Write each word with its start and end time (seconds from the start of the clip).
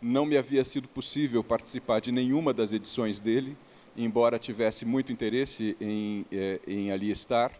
Não 0.00 0.24
me 0.24 0.38
havia 0.38 0.64
sido 0.64 0.88
possível 0.88 1.44
participar 1.44 2.00
de 2.00 2.10
nenhuma 2.10 2.54
das 2.54 2.72
edições 2.72 3.20
dele, 3.20 3.54
embora 3.94 4.38
tivesse 4.38 4.86
muito 4.86 5.12
interesse 5.12 5.76
em, 5.78 6.24
é, 6.32 6.58
em 6.66 6.90
ali 6.90 7.10
estar. 7.10 7.52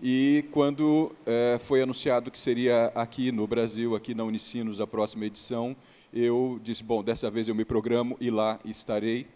E 0.00 0.44
quando 0.52 1.12
é, 1.26 1.58
foi 1.58 1.82
anunciado 1.82 2.30
que 2.30 2.38
seria 2.38 2.92
aqui 2.94 3.32
no 3.32 3.44
Brasil, 3.48 3.96
aqui 3.96 4.14
na 4.14 4.22
Unicinos, 4.22 4.80
a 4.80 4.86
próxima 4.86 5.26
edição, 5.26 5.74
eu 6.14 6.60
disse: 6.62 6.84
bom, 6.84 7.02
dessa 7.02 7.28
vez 7.28 7.48
eu 7.48 7.54
me 7.54 7.64
programo 7.64 8.16
e 8.20 8.30
lá 8.30 8.60
estarei. 8.64 9.26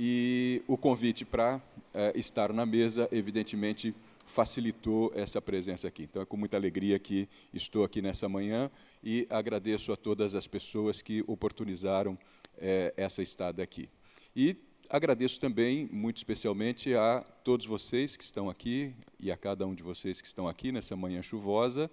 E 0.00 0.62
o 0.68 0.78
convite 0.78 1.24
para 1.24 1.60
é, 1.92 2.12
estar 2.16 2.52
na 2.52 2.64
mesa, 2.64 3.08
evidentemente, 3.10 3.92
facilitou 4.24 5.10
essa 5.12 5.42
presença 5.42 5.88
aqui. 5.88 6.04
Então, 6.04 6.22
é 6.22 6.24
com 6.24 6.36
muita 6.36 6.56
alegria 6.56 6.98
que 7.00 7.28
estou 7.52 7.82
aqui 7.82 8.00
nessa 8.00 8.28
manhã 8.28 8.70
e 9.02 9.26
agradeço 9.28 9.90
a 9.92 9.96
todas 9.96 10.36
as 10.36 10.46
pessoas 10.46 11.02
que 11.02 11.24
oportunizaram 11.26 12.16
é, 12.58 12.94
essa 12.96 13.22
estada 13.22 13.60
aqui. 13.60 13.88
E 14.36 14.56
agradeço 14.88 15.40
também, 15.40 15.88
muito 15.90 16.18
especialmente, 16.18 16.94
a 16.94 17.24
todos 17.42 17.66
vocês 17.66 18.16
que 18.16 18.22
estão 18.22 18.48
aqui 18.48 18.94
e 19.18 19.32
a 19.32 19.36
cada 19.36 19.66
um 19.66 19.74
de 19.74 19.82
vocês 19.82 20.20
que 20.20 20.28
estão 20.28 20.46
aqui 20.46 20.70
nessa 20.70 20.94
manhã 20.94 21.22
chuvosa. 21.22 21.90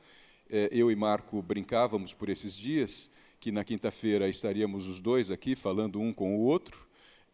É, 0.47 0.69
eu 0.71 0.91
e 0.91 0.95
Marco 0.95 1.41
brincávamos 1.41 2.13
por 2.13 2.29
esses 2.29 2.55
dias 2.55 3.09
que 3.39 3.51
na 3.51 3.63
quinta-feira 3.63 4.29
estaríamos 4.29 4.87
os 4.87 4.99
dois 5.01 5.31
aqui 5.31 5.55
falando 5.55 5.99
um 5.99 6.13
com 6.13 6.35
o 6.37 6.41
outro, 6.41 6.84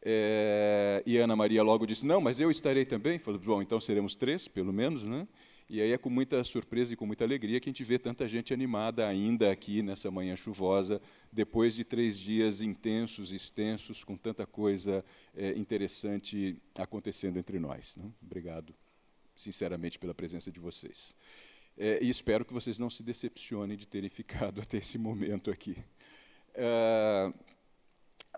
é, 0.03 1.03
e 1.05 1.17
Ana 1.17 1.35
Maria 1.35 1.61
logo 1.61 1.85
disse: 1.85 2.05
Não, 2.05 2.19
mas 2.19 2.39
eu 2.39 2.49
estarei 2.49 2.85
também. 2.85 3.19
Falei: 3.19 3.39
Bom, 3.39 3.61
então 3.61 3.79
seremos 3.79 4.15
três, 4.15 4.47
pelo 4.47 4.73
menos, 4.73 5.03
né? 5.03 5.27
E 5.69 5.79
aí 5.79 5.93
é 5.93 5.97
com 5.97 6.09
muita 6.09 6.43
surpresa 6.43 6.93
e 6.93 6.97
com 6.97 7.05
muita 7.05 7.23
alegria 7.23 7.57
que 7.57 7.69
a 7.69 7.71
gente 7.71 7.85
vê 7.85 7.97
tanta 7.97 8.27
gente 8.27 8.53
animada 8.53 9.07
ainda 9.07 9.49
aqui 9.49 9.81
nessa 9.81 10.11
manhã 10.11 10.35
chuvosa, 10.35 11.01
depois 11.31 11.73
de 11.73 11.85
três 11.85 12.19
dias 12.19 12.59
intensos, 12.59 13.31
extensos, 13.31 14.03
com 14.03 14.17
tanta 14.17 14.45
coisa 14.45 15.05
é, 15.33 15.51
interessante 15.51 16.57
acontecendo 16.77 17.39
entre 17.39 17.57
nós. 17.57 17.95
Né? 17.95 18.03
Obrigado, 18.21 18.75
sinceramente, 19.33 19.97
pela 19.97 20.13
presença 20.13 20.51
de 20.51 20.59
vocês. 20.59 21.15
É, 21.77 22.03
e 22.03 22.09
espero 22.09 22.43
que 22.43 22.53
vocês 22.53 22.77
não 22.77 22.89
se 22.89 23.01
decepcionem 23.01 23.77
de 23.77 23.87
terem 23.87 24.09
ficado 24.11 24.59
até 24.59 24.77
esse 24.77 24.97
momento 24.97 25.49
aqui. 25.49 25.77
É, 26.53 27.33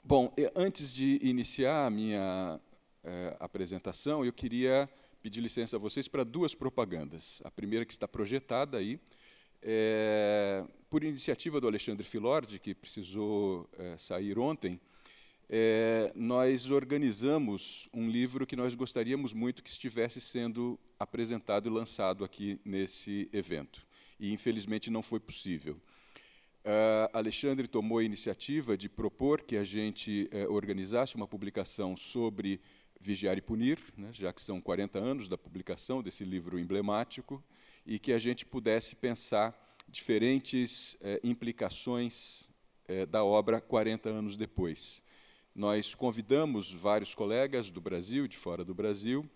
Bom, 0.05 0.33
antes 0.53 0.91
de 0.91 1.17
iniciar 1.23 1.85
a 1.85 1.89
minha 1.89 2.59
eh, 3.05 3.37
apresentação, 3.39 4.25
eu 4.25 4.33
queria 4.33 4.89
pedir 5.21 5.39
licença 5.39 5.77
a 5.77 5.79
vocês 5.79 6.09
para 6.09 6.25
duas 6.25 6.53
propagandas. 6.53 7.41
A 7.45 7.49
primeira 7.49 7.85
que 7.85 7.93
está 7.93 8.05
projetada 8.05 8.77
aí, 8.77 8.99
é, 9.61 10.65
por 10.89 11.05
iniciativa 11.05 11.61
do 11.61 11.67
Alexandre 11.67 12.05
Filordi, 12.05 12.59
que 12.59 12.75
precisou 12.75 13.69
é, 13.79 13.97
sair 13.97 14.37
ontem, 14.37 14.77
é, 15.49 16.11
nós 16.13 16.69
organizamos 16.69 17.87
um 17.93 18.09
livro 18.09 18.45
que 18.45 18.57
nós 18.57 18.75
gostaríamos 18.75 19.31
muito 19.31 19.63
que 19.63 19.69
estivesse 19.69 20.19
sendo 20.19 20.77
apresentado 20.99 21.69
e 21.69 21.71
lançado 21.71 22.25
aqui 22.25 22.59
nesse 22.65 23.29
evento. 23.31 23.87
E, 24.19 24.33
infelizmente, 24.33 24.91
não 24.91 25.01
foi 25.01 25.21
possível. 25.21 25.79
Uh, 26.63 27.12
Alexandre 27.12 27.68
tomou 27.68 27.97
a 27.97 28.03
iniciativa 28.06 28.78
de 28.78 28.88
propor 28.88 29.41
que 29.41 29.57
a 29.57 29.66
gente 29.66 30.29
uh, 30.31 30.53
organizasse 30.53 31.13
uma 31.13 31.28
publicação 31.28 31.97
sobre 31.97 32.62
vigiar 33.01 33.38
e 33.38 33.41
punir, 33.41 33.78
né, 33.97 34.12
já 34.13 34.31
que 34.31 34.41
são 34.41 34.62
40 34.62 34.97
anos 34.97 35.28
da 35.28 35.38
publicação 35.38 36.01
desse 36.01 36.24
livro 36.24 36.57
emblemático, 36.57 37.44
e 37.85 38.00
que 38.00 38.13
a 38.13 38.18
gente 38.18 38.46
pudesse 38.46 38.96
pensar 38.96 39.53
diferentes 39.90 40.94
uh, 40.94 41.19
implicações 41.22 42.50
eh, 42.88 43.06
da 43.06 43.25
obra 43.25 43.59
40 43.59 44.07
anos 44.09 44.38
depois. 44.38 45.03
Nós 45.53 45.94
convidamos 45.94 46.72
vários 46.72 47.13
colegas 47.13 47.69
do 47.69 47.81
Brasil, 47.81 48.25
de 48.25 48.38
fora 48.38 48.63
do 48.63 48.74
Brasil, 48.74 49.30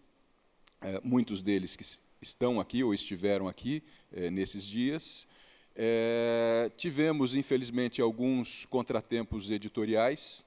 muitos 1.03 1.41
deles 1.41 1.75
que 1.75 1.83
estão 2.21 2.59
aqui 2.59 2.83
ou 2.83 2.93
estiveram 2.93 3.47
aqui 3.47 3.83
nesses 4.31 4.65
dias, 4.65 5.27
é, 5.79 6.71
tivemos, 6.75 7.35
infelizmente, 7.35 8.01
alguns 8.01 8.65
contratempos 8.65 9.51
editoriais 9.51 10.43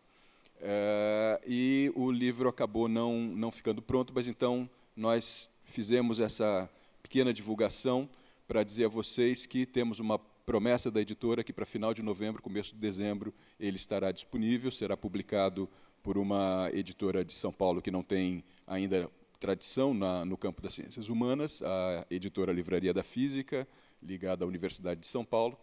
é, 0.61 1.41
e 1.47 1.93
o 1.95 2.11
livro 2.11 2.49
acabou 2.49 2.89
não, 2.89 3.21
não 3.21 3.53
ficando 3.53 3.81
pronto, 3.81 4.13
mas 4.13 4.27
então 4.27 4.69
nós 4.97 5.49
fizemos 5.65 6.19
essa 6.19 6.69
pequena 7.01 7.33
divulgação 7.33 8.09
para 8.49 8.65
dizer 8.65 8.87
a 8.87 8.89
vocês 8.89 9.47
que 9.47 9.65
temos 9.65 10.01
uma 10.01 10.19
promessa 10.19 10.91
da 10.91 11.01
editora 11.01 11.45
que 11.45 11.53
para 11.53 11.65
final 11.65 11.95
de 11.95 12.03
novembro, 12.03 12.43
começo 12.43 12.75
de 12.75 12.81
dezembro, 12.81 13.33
ele 13.61 13.77
estará 13.77 14.11
disponível, 14.11 14.73
será 14.73 14.97
publicado 14.97 15.69
por 16.03 16.19
uma 16.19 16.69
editora 16.73 17.25
de 17.25 17.33
São 17.33 17.53
Paulo 17.53 17.81
que 17.81 17.91
não 17.93 18.03
tem 18.03 18.43
ainda 18.67 19.09
tradição 19.39 19.95
na, 19.95 20.25
no 20.25 20.37
campo 20.37 20.61
das 20.61 20.75
ciências 20.75 21.09
humanas, 21.09 21.62
a 21.62 22.05
editora 22.11 22.53
Livraria 22.53 22.93
da 22.93 23.05
Física, 23.05 23.67
ligada 24.02 24.44
à 24.44 24.49
Universidade 24.49 25.00
de 25.00 25.06
São 25.06 25.25
Paulo. 25.25 25.58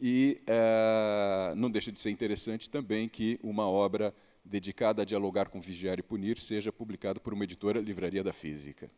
E 0.00 0.40
é, 0.46 1.54
não 1.56 1.70
deixa 1.70 1.90
de 1.90 1.98
ser 1.98 2.10
interessante 2.10 2.70
também 2.70 3.08
que 3.08 3.38
uma 3.42 3.68
obra 3.68 4.14
dedicada 4.44 5.02
a 5.02 5.04
dialogar 5.04 5.48
com 5.48 5.60
vigiar 5.60 5.98
e 5.98 6.02
punir 6.02 6.38
seja 6.38 6.72
publicada 6.72 7.20
por 7.20 7.34
uma 7.34 7.44
editora 7.44 7.80
Livraria 7.80 8.22
da 8.22 8.32
Física. 8.32 8.90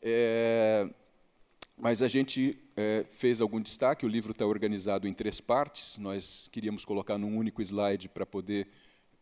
É, 0.00 0.88
mas 1.76 2.00
a 2.00 2.08
gente 2.08 2.58
é, 2.76 3.04
fez 3.10 3.40
algum 3.40 3.60
destaque, 3.60 4.06
o 4.06 4.08
livro 4.08 4.32
está 4.32 4.46
organizado 4.46 5.06
em 5.06 5.12
três 5.12 5.40
partes, 5.40 5.98
nós 5.98 6.48
queríamos 6.50 6.84
colocar 6.84 7.18
num 7.18 7.36
único 7.36 7.60
slide 7.60 8.08
para 8.08 8.24
poder 8.24 8.68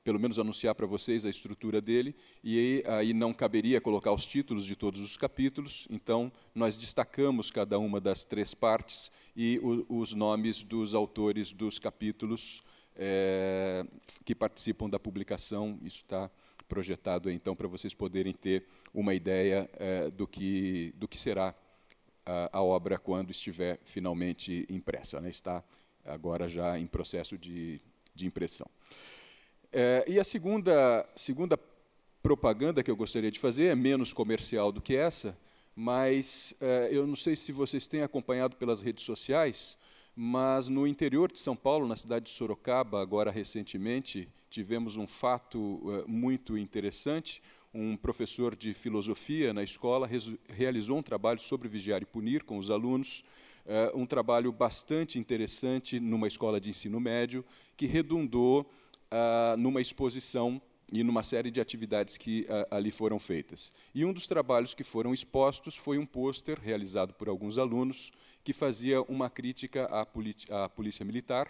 pelo 0.05 0.21
menos 0.21 0.39
anunciar 0.39 0.75
para 0.75 0.87
vocês 0.87 1.25
a 1.25 1.31
estrutura 1.31 1.81
dele, 1.81 2.15
e 2.43 2.85
aí 2.87 3.15
não 3.15 3.33
caberia 3.33 3.81
colocar 3.81 4.13
os 4.13 4.27
títulos 4.27 4.67
de 4.67 4.77
todos 4.77 5.01
os 5.01 5.17
capítulos, 5.17 5.89
então 5.91 6.31
nós 6.55 6.77
destacamos 6.77 7.51
cada 7.51 7.79
uma 7.79 7.99
das 8.01 8.23
três 8.23 8.55
partes 8.55 9.11
e 9.35 9.59
o, 9.59 10.01
os 10.01 10.13
nomes 10.13 10.63
dos 10.63 10.95
autores 10.95 11.53
dos 11.53 11.79
capítulos 11.79 12.63
é, 12.95 13.85
que 14.25 14.35
participam 14.35 14.89
da 14.89 14.99
publicação. 14.99 15.79
Isso 15.83 15.99
está 15.99 16.31
projetado 16.69 17.31
então 17.31 17.57
para 17.57 17.69
vocês 17.69 17.95
poderem 17.95 18.33
ter 18.33 18.67
uma 18.93 19.15
ideia 19.15 19.69
é, 19.75 20.11
do, 20.11 20.27
que, 20.27 20.93
do 20.97 21.09
que 21.09 21.19
será 21.19 21.55
a, 22.25 22.59
a, 22.59 22.63
obra 22.63 22.99
quando 22.99 23.31
estiver 23.31 23.81
finalmente 23.85 24.67
impressa. 24.69 25.21
Né? 25.21 25.31
Está 25.31 25.65
agora 26.05 26.49
já 26.49 26.79
em 26.79 26.87
processo 26.87 27.37
de, 27.37 27.81
de 28.15 28.27
impressão. 28.27 28.69
É, 29.77 30.05
e 30.07 30.21
a 30.21 30.25
segunda, 30.25 31.05
segunda 31.17 31.59
propaganda 32.23 32.81
que 32.81 32.89
eu 32.89 32.95
gostaria 32.95 33.29
de 33.29 33.41
fazer 33.41 33.65
é 33.65 33.75
menos 33.75 34.13
comercial 34.13 34.71
do 34.71 34.81
que 34.81 34.95
essa, 34.95 35.37
mas 35.75 36.55
é, 36.61 36.91
eu 36.93 37.09
não 37.09 37.17
sei 37.17 37.35
se 37.35 37.51
vocês 37.51 37.89
têm 37.89 38.03
acompanhado 38.03 38.55
pelas 38.55 38.81
redes 38.81 39.05
sociais, 39.05 39.77
mas 40.15 40.69
no 40.69 40.87
interior 40.87 41.33
de 41.33 41.41
São 41.41 41.57
Paulo, 41.57 41.89
na 41.89 41.97
cidade 41.97 42.27
de 42.27 42.31
Sorocaba, 42.31 43.03
agora 43.03 43.33
recentemente, 43.33 44.29
tivemos 44.49 44.95
um 44.95 45.09
fato 45.09 45.83
é, 45.91 46.05
muito 46.09 46.57
interessante. 46.57 47.43
Um 47.75 47.97
professor 47.97 48.55
de 48.55 48.75
filosofia 48.75 49.53
na 49.53 49.65
escola 49.65 50.09
realizou 50.51 50.99
um 50.99 51.03
trabalho 51.03 51.41
sobre 51.41 51.67
vigiar 51.67 52.01
e 52.01 52.07
punir 52.07 52.45
com 52.45 52.59
os 52.59 52.71
alunos, 52.71 53.25
é, 53.67 53.91
um 53.93 54.07
trabalho 54.07 54.53
bastante 54.53 55.19
interessante 55.19 55.99
numa 55.99 56.29
escola 56.29 56.61
de 56.61 56.71
ensino 56.71 57.01
médio, 57.01 57.45
que 57.77 57.87
redundou 57.87 58.71
ah, 59.17 59.55
numa 59.57 59.81
exposição 59.81 60.61
e 60.93 61.05
numa 61.05 61.23
série 61.23 61.49
de 61.49 61.61
atividades 61.61 62.17
que 62.17 62.43
uh, 62.43 62.67
ali 62.69 62.91
foram 62.91 63.21
feitas. 63.21 63.73
E 63.95 64.05
um 64.05 64.13
dos 64.13 64.27
trabalhos 64.27 64.75
que 64.75 64.83
foram 64.83 65.15
expostos 65.15 65.77
foi 65.77 65.99
um 65.99 66.05
pôster 66.05 66.59
realizado 66.61 67.15
por 67.15 67.29
alguns 67.29 67.57
alunos 67.57 68.11
que 68.43 68.53
fazia 68.53 69.01
uma 69.03 69.31
crítica 69.31 69.87
à, 69.87 70.01
à 70.65 70.69
polícia 70.69 71.05
militar, 71.05 71.49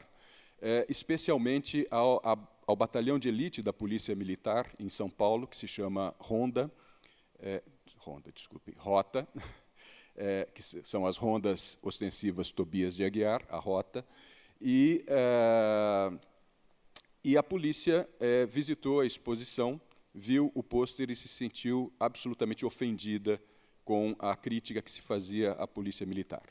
eh, 0.61 0.87
especialmente 0.90 1.87
ao, 1.90 2.20
a, 2.22 2.38
ao, 2.66 2.76
batalhão 2.76 3.19
de 3.19 3.28
elite 3.28 3.62
da 3.62 3.72
polícia 3.72 4.14
militar 4.14 4.70
em 4.78 4.90
São 4.90 5.08
Paulo, 5.08 5.46
que 5.46 5.56
se 5.56 5.66
chama 5.66 6.14
Ronda, 6.19 6.70
eh, 7.40 7.62
Ronda, 7.96 8.31
desculpe, 8.31 8.75
Rota, 8.76 9.26
eh, 10.16 10.49
que 10.55 10.62
são 10.62 11.06
as 11.06 11.16
rondas 11.16 11.78
ostensivas 11.82 12.52
Tobias 12.52 12.94
de 12.94 13.05
Aguiar, 13.05 13.43
a 13.49 13.58
Rota, 13.58 14.06
e 14.61 15.05
e 17.25 17.38
a 17.38 17.43
polícia 17.43 18.06
é, 18.21 18.44
visitou 18.44 19.00
a 19.00 19.06
exposição, 19.06 19.81
viu 20.15 20.53
o 20.55 20.62
pôster 20.62 21.11
e 21.11 21.17
se 21.17 21.26
sentiu 21.26 21.91
absolutamente 21.99 22.67
ofendida 22.67 23.41
com 23.82 24.15
a 24.19 24.37
crítica 24.37 24.82
que 24.82 24.91
se 24.91 25.00
fazia 25.00 25.53
à 25.53 25.67
polícia 25.67 26.05
militar. 26.05 26.43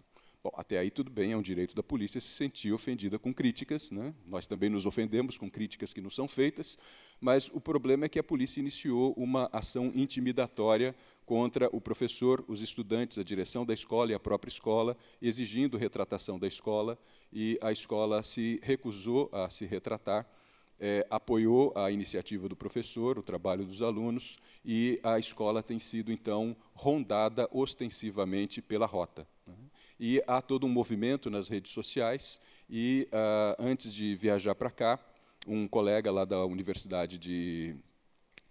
Bom, 0.44 0.52
até 0.58 0.78
aí 0.78 0.92
tudo 0.92 1.10
bem, 1.10 1.31
é 1.31 1.38
um 1.38 1.42
direito 1.42 1.74
da 1.74 1.81
polícia 1.81 2.20
se 2.20 2.28
sentir 2.28 2.74
ofendida 2.74 3.18
com 3.18 3.34
críticas, 3.34 3.92
né? 3.92 4.14
nós 4.25 4.46
também 4.46 4.70
nos 4.70 4.86
ofendemos 4.86 5.38
com 5.38 5.50
críticas 5.50 5.94
que 5.94 6.02
não 6.02 6.10
são 6.10 6.28
feitas, 6.28 6.78
mas 7.22 7.50
o 7.54 7.62
problema 7.62 8.06
é 8.06 8.10
que 8.10 8.20
a 8.20 8.24
polícia 8.24 8.60
iniciou 8.60 9.14
uma 9.16 9.50
ação 9.54 9.90
intimidatória 9.96 10.94
contra 11.25 11.70
o 11.72 11.80
professor, 11.80 12.44
os 12.48 12.62
estudantes, 12.62 13.18
a 13.18 13.24
direção 13.24 13.66
da 13.66 13.74
escola 13.74 14.12
e 14.12 14.16
a 14.16 14.20
própria 14.20 14.50
escola, 14.50 14.98
exigindo 15.22 15.78
retratação 15.78 16.38
da 16.38 16.48
escola, 16.48 17.00
e 17.31 17.58
a 17.62 17.72
escola 17.72 18.22
se 18.22 18.60
recusou 18.62 19.30
a 19.31 19.50
se 19.50 19.66
retratar, 19.66 20.28
é, 20.86 21.08
apoiou 21.10 21.72
a 21.78 21.90
iniciativa 21.90 22.50
do 22.50 22.58
professor, 22.58 23.18
o 23.18 23.24
trabalho 23.24 23.64
dos 23.64 23.82
alunos, 23.82 24.38
e 24.66 25.00
a 25.02 25.18
escola 25.18 25.64
tem 25.64 25.80
sido, 25.80 26.12
então, 26.12 26.54
rondada 26.74 27.48
ostensivamente 27.54 28.62
pela 28.62 28.86
rota. 28.86 29.26
Né? 29.48 29.56
E 29.98 30.22
há 30.28 30.42
todo 30.42 30.68
um 30.68 30.70
movimento 30.70 31.30
nas 31.30 31.48
redes 31.48 31.72
sociais, 31.72 32.42
e 32.70 33.08
ah, 33.14 33.56
antes 33.58 33.94
de 33.94 34.14
viajar 34.14 34.56
para 34.56 34.70
cá, 34.70 35.00
um 35.48 35.70
colega 35.70 36.12
lá 36.12 36.26
da 36.26 36.46
Universidade 36.46 37.18
de 37.18 37.78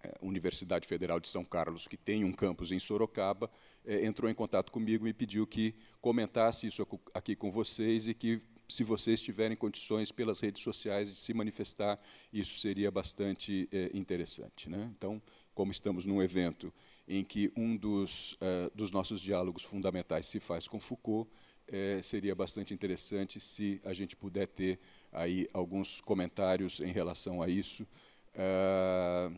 é, 0.03 0.15
Universidade 0.23 0.89
Federal 0.89 1.21
de 1.21 1.29
São 1.29 1.45
Carlos, 1.45 1.87
que 1.87 1.99
tem 1.99 2.25
um 2.25 2.33
campus 2.33 2.73
em 2.73 2.79
Sorocaba, 2.79 3.51
é, 3.85 4.07
entrou 4.07 4.31
em 4.31 4.35
contato 4.35 4.73
comigo 4.73 5.07
e 5.07 5.13
pediu 5.13 5.47
que 5.47 5.75
comentasse 6.01 6.67
isso 6.67 6.87
aqui 7.13 7.37
com 7.37 7.51
vocês 7.51 8.09
e 8.09 8.15
que 8.15 8.41
se 8.73 8.85
vocês 8.85 9.21
tiverem 9.21 9.57
condições 9.57 10.11
pelas 10.11 10.41
redes 10.41 10.63
sociais 10.63 11.13
de 11.13 11.19
se 11.19 11.35
manifestar, 11.35 12.01
isso 12.33 12.59
seria 12.59 12.91
bastante 12.91 13.69
é, 13.71 13.91
interessante. 13.93 14.71
Né? 14.71 14.91
Então, 14.97 15.21
como 15.55 15.71
estamos 15.71 16.07
num 16.07 16.23
evento 16.23 16.73
em 17.07 17.23
que 17.23 17.53
um 17.55 17.77
dos, 17.77 18.33
uh, 18.35 18.71
dos 18.75 18.91
nossos 18.91 19.21
diálogos 19.21 19.63
fundamentais 19.63 20.27
se 20.27 20.41
faz 20.41 20.67
com 20.67 20.81
Foucault, 20.81 21.31
é, 21.69 22.01
seria 22.03 22.35
bastante 22.35 22.73
interessante 22.73 23.41
se 23.41 23.81
a 23.85 23.93
gente 23.93 24.17
puder 24.17 24.47
ter 24.47 24.79
aí 25.13 25.49
alguns 25.53 26.01
comentários 26.01 26.81
em 26.81 26.93
relação 26.93 27.43
a 27.43 27.49
isso, 27.49 27.83
uh, 27.83 29.37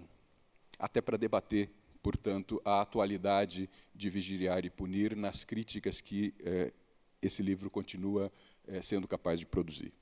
até 0.78 1.00
para 1.00 1.16
debater, 1.16 1.70
portanto, 2.02 2.62
a 2.64 2.80
atualidade 2.80 3.68
de 3.94 4.10
vigiar 4.10 4.64
e 4.64 4.70
punir 4.70 5.16
nas 5.16 5.42
críticas 5.42 6.00
que 6.00 6.32
uh, 6.40 6.72
esse 7.20 7.42
livro 7.42 7.70
continua 7.70 8.30
é, 8.68 8.82
sendo 8.82 9.06
capaz 9.08 9.38
de 9.38 9.46
produzir. 9.46 9.92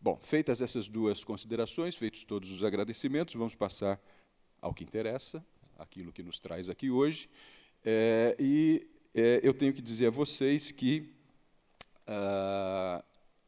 Bom, 0.00 0.18
feitas 0.22 0.60
essas 0.60 0.88
duas 0.88 1.22
considerações, 1.22 1.94
feitos 1.94 2.24
todos 2.24 2.50
os 2.50 2.64
agradecimentos, 2.64 3.34
vamos 3.34 3.54
passar 3.54 4.00
ao 4.60 4.72
que 4.72 4.84
interessa, 4.84 5.44
aquilo 5.78 6.12
que 6.12 6.22
nos 6.22 6.38
traz 6.38 6.68
aqui 6.68 6.90
hoje. 6.90 7.28
É, 7.84 8.36
e 8.38 8.86
é, 9.14 9.40
eu 9.42 9.52
tenho 9.52 9.72
que 9.72 9.82
dizer 9.82 10.06
a 10.06 10.10
vocês 10.10 10.70
que 10.70 11.12
ah, 12.06 13.04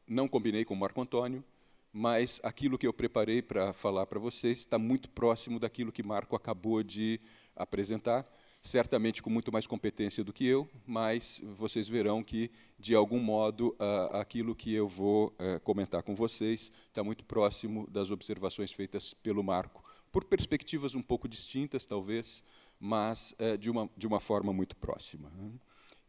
não 0.07 0.27
combinei 0.27 0.63
com 0.63 0.73
o 0.73 0.77
Marco 0.77 1.01
Antônio, 1.01 1.43
mas 1.91 2.39
aquilo 2.43 2.77
que 2.77 2.87
eu 2.87 2.93
preparei 2.93 3.41
para 3.41 3.73
falar 3.73 4.05
para 4.05 4.19
vocês 4.19 4.59
está 4.59 4.79
muito 4.79 5.09
próximo 5.09 5.59
daquilo 5.59 5.91
que 5.91 6.01
Marco 6.01 6.35
acabou 6.35 6.81
de 6.81 7.19
apresentar 7.55 8.25
certamente 8.63 9.21
com 9.21 9.29
muito 9.29 9.51
mais 9.51 9.67
competência 9.67 10.23
do 10.23 10.31
que 10.31 10.47
eu, 10.47 10.69
mas 10.87 11.41
vocês 11.57 11.89
verão 11.89 12.23
que, 12.23 12.49
de 12.79 12.95
algum 12.95 13.19
modo, 13.19 13.75
aquilo 14.13 14.55
que 14.55 14.73
eu 14.73 14.87
vou 14.87 15.35
eh, 15.37 15.59
comentar 15.59 16.01
com 16.01 16.15
vocês 16.15 16.71
está 16.87 17.03
muito 17.03 17.25
próximo 17.25 17.85
das 17.91 18.09
observações 18.09 18.71
feitas 18.71 19.13
pelo 19.13 19.43
Marco, 19.43 19.83
por 20.13 20.23
perspectivas 20.23 20.95
um 20.95 21.01
pouco 21.01 21.27
distintas, 21.27 21.85
talvez, 21.85 22.41
mas 22.79 23.35
eh, 23.37 23.57
de, 23.57 23.69
uma, 23.69 23.89
de 23.97 24.07
uma 24.07 24.21
forma 24.21 24.53
muito 24.53 24.77
próxima. 24.77 25.29
Né? 25.31 25.51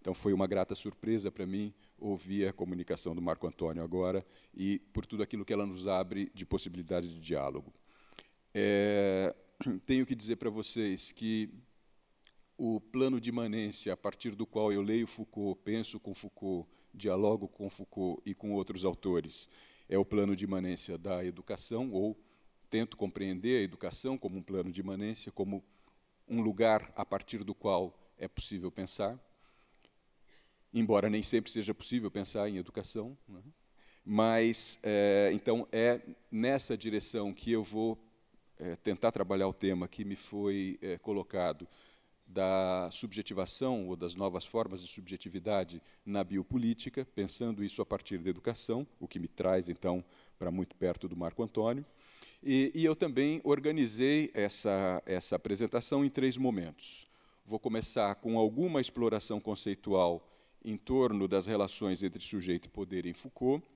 Então, 0.01 0.15
foi 0.15 0.33
uma 0.33 0.47
grata 0.47 0.77
surpresa 0.77 1.33
para 1.33 1.47
mim 1.47 1.75
ouvir 1.99 2.47
a 2.47 2.53
comunicação 2.53 3.17
do 3.17 3.23
Marco 3.23 3.49
Antônio 3.49 3.83
agora 3.83 4.25
e 4.55 4.79
por 4.93 5.07
tudo 5.07 5.25
aquilo 5.25 5.45
que 5.45 5.53
ela 5.53 5.67
nos 5.67 5.89
abre 5.89 6.31
de 6.33 6.47
possibilidade 6.47 7.09
de 7.09 7.19
diálogo. 7.19 7.73
É, 8.55 9.35
tenho 9.85 10.07
que 10.07 10.15
dizer 10.15 10.37
para 10.37 10.51
vocês 10.51 11.11
que 11.11 11.51
o 12.57 12.81
plano 12.81 13.21
de 13.21 13.29
imanência 13.29 13.93
a 13.93 13.97
partir 13.97 14.35
do 14.35 14.47
qual 14.47 14.73
eu 14.73 14.83
leio 14.83 15.07
Foucault, 15.07 15.61
penso 15.65 15.99
com 15.99 16.15
Foucault, 16.15 16.69
dialogo 16.93 17.49
com 17.49 17.69
Foucault 17.69 18.23
e 18.25 18.35
com 18.35 18.53
outros 18.53 18.85
autores, 18.85 19.49
é 19.89 19.99
o 19.99 20.05
plano 20.05 20.35
de 20.37 20.45
imanência 20.45 20.97
da 20.97 21.25
educação, 21.25 21.91
ou 21.93 22.17
tento 22.71 22.97
compreender 22.97 23.61
a 23.61 23.63
educação 23.63 24.17
como 24.17 24.39
um 24.39 24.43
plano 24.43 24.71
de 24.73 24.81
imanência, 24.81 25.31
como 25.31 25.63
um 26.29 26.41
lugar 26.41 26.93
a 26.97 27.05
partir 27.05 27.45
do 27.45 27.55
qual 27.55 27.93
é 28.19 28.27
possível 28.27 28.71
pensar, 28.71 29.19
embora 30.73 31.11
nem 31.11 31.23
sempre 31.23 31.51
seja 31.51 31.75
possível 31.75 32.11
pensar 32.11 32.49
em 32.49 32.57
educação. 32.57 33.17
Né? 33.29 33.43
Mas, 34.05 34.81
é, 34.83 35.31
então, 35.33 35.67
é 35.73 36.01
nessa 36.31 36.77
direção 36.77 37.33
que 37.33 37.53
eu 37.53 37.63
vou 37.63 37.99
é, 38.59 38.77
tentar 38.77 39.13
trabalhar 39.13 39.49
o 39.49 39.53
tema 39.53 39.89
que 39.89 40.05
me 40.05 40.17
foi 40.17 40.79
é, 40.81 40.99
colocado 40.99 41.69
da 42.27 42.89
subjetivação 42.91 43.89
ou 43.89 43.97
das 43.97 44.15
novas 44.15 44.45
formas 44.45 44.83
de 44.83 44.89
subjetividade 44.89 45.81
na 46.05 46.25
biopolítica, 46.25 47.07
pensando 47.15 47.63
isso 47.63 47.81
a 47.83 47.87
partir 47.87 48.19
da 48.19 48.31
educação, 48.31 48.87
o 48.99 49.07
que 49.07 49.19
me 49.19 49.29
traz, 49.29 49.69
então, 49.69 50.05
para 50.39 50.51
muito 50.51 50.75
perto 50.75 51.07
do 51.07 51.17
Marco 51.17 51.43
Antônio. 51.43 51.85
E, 52.43 52.71
e, 52.75 52.85
eu 52.85 52.95
também 52.95 53.41
organizei 53.43 54.31
essa, 54.35 55.03
essa 55.07 55.37
apresentação 55.37 56.05
em 56.05 56.11
três 56.11 56.37
momentos. 56.37 57.07
Vou 57.47 57.59
começar 57.59 58.15
com 58.17 58.39
alguma 58.39 58.81
exploração 58.81 59.41
conceitual 59.41 60.29
em 60.65 60.77
torno 60.77 61.29
das 61.29 61.47
relações 61.47 62.03
entre 62.03 62.23
sujeito 62.23 62.67
e 62.67 62.71
poder 62.71 63.07
em 63.07 63.15
Foucault, 63.15 63.67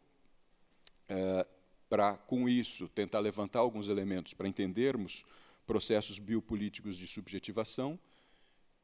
é, 1.09 1.47
para, 1.89 2.17
com 2.17 2.49
isso, 2.49 2.89
tentar 2.89 3.21
levantar 3.21 3.61
alguns 3.61 3.89
elementos 3.89 4.35
para 4.35 4.49
entendermos 4.49 5.25
processos 5.67 6.19
biopolíticos 6.19 6.97
de 6.97 7.07
subjetivação, 7.07 7.99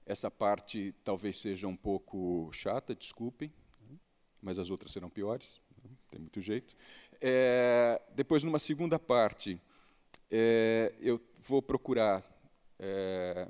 essa 0.07 0.31
parte 0.31 0.95
talvez 1.03 1.37
seja 1.37 1.67
um 1.67 1.77
pouco 1.77 2.51
chata, 2.53 2.95
desculpem, 2.95 3.53
mas 4.41 4.59
as 4.59 4.69
outras 4.71 4.93
serão 4.93 5.09
piores, 5.09 5.61
não 5.83 5.97
tem 6.11 6.21
muito 6.21 6.41
jeito. 6.41 6.77
É, 7.21 8.01
depois, 8.15 8.43
numa 8.45 8.59
segunda 8.59 8.99
parte, 8.99 9.59
é, 10.31 10.95
eu 11.01 11.21
vou 11.43 11.63
procurar 11.63 12.23
é, 12.79 13.49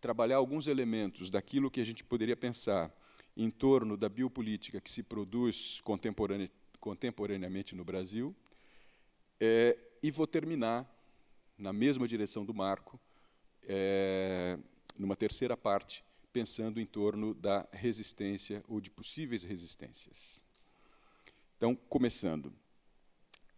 trabalhar 0.00 0.36
alguns 0.36 0.66
elementos 0.66 1.28
daquilo 1.28 1.70
que 1.70 1.80
a 1.80 1.84
gente 1.84 2.02
poderia 2.04 2.36
pensar 2.36 2.90
em 3.36 3.50
torno 3.50 3.96
da 3.96 4.08
biopolítica 4.08 4.80
que 4.80 4.90
se 4.90 5.02
produz 5.02 5.80
contemporane 5.82 6.50
contemporaneamente 6.80 7.74
no 7.74 7.84
Brasil, 7.84 8.34
é, 9.40 9.76
e 10.00 10.10
vou 10.10 10.26
terminar 10.26 10.88
na 11.58 11.72
mesma 11.72 12.06
direção 12.06 12.44
do 12.44 12.54
Marco, 12.54 13.00
é, 13.64 14.56
numa 14.98 15.16
terceira 15.16 15.56
parte, 15.56 16.04
pensando 16.32 16.80
em 16.80 16.86
torno 16.86 17.34
da 17.34 17.66
resistência 17.72 18.62
ou 18.68 18.80
de 18.80 18.90
possíveis 18.90 19.42
resistências. 19.42 20.40
Então, 21.56 21.74
começando 21.74 22.52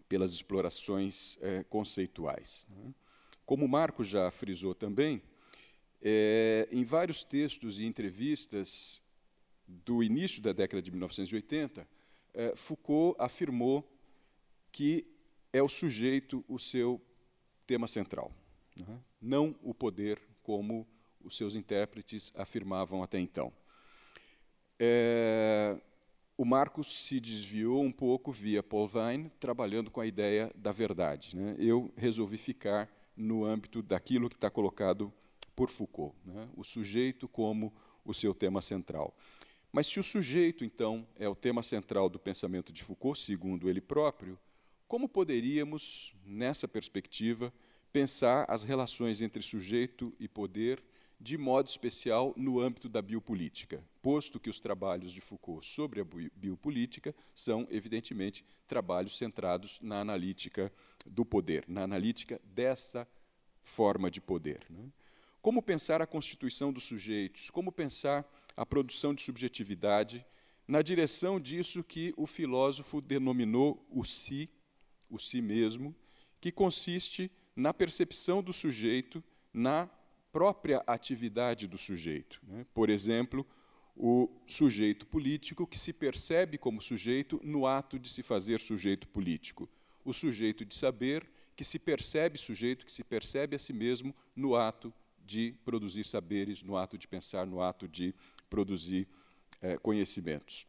pelas 0.09 0.33
explorações 0.33 1.37
é, 1.41 1.65
conceituais. 1.65 2.67
Né? 2.71 2.95
Como 3.45 3.65
o 3.65 3.69
Marco 3.69 4.05
já 4.05 4.31
frisou 4.31 4.75
também, 4.75 5.23
é, 6.01 6.69
em 6.71 6.85
vários 6.85 7.23
textos 7.23 7.79
e 7.79 7.85
entrevistas 7.85 9.03
do 9.67 10.03
início 10.03 10.41
da 10.41 10.53
década 10.53 10.81
de 10.81 10.91
1980, 10.91 11.87
é, 12.35 12.57
Foucault 12.57 13.17
afirmou 13.21 13.87
que 14.71 15.07
é 15.53 15.63
o 15.63 15.69
sujeito 15.69 16.45
o 16.49 16.59
seu 16.59 17.01
tema 17.67 17.87
central, 17.87 18.33
né? 18.77 19.01
não 19.21 19.55
o 19.63 19.75
poder, 19.75 20.21
como 20.43 20.87
os 21.23 21.37
seus 21.37 21.55
intérpretes 21.55 22.33
afirmavam 22.37 23.03
até 23.03 23.19
então. 23.19 23.53
É, 24.79 25.77
o 26.37 26.45
Marcos 26.45 27.05
se 27.05 27.19
desviou 27.19 27.83
um 27.83 27.91
pouco 27.91 28.31
via 28.31 28.63
Paul 28.63 28.89
Vine, 28.89 29.31
trabalhando 29.41 29.91
com 29.91 30.01
a 30.01 30.07
ideia 30.07 30.53
da 30.55 30.71
verdade. 30.71 31.37
Né? 31.37 31.57
Eu 31.59 31.93
resolvi 31.97 32.39
ficar 32.39 32.89
no 33.17 33.45
âmbito 33.45 33.83
daquilo 33.83 34.29
que 34.29 34.37
está 34.37 34.49
colocado 34.49 35.13
por 35.57 35.69
Foucault, 35.69 36.15
né? 36.25 36.49
o 36.57 36.63
sujeito 36.63 37.27
como 37.27 37.75
o 38.05 38.15
seu 38.15 38.33
tema 38.33 38.63
central. 38.63 39.13
Mas 39.73 39.89
se 39.89 39.99
o 39.99 40.03
sujeito, 40.05 40.65
então, 40.65 41.07
é 41.17 41.29
o 41.29 41.35
tema 41.35 41.63
central 41.63 42.09
do 42.09 42.19
pensamento 42.19 42.73
de 42.73 42.85
Foucault, 42.85 43.19
segundo 43.21 43.69
ele 43.69 43.81
próprio, 43.81 44.39
como 44.87 45.09
poderíamos, 45.09 46.15
nessa 46.25 46.67
perspectiva, 46.67 47.53
pensar 47.93 48.47
as 48.49 48.63
relações 48.63 49.21
entre 49.21 49.43
sujeito 49.43 50.15
e 50.19 50.29
poder 50.29 50.83
de 51.21 51.37
modo 51.37 51.69
especial 51.69 52.33
no 52.37 52.61
âmbito 52.61 52.89
da 52.89 53.03
biopolítica, 53.03 53.85
posto 54.01 54.39
que 54.39 54.49
os 54.49 54.61
trabalhos 54.61 55.13
de 55.13 55.21
Foucault 55.21 55.67
sobre 55.67 56.01
a 56.01 56.05
biopolítica 56.35 57.15
são, 57.35 57.67
evidentemente, 57.71 58.45
trabalhos 58.67 59.17
centrados 59.17 59.81
na 59.83 60.01
analítica 60.01 60.73
do 61.05 61.25
poder, 61.25 61.65
na 61.67 61.83
analítica 61.83 62.41
dessa 62.45 63.09
forma 63.63 64.11
de 64.11 64.21
poder. 64.21 64.65
Né? 64.71 64.85
Como 65.43 65.63
pensar 65.63 66.01
a 66.01 66.07
constituição 66.07 66.73
dos 66.73 66.85
sujeitos, 66.85 67.51
como 67.51 67.73
pensar 67.73 68.25
a 68.57 68.65
produção 68.65 69.13
de 69.13 69.23
subjetividade 69.23 70.25
na 70.67 70.83
direção 70.83 71.41
disso 71.41 71.83
que 71.83 72.13
o 72.17 72.27
filósofo 72.27 73.01
denominou 73.01 73.87
o 73.91 74.05
si, 74.05 74.51
o 75.09 75.19
si 75.19 75.41
mesmo, 75.41 75.95
que 76.41 76.53
consiste 76.53 77.31
na 77.57 77.75
percepção 77.75 78.43
do 78.43 78.53
sujeito, 78.53 79.25
na 79.53 79.89
própria 80.33 80.83
atividade 80.87 81.67
do 81.67 81.79
sujeito. 81.79 82.41
Né? 82.47 82.67
Por 82.75 82.91
exemplo, 82.91 83.47
o 83.97 84.29
sujeito 84.47 85.07
político 85.07 85.67
que 85.67 85.79
se 85.79 85.93
percebe 85.93 86.57
como 86.57 86.81
sujeito 86.81 87.41
no 87.43 87.67
ato 87.67 87.99
de 87.99 88.09
se 88.09 88.23
fazer 88.23 88.61
sujeito 88.61 89.09
político. 89.09 89.69
O 90.05 90.13
sujeito 90.13 90.65
de 90.65 90.75
saber 90.75 91.29
que 91.57 91.65
se 91.65 91.79
percebe 91.79 92.39
sujeito, 92.39 92.87
que 92.87 92.93
se 92.93 93.03
percebe 93.03 93.57
a 93.57 93.59
si 93.59 93.73
mesmo 93.73 94.15
no 94.37 94.55
ato 94.55 94.95
de 95.27 95.55
produzir 95.65 96.05
saberes, 96.05 96.63
no 96.63 96.77
ato 96.77 96.97
de 96.97 97.09
pensar, 97.09 97.45
no 97.45 97.61
ato 97.61 97.89
de 97.89 98.15
produzir 98.49 99.09
eh, 99.61 99.77
conhecimentos. 99.79 100.67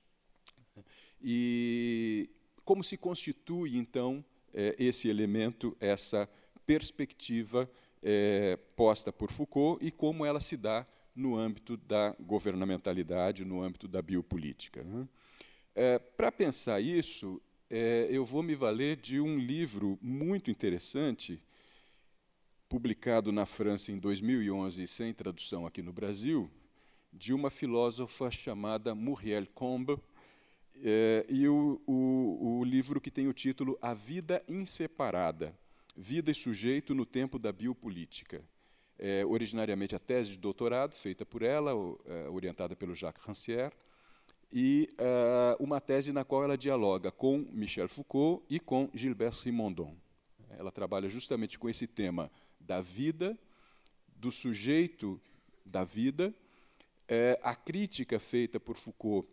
E 1.22 2.30
como 2.66 2.84
se 2.84 2.98
constitui, 2.98 3.78
então, 3.78 4.26
eh, 4.54 4.76
esse 4.80 5.08
elemento, 5.08 5.78
essa 5.80 6.28
perspectiva 6.66 7.70
é, 8.02 8.58
posta 8.76 9.12
por 9.12 9.32
Foucault 9.32 9.86
e 9.86 9.92
como 9.92 10.26
ela 10.26 10.40
se 10.40 10.56
dá 10.58 10.86
no 11.16 11.36
âmbito 11.36 11.76
da 11.76 12.16
governamentalidade, 12.20 13.44
no 13.44 13.62
âmbito 13.62 13.88
da 13.88 14.02
biopolítica. 14.02 14.84
Né? 14.84 15.08
É, 15.76 16.00
Para 16.00 16.32
pensar 16.32 16.80
isso, 16.80 17.42
é, 17.70 18.08
eu 18.10 18.26
vou 18.26 18.42
me 18.42 18.56
valer 18.56 18.96
de 18.96 19.20
um 19.20 19.38
livro 19.38 20.00
muito 20.02 20.50
interessante, 20.50 21.42
publicado 22.68 23.32
na 23.32 23.46
França 23.46 23.92
em 23.92 23.98
2011, 23.98 24.88
sem 24.88 25.14
tradução 25.14 25.66
aqui 25.66 25.82
no 25.82 25.92
Brasil, 25.92 26.50
de 27.12 27.34
uma 27.34 27.50
filósofa 27.50 28.30
chamada 28.32 28.96
Muriel 28.96 29.48
Combe, 29.54 29.98
é, 30.82 31.26
e 31.28 31.48
o, 31.48 31.82
o, 31.86 32.60
o 32.60 32.64
livro 32.64 33.02
que 33.02 33.12
tem 33.12 33.28
o 33.28 33.34
título 33.34 33.78
A 33.82 33.94
Vida 33.94 34.42
Inseparada 34.48 35.54
Vida 36.02 36.32
e 36.32 36.34
Sujeito 36.34 36.96
no 36.96 37.06
Tempo 37.06 37.38
da 37.38 37.52
Biopolítica. 37.52 38.42
É, 38.98 39.26
originariamente 39.26 39.94
a 39.94 40.00
tese 40.00 40.32
de 40.32 40.38
doutorado, 40.38 40.96
feita 40.96 41.26
por 41.26 41.42
ela, 41.42 41.72
é, 42.06 42.30
orientada 42.30 42.74
pelo 42.74 42.96
Jacques 42.96 43.26
Rancière, 43.26 43.76
e 44.50 44.88
é, 44.98 45.58
uma 45.60 45.82
tese 45.82 46.14
na 46.14 46.24
qual 46.24 46.46
ela 46.46 46.58
dialoga 46.58 47.12
com 47.12 47.40
Michel 47.52 47.90
Foucault 47.90 48.46
e 48.50 48.62
com 48.62 48.90
Gilbert 48.94 49.34
Simondon. 49.34 49.94
Ela 50.52 50.72
trabalha 50.72 51.10
justamente 51.10 51.60
com 51.60 51.70
esse 51.70 51.86
tema 51.86 52.32
da 52.62 52.80
vida, 52.80 53.38
do 54.08 54.32
sujeito 54.32 55.20
da 55.66 55.84
vida, 55.84 56.34
é, 57.10 57.38
a 57.44 57.54
crítica 57.54 58.18
feita 58.22 58.58
por 58.58 58.78
Foucault 58.78 59.28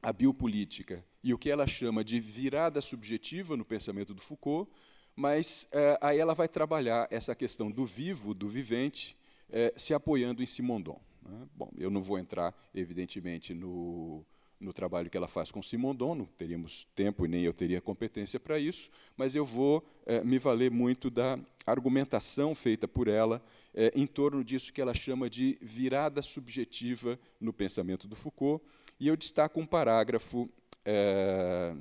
à 0.00 0.12
biopolítica 0.12 1.04
e 1.24 1.34
o 1.34 1.38
que 1.38 1.50
ela 1.50 1.66
chama 1.66 2.04
de 2.04 2.20
virada 2.20 2.80
subjetiva 2.80 3.56
no 3.56 3.64
pensamento 3.64 4.14
do 4.14 4.20
Foucault, 4.22 4.70
mas 5.16 5.66
é, 5.72 5.98
aí 6.00 6.18
ela 6.18 6.34
vai 6.34 6.46
trabalhar 6.46 7.08
essa 7.10 7.34
questão 7.34 7.70
do 7.70 7.86
vivo, 7.86 8.34
do 8.34 8.48
vivente, 8.48 9.16
é, 9.50 9.72
se 9.76 9.94
apoiando 9.94 10.42
em 10.42 10.46
Simondon. 10.46 11.00
Né? 11.22 11.48
Bom, 11.54 11.70
eu 11.78 11.90
não 11.90 12.02
vou 12.02 12.18
entrar, 12.18 12.54
evidentemente, 12.74 13.54
no, 13.54 14.22
no 14.60 14.72
trabalho 14.72 15.08
que 15.08 15.16
ela 15.16 15.26
faz 15.26 15.50
com 15.50 15.62
Simondon, 15.62 16.14
não 16.14 16.24
teríamos 16.26 16.86
tempo 16.94 17.24
e 17.24 17.28
nem 17.28 17.42
eu 17.42 17.54
teria 17.54 17.80
competência 17.80 18.38
para 18.38 18.58
isso, 18.58 18.90
mas 19.16 19.34
eu 19.34 19.46
vou 19.46 19.82
é, 20.04 20.22
me 20.22 20.38
valer 20.38 20.70
muito 20.70 21.10
da 21.10 21.38
argumentação 21.64 22.54
feita 22.54 22.86
por 22.86 23.08
ela 23.08 23.42
é, 23.74 23.90
em 23.94 24.06
torno 24.06 24.44
disso 24.44 24.72
que 24.72 24.80
ela 24.80 24.94
chama 24.94 25.28
de 25.28 25.58
virada 25.60 26.22
subjetiva 26.22 27.18
no 27.40 27.52
pensamento 27.52 28.06
do 28.06 28.14
Foucault, 28.14 28.64
e 28.98 29.08
eu 29.08 29.16
destaco 29.16 29.60
um 29.60 29.66
parágrafo 29.66 30.48
é, 30.84 31.74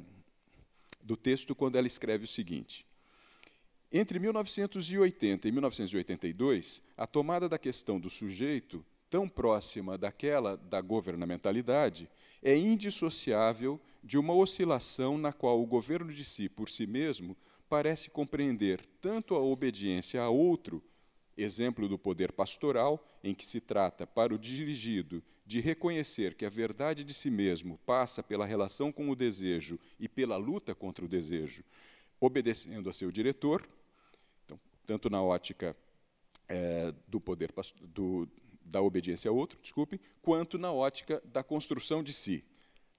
do 1.02 1.16
texto 1.16 1.56
quando 1.56 1.78
ela 1.78 1.88
escreve 1.88 2.26
o 2.26 2.28
seguinte: 2.28 2.86
entre 3.92 4.20
1980 4.20 5.48
e 5.48 5.52
1982, 5.52 6.82
a 6.98 7.06
tomada 7.08 7.48
da 7.48 7.58
questão 7.58 8.00
do 8.00 8.10
sujeito, 8.10 8.86
tão 9.10 9.30
próxima 9.30 9.98
daquela 9.98 10.58
da 10.58 10.82
governamentalidade, 10.82 12.10
é 12.42 12.56
indissociável 12.56 13.80
de 14.04 14.18
uma 14.18 14.34
oscilação 14.34 15.18
na 15.18 15.34
qual 15.34 15.62
o 15.62 15.66
governo 15.66 16.14
de 16.14 16.24
si 16.24 16.48
por 16.48 16.70
si 16.70 16.86
mesmo 16.86 17.36
parece 17.68 18.10
compreender 18.10 18.86
tanto 19.02 19.36
a 19.36 19.40
obediência 19.40 20.22
a 20.22 20.30
outro, 20.30 20.84
exemplo 21.38 21.88
do 21.88 21.98
poder 21.98 22.32
pastoral, 22.32 23.06
em 23.24 23.34
que 23.34 23.46
se 23.46 23.60
trata 23.60 24.06
para 24.06 24.34
o 24.34 24.38
dirigido 24.38 25.24
de 25.46 25.60
reconhecer 25.60 26.36
que 26.36 26.46
a 26.46 26.50
verdade 26.50 27.04
de 27.04 27.14
si 27.14 27.30
mesmo 27.30 27.80
passa 27.86 28.24
pela 28.24 28.46
relação 28.46 28.92
com 28.92 29.10
o 29.10 29.16
desejo 29.16 29.80
e 30.00 30.08
pela 30.08 30.38
luta 30.38 30.74
contra 30.74 31.06
o 31.06 31.08
desejo, 31.08 31.64
obedecendo 32.20 32.90
a 32.90 32.94
seu 32.94 33.12
diretor, 33.12 33.68
então, 34.46 34.60
tanto 34.86 35.10
na 35.10 35.22
ótica 35.22 35.76
é, 36.48 36.94
do 37.08 37.20
poder 37.20 37.54
do, 37.82 38.28
da 38.64 38.82
obediência 38.82 39.30
a 39.30 39.34
outro, 39.34 39.60
desculpe, 39.62 40.00
quanto 40.22 40.58
na 40.58 40.72
ótica 40.72 41.22
da 41.26 41.44
construção 41.44 42.04
de 42.04 42.14
si. 42.14 42.44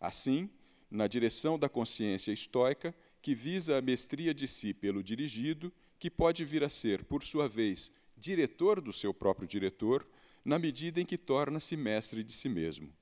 Assim, 0.00 0.50
na 0.90 1.06
direção 1.06 1.58
da 1.58 1.68
consciência 1.68 2.32
estoica, 2.32 2.94
que 3.20 3.35
visa 3.35 3.78
a 3.78 3.82
mestria 3.82 4.32
de 4.32 4.46
si 4.46 4.73
pelo 4.73 5.02
dirigido, 5.02 5.73
que 5.99 6.11
pode 6.11 6.44
vir 6.44 6.62
a 6.62 6.68
ser, 6.68 7.04
por 7.04 7.23
sua 7.23 7.49
vez, 7.49 7.92
diretor 8.16 8.80
do 8.80 8.92
seu 8.92 9.12
próprio 9.12 9.49
diretor, 9.49 10.06
na 10.44 10.58
medida 10.58 11.00
em 11.00 11.04
que 11.04 11.18
torna-se 11.18 11.76
mestre 11.76 12.23
de 12.23 12.32
si 12.32 12.49
mesmo. 12.49 12.92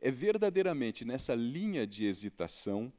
É 0.00 0.10
verdadeiramente 0.10 1.04
nessa 1.04 1.34
linha 1.34 1.86
de 1.86 2.04
hesitação 2.06 2.92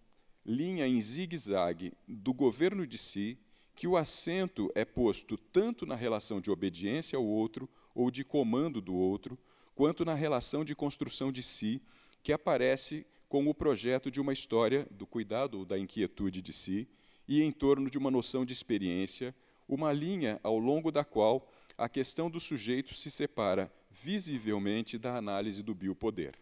linha 0.50 0.88
em 0.88 1.00
zigue-zague 1.00 1.94
do 2.08 2.34
governo 2.34 2.88
de 2.88 2.98
si, 2.98 3.38
que 3.76 3.88
o 3.88 3.96
acento 3.96 4.72
é 4.74 4.84
posto 4.84 5.38
tanto 5.38 5.86
na 5.86 5.96
relação 5.96 6.42
de 6.42 6.50
obediência 6.50 7.16
ao 7.18 7.24
outro 7.24 7.70
ou 7.94 8.10
de 8.10 8.24
comando 8.24 8.82
do 8.82 8.96
outro, 8.96 9.38
quanto 9.76 10.04
na 10.04 10.16
relação 10.16 10.66
de 10.66 10.74
construção 10.74 11.32
de 11.32 11.44
si, 11.44 11.80
que 12.24 12.34
aparece 12.34 13.06
com 13.30 13.48
o 13.48 13.54
projeto 13.54 14.10
de 14.10 14.20
uma 14.20 14.34
história 14.34 14.88
do 14.90 15.06
cuidado 15.06 15.60
ou 15.60 15.66
da 15.66 15.78
inquietude 15.78 16.42
de 16.42 16.52
si, 16.52 16.88
e 17.28 17.44
em 17.44 17.52
torno 17.52 17.88
de 17.88 18.00
uma 18.00 18.10
noção 18.10 18.44
de 18.44 18.52
experiência, 18.52 19.36
uma 19.68 19.94
linha 19.94 20.40
ao 20.42 20.58
longo 20.58 20.92
da 20.92 21.06
qual 21.06 21.48
a 21.78 21.88
questão 21.88 22.28
do 22.28 22.40
sujeito 22.40 22.96
se 22.96 23.12
separa 23.12 23.72
visivelmente 23.92 24.98
da 24.98 25.16
análise 25.16 25.62
do 25.62 25.76
biopoder. 25.76 26.34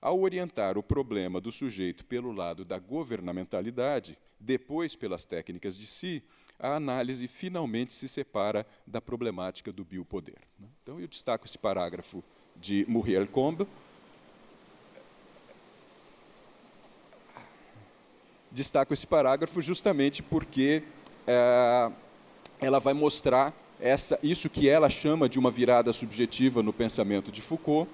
Ao 0.00 0.20
orientar 0.20 0.78
o 0.78 0.82
problema 0.82 1.40
do 1.40 1.50
sujeito 1.50 2.04
pelo 2.04 2.32
lado 2.32 2.64
da 2.64 2.78
governamentalidade, 2.78 4.16
depois 4.38 4.94
pelas 4.94 5.24
técnicas 5.24 5.76
de 5.76 5.86
si, 5.86 6.22
a 6.58 6.74
análise 6.74 7.26
finalmente 7.26 7.92
se 7.92 8.08
separa 8.08 8.66
da 8.86 9.00
problemática 9.00 9.72
do 9.72 9.84
biopoder. 9.84 10.38
Então, 10.82 11.00
eu 11.00 11.08
destaco 11.08 11.46
esse 11.46 11.58
parágrafo 11.58 12.22
de 12.56 12.84
Muriel 12.88 13.26
Combe. 13.26 13.66
destaco 18.50 18.92
esse 18.92 19.06
parágrafo 19.06 19.60
justamente 19.60 20.22
porque 20.22 20.82
é, 21.26 21.90
ela 22.60 22.78
vai 22.78 22.94
mostrar 22.94 23.54
essa, 23.80 24.18
isso 24.22 24.50
que 24.50 24.68
ela 24.68 24.88
chama 24.88 25.28
de 25.28 25.38
uma 25.38 25.50
virada 25.50 25.92
subjetiva 25.92 26.62
no 26.62 26.72
pensamento 26.72 27.30
de 27.30 27.40
Foucault, 27.40 27.88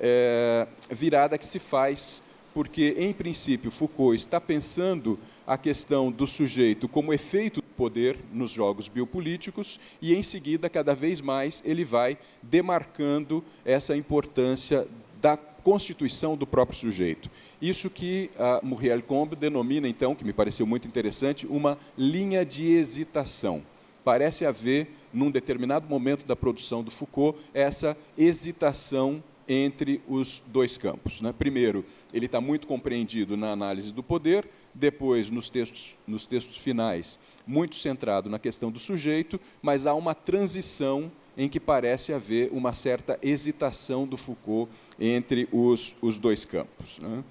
é, 0.00 0.66
virada 0.90 1.36
que 1.36 1.46
se 1.46 1.58
faz 1.58 2.22
porque, 2.52 2.94
em 2.98 3.12
princípio, 3.12 3.70
Foucault 3.70 4.16
está 4.16 4.40
pensando 4.40 5.18
a 5.46 5.56
questão 5.56 6.10
do 6.10 6.26
sujeito 6.26 6.88
como 6.88 7.12
efeito 7.12 7.60
do 7.60 7.66
poder 7.76 8.18
nos 8.32 8.50
jogos 8.50 8.88
biopolíticos 8.88 9.78
e, 10.00 10.14
em 10.14 10.22
seguida, 10.22 10.68
cada 10.68 10.94
vez 10.94 11.20
mais, 11.20 11.62
ele 11.64 11.84
vai 11.84 12.18
demarcando 12.42 13.44
essa 13.64 13.96
importância 13.96 14.86
da 15.20 15.36
constituição 15.36 16.36
do 16.36 16.46
próprio 16.46 16.78
sujeito. 16.78 17.30
Isso 17.60 17.90
que 17.90 18.30
a 18.38 18.60
Muriel 18.62 19.02
Combe 19.02 19.36
denomina, 19.36 19.88
então, 19.88 20.14
que 20.14 20.24
me 20.24 20.32
pareceu 20.32 20.66
muito 20.66 20.88
interessante, 20.88 21.46
uma 21.46 21.78
linha 21.96 22.44
de 22.44 22.72
hesitação. 22.72 23.62
Parece 24.02 24.46
haver, 24.46 24.88
num 25.12 25.30
determinado 25.30 25.86
momento 25.88 26.24
da 26.24 26.34
produção 26.34 26.82
do 26.82 26.90
Foucault, 26.90 27.38
essa 27.52 27.96
hesitação 28.16 29.22
entre 29.52 30.00
os 30.06 30.44
dois 30.46 30.76
campos. 30.76 31.20
Né? 31.20 31.34
Primeiro, 31.36 31.84
ele 32.14 32.26
está 32.26 32.40
muito 32.40 32.68
compreendido 32.68 33.36
na 33.36 33.50
análise 33.50 33.92
do 33.92 34.00
poder, 34.00 34.48
depois, 34.72 35.28
nos 35.28 35.50
textos, 35.50 35.96
nos 36.06 36.24
textos 36.24 36.56
finais, 36.56 37.18
muito 37.44 37.74
centrado 37.74 38.30
na 38.30 38.38
questão 38.38 38.70
do 38.70 38.78
sujeito, 38.78 39.40
mas 39.60 39.86
há 39.86 39.94
uma 39.94 40.14
transição 40.14 41.10
em 41.36 41.48
que 41.48 41.58
parece 41.58 42.12
haver 42.12 42.50
uma 42.52 42.72
certa 42.72 43.18
hesitação 43.20 44.06
do 44.06 44.16
Foucault 44.16 44.70
entre 45.00 45.48
os, 45.50 45.96
os 46.00 46.16
dois 46.16 46.44
campos. 46.44 47.00
Né? 47.00 47.24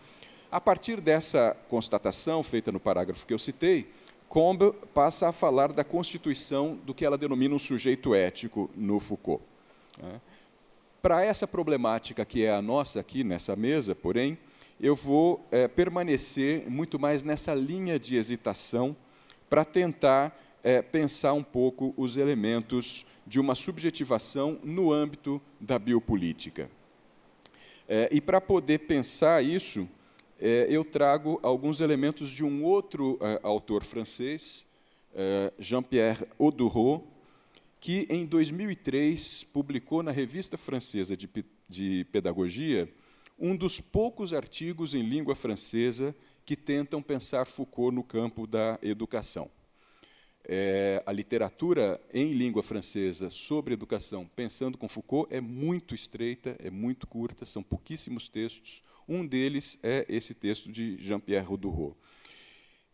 A 0.51 0.59
partir 0.59 0.99
dessa 0.99 1.55
constatação, 1.69 2.43
feita 2.43 2.69
no 2.69 2.81
parágrafo 2.81 3.25
que 3.25 3.33
eu 3.33 3.39
citei, 3.39 3.87
Combe 4.27 4.73
passa 4.93 5.29
a 5.29 5.31
falar 5.31 5.73
da 5.73 5.83
constituição 5.83 6.77
do 6.85 6.93
que 6.93 7.03
ela 7.03 7.17
denomina 7.17 7.55
um 7.55 7.59
sujeito 7.59 8.13
ético 8.13 8.69
no 8.75 8.99
Foucault. 8.99 9.41
Né? 9.97 10.21
Para 11.01 11.23
essa 11.23 11.47
problemática 11.47 12.25
que 12.25 12.43
é 12.43 12.51
a 12.51 12.61
nossa 12.61 12.99
aqui 12.99 13.23
nessa 13.23 13.55
mesa, 13.55 13.95
porém, 13.95 14.37
eu 14.81 14.97
vou 14.97 15.45
é, 15.49 15.65
permanecer 15.65 16.69
muito 16.69 16.99
mais 16.99 17.23
nessa 17.23 17.55
linha 17.55 17.97
de 17.97 18.17
hesitação 18.17 18.95
para 19.49 19.63
tentar 19.63 20.37
é, 20.61 20.81
pensar 20.81 21.31
um 21.31 21.43
pouco 21.43 21.93
os 21.95 22.17
elementos 22.17 23.05
de 23.25 23.39
uma 23.39 23.55
subjetivação 23.55 24.59
no 24.61 24.91
âmbito 24.91 25.41
da 25.57 25.79
biopolítica. 25.79 26.69
É, 27.87 28.09
e 28.11 28.19
para 28.19 28.41
poder 28.41 28.79
pensar 28.79 29.41
isso, 29.41 29.87
eu 30.41 30.85
trago 30.85 31.37
alguns 31.43 31.81
elementos 31.81 32.29
de 32.29 32.45
um 32.45 32.63
outro 32.63 33.19
autor 33.43 33.83
francês, 33.83 34.65
Jean-Pierre 35.59 36.25
Audureau, 36.39 37.05
que 37.79 38.05
em 38.09 38.25
2003 38.25 39.45
publicou 39.45 40.03
na 40.03 40.11
Revista 40.11 40.57
Francesa 40.57 41.15
de, 41.15 41.29
de 41.67 42.05
Pedagogia 42.11 42.91
um 43.37 43.55
dos 43.55 43.79
poucos 43.79 44.33
artigos 44.33 44.93
em 44.93 45.01
língua 45.01 45.35
francesa 45.35 46.13
que 46.45 46.57
tentam 46.57 47.01
pensar 47.01 47.45
Foucault 47.45 47.95
no 47.95 48.03
campo 48.03 48.45
da 48.45 48.77
educação. 48.81 49.49
É, 50.43 51.01
a 51.05 51.11
literatura 51.11 52.01
em 52.13 52.33
língua 52.33 52.63
francesa 52.63 53.29
sobre 53.29 53.73
educação, 53.73 54.29
pensando 54.35 54.77
com 54.77 54.89
Foucault, 54.89 55.33
é 55.33 55.39
muito 55.39 55.93
estreita, 55.93 56.57
é 56.59 56.69
muito 56.69 57.05
curta, 57.07 57.45
são 57.45 57.61
pouquíssimos 57.61 58.27
textos. 58.27 58.81
Um 59.07 59.25
deles 59.25 59.77
é 59.83 60.05
esse 60.09 60.33
texto 60.33 60.71
de 60.71 60.97
Jean-Pierre 60.97 61.45
Rodureau. 61.45 61.95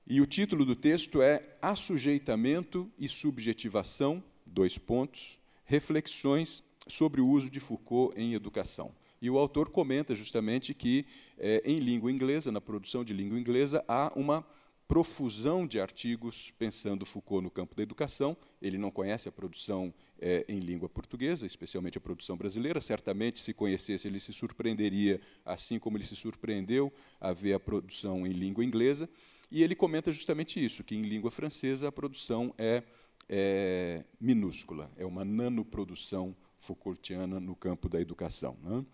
E 0.05 0.21
o 0.21 0.27
título 0.27 0.65
do 0.65 0.75
texto 0.75 1.21
é 1.21 1.57
Assujeitamento 1.61 2.91
e 2.99 3.07
Subjetivação 3.07 4.23
dois 4.55 4.77
pontos, 4.77 5.37
reflexões 5.65 6.63
sobre 6.87 7.19
o 7.19 7.27
uso 7.27 7.49
de 7.49 7.59
Foucault 7.59 8.17
em 8.19 8.33
educação. 8.33 8.95
E 9.21 9.29
o 9.29 9.37
autor 9.37 9.69
comenta 9.69 10.15
justamente 10.15 10.73
que, 10.73 11.05
é, 11.37 11.61
em 11.65 11.77
língua 11.79 12.11
inglesa, 12.11 12.51
na 12.51 12.61
produção 12.61 13.03
de 13.03 13.13
língua 13.13 13.39
inglesa, 13.39 13.83
há 13.87 14.11
uma 14.15 14.45
profusão 14.87 15.65
de 15.65 15.79
artigos 15.79 16.51
pensando 16.59 17.05
Foucault 17.05 17.43
no 17.43 17.49
campo 17.49 17.75
da 17.75 17.83
educação. 17.83 18.37
Ele 18.61 18.77
não 18.77 18.91
conhece 18.91 19.27
a 19.27 19.31
produção 19.31 19.93
é, 20.19 20.45
em 20.47 20.59
língua 20.59 20.87
portuguesa, 20.87 21.45
especialmente 21.45 21.97
a 21.97 22.01
produção 22.01 22.37
brasileira. 22.37 22.79
Certamente, 22.79 23.39
se 23.39 23.53
conhecesse, 23.53 24.07
ele 24.07 24.19
se 24.19 24.31
surpreenderia, 24.31 25.19
assim 25.43 25.79
como 25.79 25.97
ele 25.97 26.05
se 26.05 26.15
surpreendeu 26.15 26.93
a 27.19 27.33
ver 27.33 27.53
a 27.53 27.59
produção 27.59 28.25
em 28.27 28.31
língua 28.31 28.63
inglesa. 28.63 29.09
E 29.51 29.63
ele 29.63 29.75
comenta 29.75 30.11
justamente 30.11 30.63
isso, 30.63 30.83
que 30.83 30.95
em 30.95 31.01
língua 31.01 31.31
francesa 31.31 31.87
a 31.87 31.91
produção 31.91 32.53
é 32.57 32.83
é 33.29 34.03
minúscula, 34.19 34.91
é 34.97 35.05
uma 35.05 35.25
nanoprodução 35.25 36.35
Foucaultiana 36.57 37.39
no 37.39 37.55
campo 37.55 37.87
da 37.87 38.01
educação. 38.01 38.57
Né? 38.63 38.85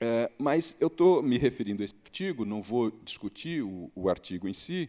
É, 0.00 0.30
mas 0.38 0.76
eu 0.80 0.88
estou 0.88 1.22
me 1.22 1.38
referindo 1.38 1.82
a 1.82 1.84
esse 1.84 1.94
artigo, 2.04 2.44
não 2.44 2.62
vou 2.62 2.90
discutir 2.90 3.62
o, 3.62 3.90
o 3.94 4.08
artigo 4.08 4.48
em 4.48 4.54
si, 4.54 4.88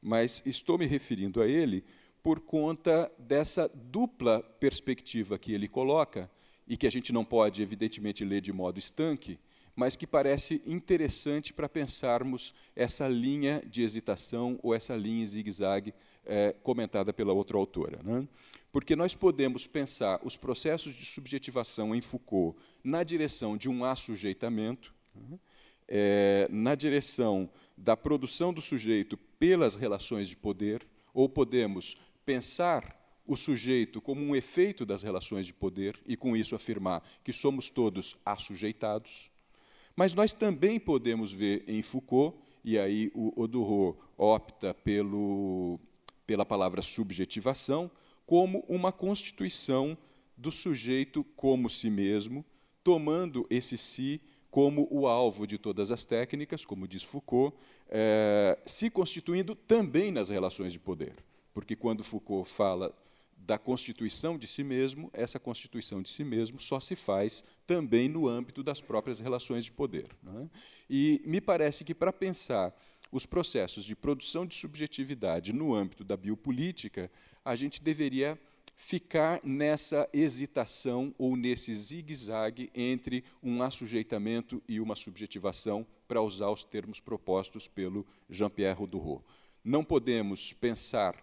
mas 0.00 0.44
estou 0.46 0.78
me 0.78 0.86
referindo 0.86 1.40
a 1.40 1.46
ele 1.46 1.84
por 2.22 2.40
conta 2.40 3.10
dessa 3.18 3.68
dupla 3.68 4.42
perspectiva 4.58 5.38
que 5.38 5.52
ele 5.52 5.68
coloca, 5.68 6.30
e 6.68 6.76
que 6.76 6.86
a 6.86 6.90
gente 6.90 7.12
não 7.12 7.24
pode, 7.24 7.62
evidentemente, 7.62 8.24
ler 8.24 8.42
de 8.42 8.52
modo 8.52 8.78
estanque, 8.78 9.38
mas 9.74 9.96
que 9.96 10.06
parece 10.06 10.62
interessante 10.66 11.52
para 11.52 11.68
pensarmos 11.68 12.54
essa 12.76 13.08
linha 13.08 13.62
de 13.66 13.82
hesitação 13.82 14.58
ou 14.62 14.74
essa 14.74 14.94
linha 14.94 15.26
zigue-zague 15.26 15.94
é, 16.28 16.54
comentada 16.62 17.12
pela 17.12 17.32
outra 17.32 17.56
autora. 17.56 18.00
Né? 18.04 18.28
Porque 18.70 18.94
nós 18.94 19.14
podemos 19.14 19.66
pensar 19.66 20.20
os 20.22 20.36
processos 20.36 20.94
de 20.94 21.04
subjetivação 21.04 21.94
em 21.94 22.00
Foucault 22.00 22.56
na 22.84 23.02
direção 23.02 23.56
de 23.56 23.68
um 23.68 23.84
assujeitamento, 23.84 24.94
é, 25.88 26.46
na 26.50 26.74
direção 26.74 27.50
da 27.76 27.96
produção 27.96 28.52
do 28.52 28.60
sujeito 28.60 29.16
pelas 29.38 29.74
relações 29.74 30.28
de 30.28 30.36
poder, 30.36 30.86
ou 31.14 31.28
podemos 31.28 31.96
pensar 32.26 32.96
o 33.26 33.36
sujeito 33.36 34.00
como 34.00 34.22
um 34.22 34.36
efeito 34.36 34.84
das 34.84 35.02
relações 35.02 35.46
de 35.46 35.54
poder 35.54 35.98
e, 36.06 36.16
com 36.16 36.36
isso, 36.36 36.54
afirmar 36.54 37.02
que 37.24 37.32
somos 37.32 37.70
todos 37.70 38.20
assujeitados. 38.24 39.30
Mas 39.96 40.14
nós 40.14 40.32
também 40.32 40.78
podemos 40.78 41.32
ver 41.32 41.64
em 41.66 41.82
Foucault, 41.82 42.38
e 42.64 42.78
aí 42.78 43.10
o 43.14 43.40
Odurro 43.40 43.98
opta 44.16 44.74
pelo 44.74 45.80
pela 46.28 46.44
palavra 46.44 46.82
subjetivação, 46.82 47.90
como 48.26 48.62
uma 48.68 48.92
constituição 48.92 49.96
do 50.36 50.52
sujeito 50.52 51.24
como 51.34 51.70
si 51.70 51.88
mesmo, 51.88 52.44
tomando 52.84 53.46
esse 53.48 53.78
si 53.78 54.20
como 54.50 54.86
o 54.90 55.06
alvo 55.06 55.46
de 55.46 55.56
todas 55.56 55.90
as 55.90 56.04
técnicas, 56.04 56.66
como 56.66 56.86
diz 56.86 57.02
Foucault, 57.02 57.56
é, 57.88 58.58
se 58.66 58.90
constituindo 58.90 59.54
também 59.54 60.12
nas 60.12 60.28
relações 60.28 60.70
de 60.70 60.78
poder. 60.78 61.14
Porque 61.54 61.74
quando 61.74 62.04
Foucault 62.04 62.50
fala 62.50 62.94
da 63.48 63.56
constituição 63.56 64.36
de 64.36 64.46
si 64.46 64.62
mesmo, 64.62 65.10
essa 65.14 65.40
constituição 65.40 66.02
de 66.02 66.10
si 66.10 66.22
mesmo 66.22 66.60
só 66.60 66.78
se 66.78 66.94
faz 66.94 67.42
também 67.66 68.06
no 68.06 68.28
âmbito 68.28 68.62
das 68.62 68.82
próprias 68.82 69.20
relações 69.20 69.64
de 69.64 69.72
poder. 69.72 70.10
É? 70.26 70.46
E 70.90 71.22
me 71.24 71.40
parece 71.40 71.82
que 71.82 71.94
para 71.94 72.12
pensar 72.12 72.78
os 73.10 73.24
processos 73.24 73.86
de 73.86 73.96
produção 73.96 74.44
de 74.44 74.54
subjetividade 74.54 75.54
no 75.54 75.74
âmbito 75.74 76.04
da 76.04 76.14
biopolítica, 76.14 77.10
a 77.42 77.56
gente 77.56 77.82
deveria 77.82 78.38
ficar 78.76 79.40
nessa 79.42 80.06
hesitação 80.12 81.14
ou 81.16 81.34
nesse 81.34 81.74
zigue-zague 81.74 82.70
entre 82.74 83.24
um 83.42 83.62
assujeitamento 83.62 84.62
e 84.68 84.78
uma 84.78 84.94
subjetivação, 84.94 85.86
para 86.06 86.20
usar 86.20 86.50
os 86.50 86.64
termos 86.64 87.00
propostos 87.00 87.66
pelo 87.66 88.06
Jean-Pierre 88.28 88.78
Rodureau. 88.78 89.24
Não 89.64 89.82
podemos 89.82 90.52
pensar 90.52 91.14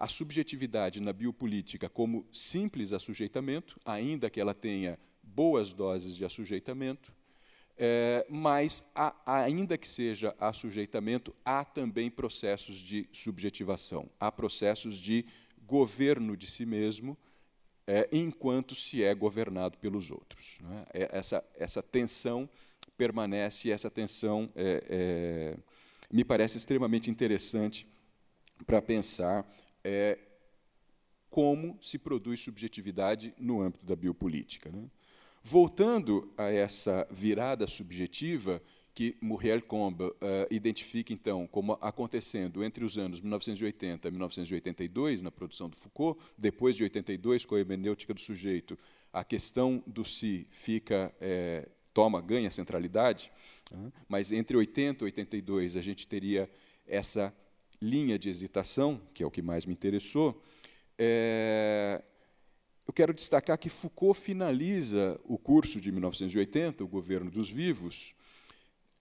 a 0.00 0.08
subjetividade 0.08 0.98
na 0.98 1.12
biopolítica 1.12 1.86
como 1.86 2.26
simples 2.32 2.94
assujeitamento, 2.94 3.78
ainda 3.84 4.30
que 4.30 4.40
ela 4.40 4.54
tenha 4.54 4.98
boas 5.22 5.74
doses 5.74 6.16
de 6.16 6.24
assujeitamento, 6.24 7.12
é, 7.76 8.26
mas, 8.28 8.92
ainda 9.26 9.76
que 9.76 9.86
seja 9.86 10.34
a 10.40 10.54
sujeitamento, 10.54 11.34
há 11.44 11.64
também 11.64 12.10
processos 12.10 12.78
de 12.78 13.06
subjetivação, 13.12 14.08
há 14.18 14.32
processos 14.32 14.98
de 14.98 15.26
governo 15.66 16.34
de 16.34 16.46
si 16.46 16.64
mesmo, 16.64 17.16
é, 17.86 18.08
enquanto 18.10 18.74
se 18.74 19.04
é 19.04 19.14
governado 19.14 19.76
pelos 19.78 20.10
outros. 20.10 20.58
Né? 20.62 20.86
Essa, 20.92 21.44
essa 21.58 21.82
tensão 21.82 22.48
permanece, 22.96 23.70
essa 23.70 23.90
tensão 23.90 24.50
é, 24.54 24.84
é, 24.88 25.56
me 26.10 26.24
parece 26.24 26.56
extremamente 26.56 27.10
interessante 27.10 27.86
para 28.66 28.80
pensar 28.80 29.46
é, 29.84 30.18
como 31.28 31.78
se 31.80 31.98
produz 31.98 32.40
subjetividade 32.40 33.34
no 33.38 33.60
âmbito 33.60 33.86
da 33.86 33.94
biopolítica. 33.94 34.70
Né? 34.70 34.90
Voltando 35.42 36.32
a 36.36 36.50
essa 36.50 37.06
virada 37.10 37.66
subjetiva 37.66 38.60
que 38.92 39.16
Muriel 39.20 39.62
Combe 39.62 40.04
uh, 40.04 40.14
identifica, 40.50 41.12
então, 41.12 41.46
como 41.46 41.78
acontecendo 41.80 42.62
entre 42.64 42.84
os 42.84 42.98
anos 42.98 43.20
1980 43.20 44.08
e 44.08 44.10
1982, 44.10 45.22
na 45.22 45.30
produção 45.30 45.68
do 45.68 45.76
Foucault, 45.76 46.20
depois 46.36 46.76
de 46.76 46.82
82, 46.82 47.44
com 47.44 47.54
a 47.54 47.60
hermenêutica 47.60 48.12
do 48.12 48.20
sujeito, 48.20 48.78
a 49.12 49.22
questão 49.24 49.82
do 49.86 50.04
si 50.04 50.46
fica, 50.50 51.14
é, 51.20 51.68
toma, 51.94 52.20
ganha 52.20 52.50
centralidade, 52.50 53.30
uh, 53.72 53.92
mas 54.08 54.32
entre 54.32 54.56
80 54.56 55.04
e 55.04 55.06
82 55.06 55.76
a 55.76 55.82
gente 55.82 56.06
teria 56.06 56.50
essa 56.86 57.34
linha 57.80 58.18
de 58.18 58.28
hesitação, 58.28 59.00
que 59.14 59.22
é 59.22 59.26
o 59.26 59.30
que 59.30 59.42
mais 59.42 59.66
me 59.66 59.72
interessou, 59.72 60.42
é, 60.98 62.02
eu 62.86 62.92
quero 62.92 63.14
destacar 63.14 63.56
que 63.56 63.68
Foucault 63.68 64.20
finaliza 64.20 65.18
o 65.24 65.38
curso 65.38 65.80
de 65.80 65.92
1980, 65.92 66.82
o 66.82 66.88
Governo 66.88 67.30
dos 67.30 67.48
Vivos, 67.48 68.14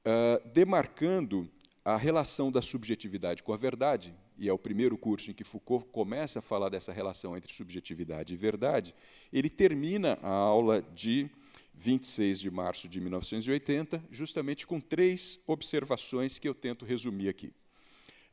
uh, 0.05 0.47
demarcando 0.49 1.49
a 1.83 1.97
relação 1.97 2.51
da 2.51 2.61
subjetividade 2.61 3.41
com 3.41 3.51
a 3.51 3.57
verdade, 3.57 4.13
e 4.37 4.47
é 4.47 4.53
o 4.53 4.59
primeiro 4.59 4.97
curso 4.97 5.31
em 5.31 5.33
que 5.33 5.43
Foucault 5.43 5.87
começa 5.91 6.37
a 6.37 6.41
falar 6.41 6.69
dessa 6.69 6.93
relação 6.93 7.35
entre 7.35 7.51
subjetividade 7.51 8.31
e 8.31 8.37
verdade. 8.37 8.93
Ele 9.33 9.49
termina 9.49 10.19
a 10.21 10.29
aula 10.29 10.81
de 10.93 11.27
26 11.73 12.39
de 12.39 12.51
março 12.51 12.87
de 12.87 13.01
1980, 13.01 14.03
justamente 14.11 14.67
com 14.67 14.79
três 14.79 15.41
observações 15.47 16.37
que 16.37 16.47
eu 16.47 16.53
tento 16.53 16.85
resumir 16.85 17.27
aqui. 17.27 17.51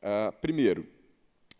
Uh, 0.06 0.30
primeiro, 0.40 0.86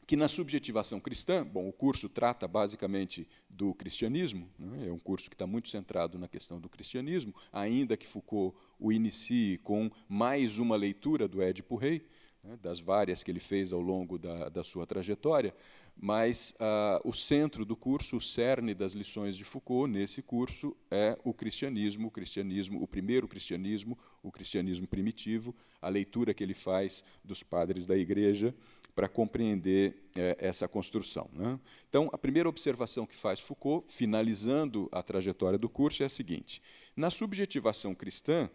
que 0.07 0.15
na 0.15 0.29
subjetivação 0.29 1.01
cristã, 1.01 1.45
bom, 1.45 1.69
o 1.69 1.73
curso 1.73 2.09
trata 2.09 2.47
basicamente 2.47 3.29
do 3.51 3.75
cristianismo, 3.75 4.49
né, 4.57 4.87
é 4.87 4.93
um 4.93 5.01
curso 5.01 5.29
que 5.29 5.35
está 5.35 5.49
muito 5.49 5.69
centrado 5.69 6.17
na 6.17 6.29
questão 6.29 6.61
do 6.61 6.69
cristianismo, 6.69 7.35
ainda 7.53 7.97
que 7.97 8.07
Foucault 8.07 8.57
o 8.79 8.93
inicie 8.93 9.59
com 9.59 9.91
mais 10.09 10.59
uma 10.59 10.77
leitura 10.77 11.27
do 11.27 11.43
Édipo 11.43 11.75
Rei, 11.75 12.07
né, 12.41 12.57
das 12.63 12.79
várias 12.79 13.25
que 13.25 13.33
ele 13.33 13.41
fez 13.41 13.73
ao 13.73 13.81
longo 13.81 14.17
da, 14.17 14.49
da 14.49 14.63
sua 14.63 14.87
trajetória, 14.87 15.53
mas 15.97 16.55
ah, 16.61 17.01
o 17.05 17.13
centro 17.13 17.65
do 17.65 17.75
curso, 17.75 18.19
o 18.19 18.21
cerne 18.21 18.75
das 18.75 18.93
lições 18.93 19.37
de 19.37 19.45
Foucault 19.45 19.91
nesse 19.91 20.21
curso 20.21 20.77
é 20.91 21.19
o 21.25 21.33
cristianismo, 21.33 22.09
o 22.09 22.11
cristianismo, 22.11 22.83
o 22.83 22.87
primeiro 22.87 23.27
cristianismo, 23.27 23.99
o 24.23 24.31
cristianismo 24.31 24.87
primitivo, 24.87 25.55
a 25.81 25.89
leitura 25.89 26.35
que 26.35 26.43
ele 26.43 26.55
faz 26.55 27.03
dos 27.25 27.43
padres 27.43 27.87
da 27.87 27.97
Igreja 27.97 28.55
para 28.95 29.09
compreender 29.09 30.11
é, 30.17 30.37
essa 30.39 30.67
construção. 30.67 31.31
Né? 31.33 31.59
Então, 31.89 32.09
a 32.13 32.19
primeira 32.19 32.49
observação 32.49 33.07
que 33.07 33.15
faz 33.15 33.41
Foucault, 33.41 33.87
finalizando 33.93 34.89
a 34.91 35.03
trajetória 35.03 35.59
do 35.59 35.69
curso, 35.69 36.03
é 36.03 36.07
a 36.07 36.11
seguinte: 36.11 36.63
na 36.97 37.11
subjetivação 37.11 37.95
cristã, 37.95 38.51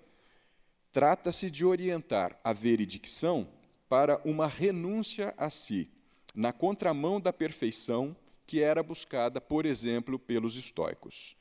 trata-se 0.91 1.49
de 1.49 1.65
orientar 1.65 2.39
a 2.43 2.54
veridicção 2.54 3.47
para 3.88 4.21
uma 4.25 4.47
renúncia 4.47 5.34
a 5.38 5.49
si, 5.49 5.89
na 6.33 6.53
contramão 6.53 7.19
da 7.19 7.33
perfeição 7.33 8.15
que 8.45 8.61
era 8.61 8.83
buscada, 8.83 9.39
por 9.39 9.65
exemplo, 9.65 10.19
pelos 10.19 10.55
estoicos. 10.55 11.35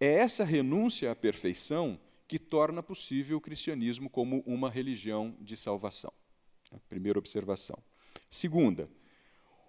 É 0.00 0.14
essa 0.14 0.44
renúncia 0.44 1.10
à 1.10 1.16
perfeição 1.16 1.98
que 2.28 2.38
torna 2.38 2.82
possível 2.82 3.38
o 3.38 3.40
cristianismo 3.40 4.08
como 4.08 4.42
uma 4.46 4.70
religião 4.70 5.34
de 5.40 5.56
salvação. 5.56 6.12
primeira 6.88 7.18
observação. 7.18 7.78
Segunda, 8.30 8.88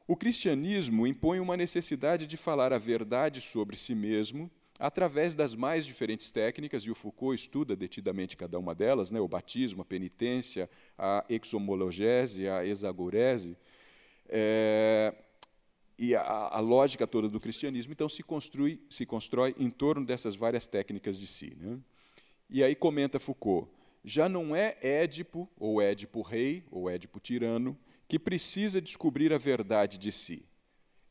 o 0.05 0.15
cristianismo 0.15 1.07
impõe 1.07 1.39
uma 1.39 1.55
necessidade 1.55 2.27
de 2.27 2.35
falar 2.35 2.73
a 2.73 2.77
verdade 2.77 3.41
sobre 3.41 3.77
si 3.77 3.95
mesmo 3.95 4.51
através 4.79 5.35
das 5.35 5.53
mais 5.53 5.85
diferentes 5.85 6.31
técnicas, 6.31 6.83
e 6.83 6.91
o 6.91 6.95
Foucault 6.95 7.35
estuda 7.35 7.75
detidamente 7.75 8.37
cada 8.37 8.57
uma 8.57 8.73
delas, 8.73 9.11
né, 9.11 9.19
o 9.19 9.27
batismo, 9.27 9.81
a 9.81 9.85
penitência, 9.85 10.69
a 10.97 11.25
exomologese, 11.27 12.47
a 12.47 12.65
exagorese, 12.65 13.57
é, 14.29 15.13
e 15.97 16.15
a, 16.15 16.21
a, 16.21 16.59
lógica 16.59 17.05
toda 17.05 17.27
do 17.27 17.39
cristianismo, 17.39 17.91
então, 17.91 18.07
se, 18.07 18.23
construi, 18.23 18.81
se 18.89 19.05
constrói 19.05 19.53
em 19.57 19.69
torno 19.69 20.05
dessas 20.05 20.35
várias 20.35 20.65
técnicas 20.65 21.17
de 21.17 21.27
si. 21.27 21.57
Né? 21.59 21.77
E 22.49 22.63
aí 22.63 22.75
comenta 22.75 23.19
Foucault, 23.19 23.69
já 24.03 24.29
não 24.29 24.55
é 24.55 24.77
Édipo, 24.81 25.49
ou 25.57 25.81
Édipo 25.81 26.21
rei, 26.21 26.63
ou 26.71 26.89
Édipo 26.89 27.19
tirano, 27.19 27.77
que 28.07 28.17
precisa 28.17 28.79
descobrir 28.79 29.33
a 29.33 29.37
verdade 29.37 29.97
de 29.97 30.11
si. 30.11 30.45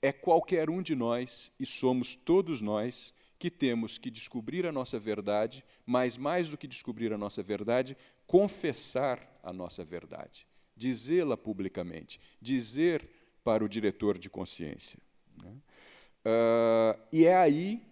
É 0.00 0.12
qualquer 0.12 0.70
um 0.70 0.80
de 0.80 0.94
nós, 0.94 1.52
e 1.60 1.66
somos 1.66 2.14
todos 2.14 2.62
nós, 2.62 3.14
que 3.38 3.50
temos 3.50 3.98
que 3.98 4.10
descobrir 4.10 4.66
a 4.66 4.72
nossa 4.72 4.98
verdade, 4.98 5.64
mas 5.84 6.16
mais 6.16 6.50
do 6.50 6.56
que 6.56 6.66
descobrir 6.66 7.12
a 7.12 7.18
nossa 7.18 7.42
verdade, 7.42 7.96
confessar 8.26 9.38
a 9.42 9.52
nossa 9.52 9.84
verdade, 9.84 10.47
dizê-la 10.78 11.36
publicamente, 11.36 12.20
dizer 12.40 13.06
para 13.42 13.64
o 13.64 13.68
diretor 13.68 14.16
de 14.16 14.30
consciência. 14.30 14.98
Uh, 16.24 16.98
e 17.12 17.24
é 17.24 17.36
aí 17.36 17.82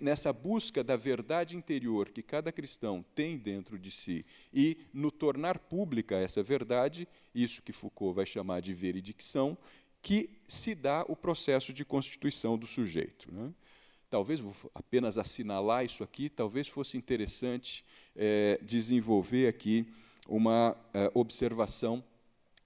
nessa 0.00 0.32
busca 0.32 0.84
da 0.84 0.96
verdade 0.96 1.56
interior 1.56 2.10
que 2.10 2.22
cada 2.22 2.52
cristão 2.52 3.04
tem 3.14 3.38
dentro 3.38 3.78
de 3.78 3.90
si 3.90 4.24
e 4.52 4.76
no 4.92 5.10
tornar 5.10 5.58
pública 5.58 6.16
essa 6.16 6.42
verdade, 6.42 7.08
isso 7.34 7.62
que 7.62 7.72
Foucault 7.72 8.14
vai 8.14 8.26
chamar 8.26 8.60
de 8.60 8.74
veridicção, 8.74 9.56
que 10.02 10.30
se 10.46 10.74
dá 10.74 11.04
o 11.08 11.16
processo 11.16 11.72
de 11.72 11.84
constituição 11.84 12.58
do 12.58 12.66
sujeito. 12.66 13.32
Né? 13.32 13.52
Talvez 14.10 14.40
vou 14.40 14.54
apenas 14.74 15.18
assinalar 15.18 15.84
isso 15.84 16.04
aqui, 16.04 16.28
talvez 16.28 16.68
fosse 16.68 16.96
interessante 16.96 17.84
é, 18.14 18.60
desenvolver 18.62 19.48
aqui 19.48 19.86
uma 20.28 20.76
é, 20.92 21.10
observação 21.14 22.02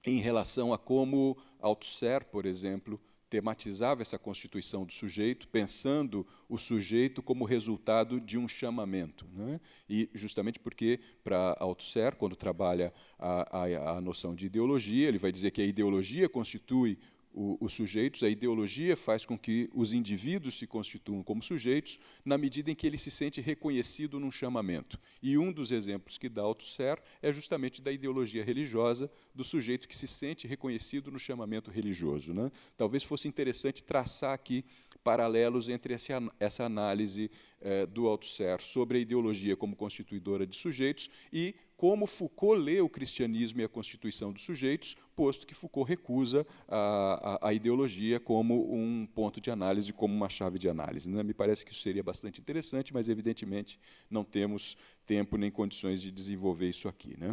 em 0.05 0.19
relação 0.19 0.73
a 0.73 0.79
como 0.79 1.37
Althusser, 1.61 2.25
por 2.25 2.47
exemplo, 2.47 3.01
tematizava 3.31 4.03
essa 4.03 4.19
constituição 4.19 4.85
do 4.85 4.93
sujeito, 4.93 5.47
pensando 5.47 6.27
o 6.49 6.59
sujeito 6.59 7.23
como 7.23 7.45
resultado 7.45 8.21
de 8.21 8.37
um 8.37 8.49
chamamento. 8.49 9.25
Né? 9.33 9.61
E 9.89 10.11
justamente 10.13 10.59
porque, 10.59 10.99
para 11.23 11.57
Althusser, 11.61 12.17
quando 12.17 12.35
trabalha 12.35 12.93
a, 13.17 13.63
a, 13.63 13.97
a 13.97 14.01
noção 14.01 14.35
de 14.35 14.47
ideologia, 14.47 15.07
ele 15.07 15.19
vai 15.19 15.31
dizer 15.31 15.53
que 15.53 15.63
a 15.63 15.65
ideologia 15.65 16.29
constitui 16.29 16.99
o, 17.33 17.57
os 17.61 17.73
sujeitos, 17.73 18.23
a 18.23 18.29
ideologia 18.29 18.97
faz 18.97 19.25
com 19.25 19.39
que 19.39 19.71
os 19.73 19.93
indivíduos 19.93 20.59
se 20.59 20.67
constituam 20.67 21.23
como 21.23 21.43
sujeitos 21.43 21.99
na 22.25 22.37
medida 22.37 22.71
em 22.71 22.75
que 22.75 22.87
ele 22.87 22.99
se 22.99 23.11
sente 23.11 23.41
reconhecido 23.41 24.19
num 24.19 24.31
chamamento. 24.31 24.99
E 25.23 25.39
um 25.39 25.53
dos 25.53 25.71
exemplos 25.71 26.19
que 26.19 26.29
dá 26.29 26.43
Althusser 26.43 27.01
é 27.23 27.33
justamente 27.33 27.81
da 27.81 27.93
ideologia 27.93 28.45
religiosa 28.45 29.11
do 29.35 29.45
sujeito 29.45 29.87
que 29.87 29.97
se 29.97 30.09
sente 30.09 30.47
reconhecido 30.47 31.11
no 31.11 31.19
chamamento 31.19 31.71
religioso. 31.71 32.35
Né? 32.35 32.51
Talvez 32.77 33.03
fosse 33.03 33.29
interessante 33.29 33.83
traçar 33.83 34.35
aqui 34.35 34.65
paralelos 35.03 35.69
entre 35.69 35.95
essa 36.39 36.65
análise 36.65 37.31
eh, 37.61 37.87
do 37.87 38.07
Althusser 38.07 38.61
sobre 38.61 38.99
a 38.99 39.01
ideologia 39.01 39.57
como 39.57 39.77
constituidora 39.77 40.47
de 40.47 40.57
sujeitos 40.57 41.11
e 41.33 41.55
como 41.81 42.07
Foucault 42.07 42.63
lê 42.63 42.79
o 42.83 42.91
cristianismo 42.91 43.63
e 43.63 43.65
a 43.65 43.69
constituição 43.69 44.35
dos 44.35 44.43
sujeitos, 44.43 44.99
posto 45.17 45.47
que 45.47 45.55
Foucault 45.55 45.89
recusa 45.89 46.47
a, 46.69 47.39
a, 47.41 47.49
a 47.49 47.55
ideologia 47.55 48.21
como 48.21 48.71
um 48.71 49.07
ponto 49.07 49.41
de 49.41 49.51
análise, 49.51 49.91
como 49.91 50.15
uma 50.15 50.29
chave 50.29 50.59
de 50.59 50.69
análise. 50.69 51.09
Né? 51.09 51.23
Me 51.23 51.33
parece 51.33 51.65
que 51.65 51.73
isso 51.73 51.81
seria 51.81 52.03
bastante 52.03 52.39
interessante, 52.39 52.93
mas 52.93 53.09
evidentemente 53.09 53.81
não 54.11 54.23
temos 54.23 54.77
tempo 55.07 55.39
nem 55.39 55.51
condições 55.51 56.03
de 56.03 56.11
desenvolver 56.11 56.69
isso 56.69 56.87
aqui. 56.87 57.19
Né? 57.19 57.31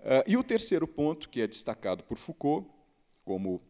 Uh, 0.00 0.24
e 0.26 0.38
o 0.38 0.42
terceiro 0.42 0.88
ponto, 0.88 1.28
que 1.28 1.42
é 1.42 1.46
destacado 1.46 2.02
por 2.02 2.16
Foucault, 2.16 2.66
como 3.26 3.60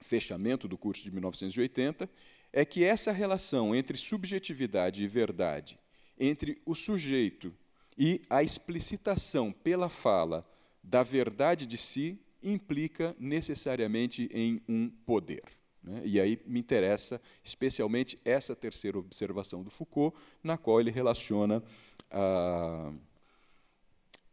fechamento 0.00 0.66
do 0.66 0.78
curso 0.78 1.04
de 1.04 1.10
1980, 1.10 2.08
é 2.50 2.64
que 2.64 2.82
essa 2.82 3.12
relação 3.12 3.74
entre 3.74 3.98
subjetividade 3.98 5.04
e 5.04 5.06
verdade, 5.06 5.78
entre 6.18 6.62
o 6.64 6.74
sujeito 6.74 7.54
e 7.96 8.20
a 8.28 8.42
explicitação 8.42 9.52
pela 9.52 9.88
fala 9.88 10.46
da 10.82 11.02
verdade 11.02 11.66
de 11.66 11.76
si 11.76 12.18
implica 12.42 13.14
necessariamente 13.18 14.28
em 14.32 14.60
um 14.68 14.88
poder. 14.88 15.42
Né? 15.82 16.02
E 16.04 16.20
aí 16.20 16.40
me 16.46 16.60
interessa 16.60 17.20
especialmente 17.44 18.18
essa 18.24 18.54
terceira 18.54 18.98
observação 18.98 19.62
do 19.62 19.70
Foucault, 19.70 20.16
na 20.42 20.56
qual 20.56 20.80
ele 20.80 20.90
relaciona 20.90 21.62
ah, 22.10 22.92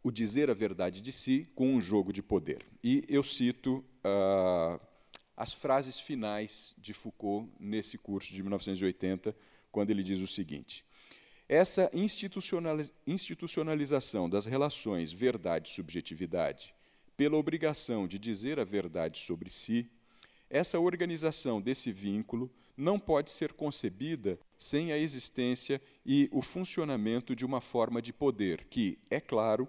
o 0.03 0.11
dizer 0.11 0.49
a 0.49 0.53
verdade 0.53 1.01
de 1.01 1.11
si 1.11 1.47
com 1.55 1.73
um 1.73 1.81
jogo 1.81 2.11
de 2.13 2.21
poder. 2.21 2.65
E 2.83 3.03
eu 3.07 3.23
cito 3.23 3.83
ah, 4.03 4.79
as 5.35 5.53
frases 5.53 5.99
finais 5.99 6.75
de 6.77 6.93
Foucault 6.93 7.49
nesse 7.59 7.97
curso 7.97 8.33
de 8.33 8.41
1980, 8.41 9.35
quando 9.71 9.89
ele 9.89 10.03
diz 10.03 10.19
o 10.21 10.27
seguinte: 10.27 10.83
essa 11.49 11.91
institucionalização 13.07 14.29
das 14.29 14.45
relações 14.45 15.12
verdade-subjetividade, 15.12 16.75
pela 17.17 17.38
obrigação 17.38 18.07
de 18.07 18.19
dizer 18.19 18.59
a 18.59 18.63
verdade 18.63 19.19
sobre 19.19 19.49
si, 19.49 19.89
essa 20.47 20.79
organização 20.79 21.59
desse 21.59 21.91
vínculo 21.91 22.51
não 22.77 22.99
pode 22.99 23.31
ser 23.31 23.53
concebida 23.53 24.39
sem 24.59 24.91
a 24.91 24.97
existência 24.97 25.81
e 26.05 26.29
o 26.31 26.43
funcionamento 26.43 27.35
de 27.35 27.43
uma 27.43 27.59
forma 27.59 27.99
de 27.99 28.13
poder 28.13 28.65
que, 28.65 28.99
é 29.09 29.19
claro, 29.19 29.67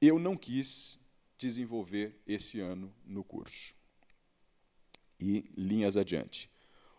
eu 0.00 0.20
não 0.20 0.36
quis 0.36 1.00
desenvolver 1.36 2.14
esse 2.26 2.60
ano 2.60 2.94
no 3.04 3.24
curso. 3.24 3.74
E 5.18 5.44
linhas 5.56 5.96
adiante. 5.96 6.48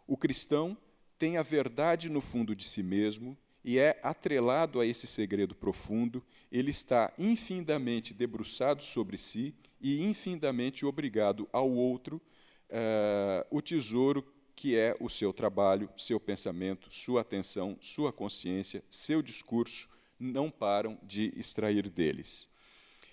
O 0.06 0.18
cristão 0.18 0.78
tem 1.18 1.38
a 1.38 1.42
verdade 1.44 2.10
no 2.10 2.20
fundo 2.20 2.54
de 2.54 2.68
si 2.68 2.84
mesmo 2.84 3.38
e 3.64 3.78
é 3.78 4.00
atrelado 4.02 4.80
a 4.80 4.86
esse 4.86 5.08
segredo 5.08 5.56
profundo, 5.56 6.24
ele 6.52 6.72
está 6.72 7.14
infinitamente 7.18 8.14
debruçado 8.14 8.84
sobre 8.84 9.18
si 9.18 9.56
e 9.80 10.02
infinitamente 10.04 10.86
obrigado 10.86 11.48
ao 11.52 11.70
outro 11.70 12.22
uh, 12.70 13.46
o 13.50 13.62
tesouro 13.62 14.26
que 14.56 14.76
é 14.76 14.96
o 15.00 15.10
seu 15.10 15.34
trabalho, 15.34 15.90
seu 15.98 16.20
pensamento, 16.20 16.94
sua 16.94 17.22
atenção, 17.22 17.78
sua 17.82 18.12
consciência, 18.12 18.84
seu 18.90 19.22
discurso, 19.22 19.90
não 20.20 20.52
param 20.52 21.00
de 21.02 21.34
extrair 21.36 21.90
deles. 21.90 22.48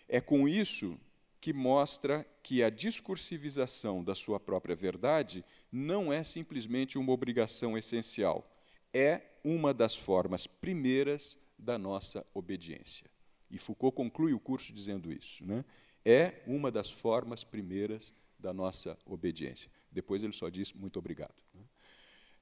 É 0.08 0.20
com 0.20 0.46
isso 0.46 0.98
que 1.40 1.52
mostra 1.52 2.26
que 2.42 2.62
a 2.62 2.68
discursivização 2.68 4.02
da 4.02 4.14
sua 4.14 4.38
própria 4.40 4.74
verdade 4.76 5.44
não 5.70 6.12
é 6.12 6.22
simplesmente 6.22 6.98
uma 6.98 7.12
obrigação 7.12 7.78
essencial, 7.78 8.46
é 8.92 9.22
uma 9.44 9.72
das 9.72 9.96
formas 9.96 10.46
primeiras 10.46 11.38
da 11.58 11.78
nossa 11.78 12.26
obediência. 12.34 13.06
E 13.50 13.58
Foucault 13.58 13.96
conclui 13.96 14.32
o 14.32 14.40
curso 14.40 14.72
dizendo 14.72 15.12
isso. 15.12 15.44
Né? 15.44 15.64
É 16.04 16.42
uma 16.46 16.70
das 16.70 16.90
formas 16.90 17.44
primeiras 17.44 18.14
da 18.38 18.52
nossa 18.52 18.98
obediência. 19.04 19.70
Depois 19.90 20.22
ele 20.22 20.32
só 20.32 20.48
diz 20.48 20.72
muito 20.72 20.98
obrigado. 20.98 21.34
Né? 21.54 21.62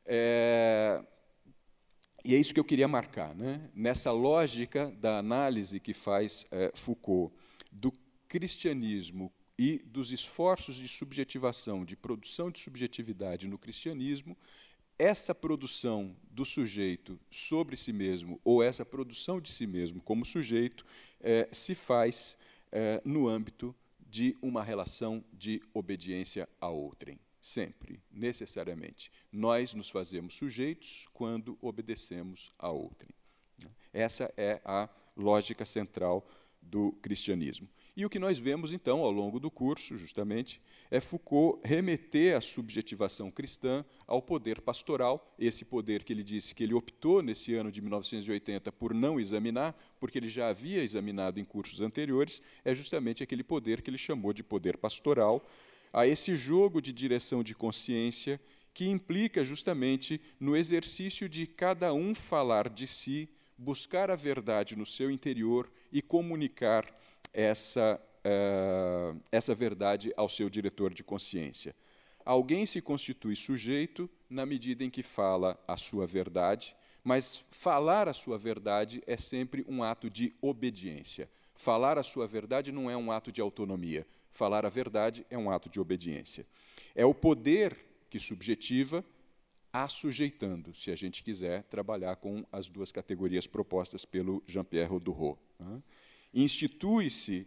É, 0.04 1.04
e 2.24 2.34
é 2.34 2.38
isso 2.38 2.52
que 2.52 2.60
eu 2.60 2.64
queria 2.64 2.88
marcar. 2.88 3.34
Né? 3.34 3.70
Nessa 3.74 4.10
lógica 4.10 4.90
da 5.00 5.18
análise 5.18 5.80
que 5.80 5.94
faz 5.94 6.48
é, 6.52 6.72
Foucault 6.74 7.34
do 7.70 7.92
cristianismo 8.28 9.32
e 9.58 9.78
dos 9.78 10.10
esforços 10.10 10.76
de 10.76 10.88
subjetivação, 10.88 11.84
de 11.84 11.96
produção 11.96 12.50
de 12.50 12.60
subjetividade 12.60 13.46
no 13.46 13.56
cristianismo, 13.56 14.36
essa 14.98 15.34
produção 15.34 16.16
do 16.30 16.44
sujeito 16.44 17.18
sobre 17.30 17.76
si 17.76 17.92
mesmo, 17.92 18.40
ou 18.44 18.62
essa 18.62 18.84
produção 18.84 19.40
de 19.40 19.50
si 19.50 19.66
mesmo 19.66 20.00
como 20.00 20.24
sujeito, 20.24 20.84
é, 21.20 21.48
se 21.52 21.74
faz 21.74 22.36
é, 22.72 23.00
no 23.04 23.28
âmbito 23.28 23.74
de 24.08 24.36
uma 24.40 24.62
relação 24.62 25.24
de 25.32 25.62
obediência 25.74 26.48
a 26.60 26.68
outrem. 26.68 27.18
Sempre, 27.40 28.02
necessariamente. 28.10 29.12
Nós 29.30 29.72
nos 29.72 29.88
fazemos 29.88 30.34
sujeitos 30.34 31.06
quando 31.12 31.56
obedecemos 31.60 32.52
a 32.58 32.70
outrem. 32.70 33.14
Essa 33.92 34.32
é 34.36 34.60
a 34.64 34.88
lógica 35.16 35.64
central 35.64 36.28
do 36.60 36.92
cristianismo. 37.00 37.68
E 37.96 38.04
o 38.04 38.10
que 38.10 38.18
nós 38.18 38.36
vemos, 38.38 38.72
então, 38.72 39.00
ao 39.00 39.10
longo 39.10 39.38
do 39.38 39.50
curso, 39.50 39.96
justamente, 39.96 40.60
é 40.90 41.00
Foucault 41.00 41.60
remeter 41.64 42.36
a 42.36 42.40
subjetivação 42.40 43.30
cristã 43.30 43.84
ao 44.06 44.22
poder 44.22 44.60
pastoral, 44.60 45.34
esse 45.38 45.64
poder 45.64 46.04
que 46.04 46.12
ele 46.12 46.22
disse 46.22 46.54
que 46.54 46.62
ele 46.62 46.74
optou 46.74 47.22
nesse 47.22 47.54
ano 47.54 47.70
de 47.70 47.80
1980 47.80 48.70
por 48.72 48.94
não 48.94 49.18
examinar, 49.18 49.74
porque 49.98 50.18
ele 50.18 50.28
já 50.28 50.48
havia 50.48 50.82
examinado 50.82 51.40
em 51.40 51.44
cursos 51.44 51.80
anteriores, 51.80 52.40
é 52.64 52.74
justamente 52.74 53.22
aquele 53.22 53.42
poder 53.42 53.82
que 53.82 53.90
ele 53.90 53.98
chamou 53.98 54.32
de 54.32 54.42
poder 54.42 54.76
pastoral, 54.76 55.44
a 55.92 56.06
esse 56.06 56.36
jogo 56.36 56.80
de 56.80 56.92
direção 56.92 57.42
de 57.42 57.54
consciência 57.54 58.40
que 58.74 58.86
implica 58.86 59.42
justamente 59.42 60.20
no 60.38 60.54
exercício 60.54 61.28
de 61.28 61.46
cada 61.46 61.94
um 61.94 62.14
falar 62.14 62.68
de 62.68 62.86
si, 62.86 63.28
buscar 63.56 64.10
a 64.10 64.16
verdade 64.16 64.76
no 64.76 64.84
seu 64.84 65.10
interior 65.10 65.72
e 65.90 66.02
comunicar 66.02 66.84
essa, 67.32 67.98
uh, 68.26 69.20
essa 69.30 69.54
verdade 69.54 70.12
ao 70.16 70.28
seu 70.28 70.50
diretor 70.50 70.92
de 70.92 71.04
consciência. 71.04 71.74
Alguém 72.24 72.66
se 72.66 72.82
constitui 72.82 73.36
sujeito 73.36 74.10
na 74.28 74.44
medida 74.44 74.82
em 74.82 74.90
que 74.90 75.02
fala 75.02 75.58
a 75.66 75.76
sua 75.76 76.06
verdade, 76.06 76.74
mas 77.04 77.36
falar 77.52 78.08
a 78.08 78.12
sua 78.12 78.36
verdade 78.36 79.00
é 79.06 79.16
sempre 79.16 79.64
um 79.68 79.82
ato 79.82 80.10
de 80.10 80.34
obediência. 80.42 81.30
Falar 81.54 81.98
a 81.98 82.02
sua 82.02 82.26
verdade 82.26 82.72
não 82.72 82.90
é 82.90 82.96
um 82.96 83.12
ato 83.12 83.30
de 83.30 83.40
autonomia. 83.40 84.04
Falar 84.32 84.66
a 84.66 84.68
verdade 84.68 85.24
é 85.30 85.38
um 85.38 85.50
ato 85.50 85.70
de 85.70 85.78
obediência. 85.78 86.44
É 86.94 87.06
o 87.06 87.14
poder 87.14 87.78
que 88.10 88.18
subjetiva, 88.18 89.04
assujeitando, 89.72 90.74
se 90.74 90.90
a 90.90 90.96
gente 90.96 91.22
quiser 91.22 91.62
trabalhar 91.64 92.16
com 92.16 92.44
as 92.50 92.66
duas 92.66 92.90
categorias 92.90 93.46
propostas 93.46 94.04
pelo 94.04 94.42
Jean-Pierre 94.46 94.90
Rodurot. 94.90 95.38
Né? 95.58 95.82
institui-se 96.36 97.46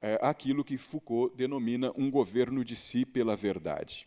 é, 0.00 0.18
aquilo 0.22 0.64
que 0.64 0.76
Foucault 0.76 1.36
denomina 1.36 1.92
um 1.96 2.10
governo 2.10 2.64
de 2.64 2.76
si 2.76 3.04
pela 3.04 3.36
verdade. 3.36 4.06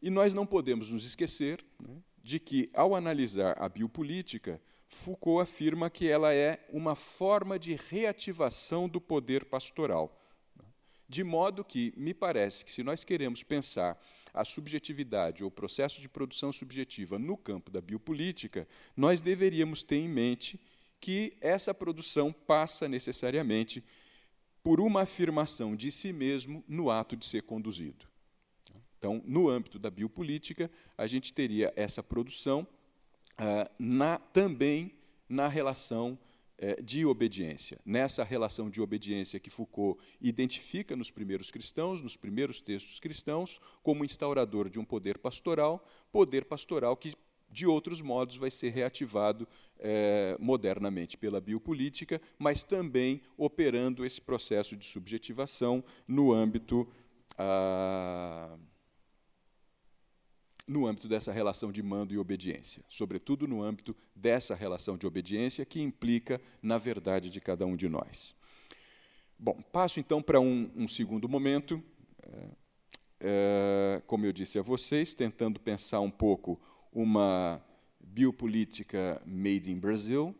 E 0.00 0.10
nós 0.10 0.34
não 0.34 0.46
podemos 0.46 0.90
nos 0.90 1.04
esquecer 1.04 1.64
né, 1.80 1.96
de 2.22 2.38
que, 2.38 2.70
ao 2.74 2.94
analisar 2.94 3.56
a 3.58 3.68
biopolítica, 3.68 4.60
Foucault 4.88 5.42
afirma 5.42 5.88
que 5.88 6.08
ela 6.08 6.34
é 6.34 6.64
uma 6.70 6.94
forma 6.94 7.58
de 7.58 7.74
reativação 7.74 8.88
do 8.88 9.00
poder 9.00 9.44
pastoral. 9.44 10.18
De 11.08 11.24
modo 11.24 11.64
que, 11.64 11.92
me 11.96 12.14
parece 12.14 12.64
que, 12.64 12.72
se 12.72 12.82
nós 12.82 13.04
queremos 13.04 13.42
pensar 13.42 14.00
a 14.32 14.44
subjetividade 14.44 15.42
ou 15.42 15.48
o 15.48 15.52
processo 15.52 16.00
de 16.00 16.08
produção 16.08 16.52
subjetiva 16.52 17.18
no 17.18 17.36
campo 17.36 17.70
da 17.70 17.80
biopolítica, 17.80 18.66
nós 18.96 19.20
deveríamos 19.20 19.82
ter 19.82 19.96
em 19.96 20.08
mente 20.08 20.58
que 21.00 21.36
essa 21.40 21.74
produção 21.74 22.32
passa 22.32 22.88
necessariamente 22.88 23.84
por 24.62 24.80
uma 24.80 25.02
afirmação 25.02 25.74
de 25.74 25.90
si 25.90 26.12
mesmo 26.12 26.64
no 26.68 26.90
ato 26.90 27.16
de 27.16 27.26
ser 27.26 27.42
conduzido. 27.42 28.06
Então, 28.98 29.20
no 29.24 29.48
âmbito 29.48 29.78
da 29.78 29.90
biopolítica, 29.90 30.70
a 30.96 31.06
gente 31.06 31.32
teria 31.32 31.72
essa 31.74 32.02
produção 32.02 32.66
ah, 33.36 33.70
na, 33.78 34.18
também 34.18 34.92
na 35.28 35.48
relação 35.48 36.16
eh, 36.58 36.80
de 36.80 37.04
obediência. 37.04 37.80
Nessa 37.84 38.22
relação 38.22 38.70
de 38.70 38.80
obediência 38.80 39.40
que 39.40 39.50
Foucault 39.50 40.00
identifica 40.20 40.94
nos 40.94 41.10
primeiros 41.10 41.50
cristãos, 41.50 42.00
nos 42.00 42.16
primeiros 42.16 42.60
textos 42.60 43.00
cristãos, 43.00 43.60
como 43.82 44.04
instaurador 44.04 44.70
de 44.70 44.78
um 44.78 44.84
poder 44.84 45.18
pastoral, 45.18 45.84
poder 46.12 46.44
pastoral 46.44 46.96
que 46.96 47.14
de 47.50 47.66
outros 47.66 48.00
modos 48.00 48.36
vai 48.36 48.50
ser 48.50 48.70
reativado 48.70 49.48
é, 49.82 50.36
modernamente 50.38 51.16
pela 51.16 51.40
biopolítica, 51.40 52.20
mas 52.38 52.62
também 52.62 53.20
operando 53.36 54.06
esse 54.06 54.20
processo 54.20 54.76
de 54.76 54.86
subjetivação 54.86 55.84
no 56.06 56.32
âmbito, 56.32 56.88
ah, 57.36 58.56
no 60.68 60.86
âmbito 60.86 61.08
dessa 61.08 61.32
relação 61.32 61.72
de 61.72 61.82
mando 61.82 62.14
e 62.14 62.18
obediência, 62.18 62.84
sobretudo 62.88 63.48
no 63.48 63.60
âmbito 63.60 63.94
dessa 64.14 64.54
relação 64.54 64.96
de 64.96 65.04
obediência 65.04 65.66
que 65.66 65.80
implica 65.80 66.40
na 66.62 66.78
verdade 66.78 67.28
de 67.28 67.40
cada 67.40 67.66
um 67.66 67.74
de 67.74 67.88
nós. 67.88 68.36
Bom, 69.36 69.60
passo 69.72 69.98
então 69.98 70.22
para 70.22 70.38
um, 70.38 70.70
um 70.76 70.86
segundo 70.86 71.28
momento, 71.28 71.82
é, 72.22 72.48
é, 73.18 74.02
como 74.06 74.24
eu 74.24 74.32
disse 74.32 74.60
a 74.60 74.62
vocês, 74.62 75.12
tentando 75.12 75.58
pensar 75.58 75.98
um 75.98 76.10
pouco 76.10 76.60
uma 76.92 77.60
biopolítica 78.12 79.20
made 79.24 79.70
in 79.70 79.78
Brazil. 79.78 80.34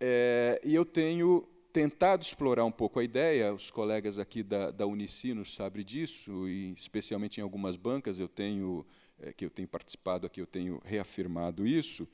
É, 0.00 0.60
e 0.64 0.74
eu 0.74 0.84
tenho 0.84 1.48
tentado 1.72 2.22
explorar 2.22 2.64
um 2.64 2.72
pouco 2.72 2.98
a 2.98 3.04
ideia, 3.04 3.52
os 3.52 3.70
colegas 3.70 4.18
aqui 4.18 4.42
da, 4.42 4.70
da 4.70 4.86
Unicinos 4.86 5.54
sabem 5.54 5.84
disso, 5.84 6.48
e 6.48 6.72
especialmente 6.72 7.38
em 7.38 7.42
algumas 7.42 7.76
bancas 7.76 8.18
eu 8.18 8.28
tenho, 8.28 8.84
é, 9.20 9.32
que 9.32 9.44
eu 9.44 9.50
tenho 9.50 9.68
participado 9.68 10.26
aqui, 10.26 10.40
eu 10.40 10.46
tenho 10.46 10.80
reafirmado 10.84 11.66
isso. 11.66 12.04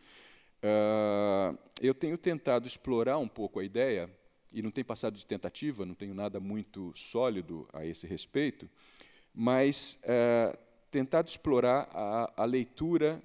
Uh, 0.64 1.58
eu 1.80 1.94
tenho 1.94 2.16
tentado 2.16 2.68
explorar 2.68 3.18
um 3.18 3.26
pouco 3.26 3.58
a 3.58 3.64
ideia, 3.64 4.10
e 4.52 4.62
não 4.62 4.70
tem 4.70 4.84
passado 4.84 5.16
de 5.16 5.26
tentativa, 5.26 5.86
não 5.86 5.94
tenho 5.94 6.14
nada 6.14 6.38
muito 6.38 6.92
sólido 6.94 7.68
a 7.72 7.86
esse 7.86 8.06
respeito, 8.06 8.68
mas 9.34 10.02
uh, 10.04 10.56
tentado 10.90 11.28
explorar 11.28 11.88
a, 11.92 12.32
a 12.36 12.44
leitura 12.44 13.22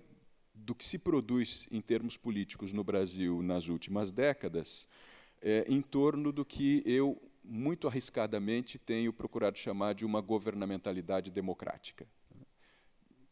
do 0.67 0.75
que 0.75 0.83
se 0.83 0.99
produz 0.99 1.65
em 1.71 1.79
termos 1.79 2.17
políticos 2.17 2.73
no 2.73 2.83
Brasil 2.83 3.41
nas 3.41 3.69
últimas 3.69 4.11
décadas, 4.11 4.85
é, 5.41 5.65
em 5.65 5.81
torno 5.81 6.29
do 6.29 6.43
que 6.43 6.83
eu, 6.85 7.17
muito 7.41 7.87
arriscadamente, 7.87 8.77
tenho 8.77 9.13
procurado 9.13 9.57
chamar 9.57 9.93
de 9.93 10.05
uma 10.05 10.19
governamentalidade 10.19 11.31
democrática. 11.31 12.05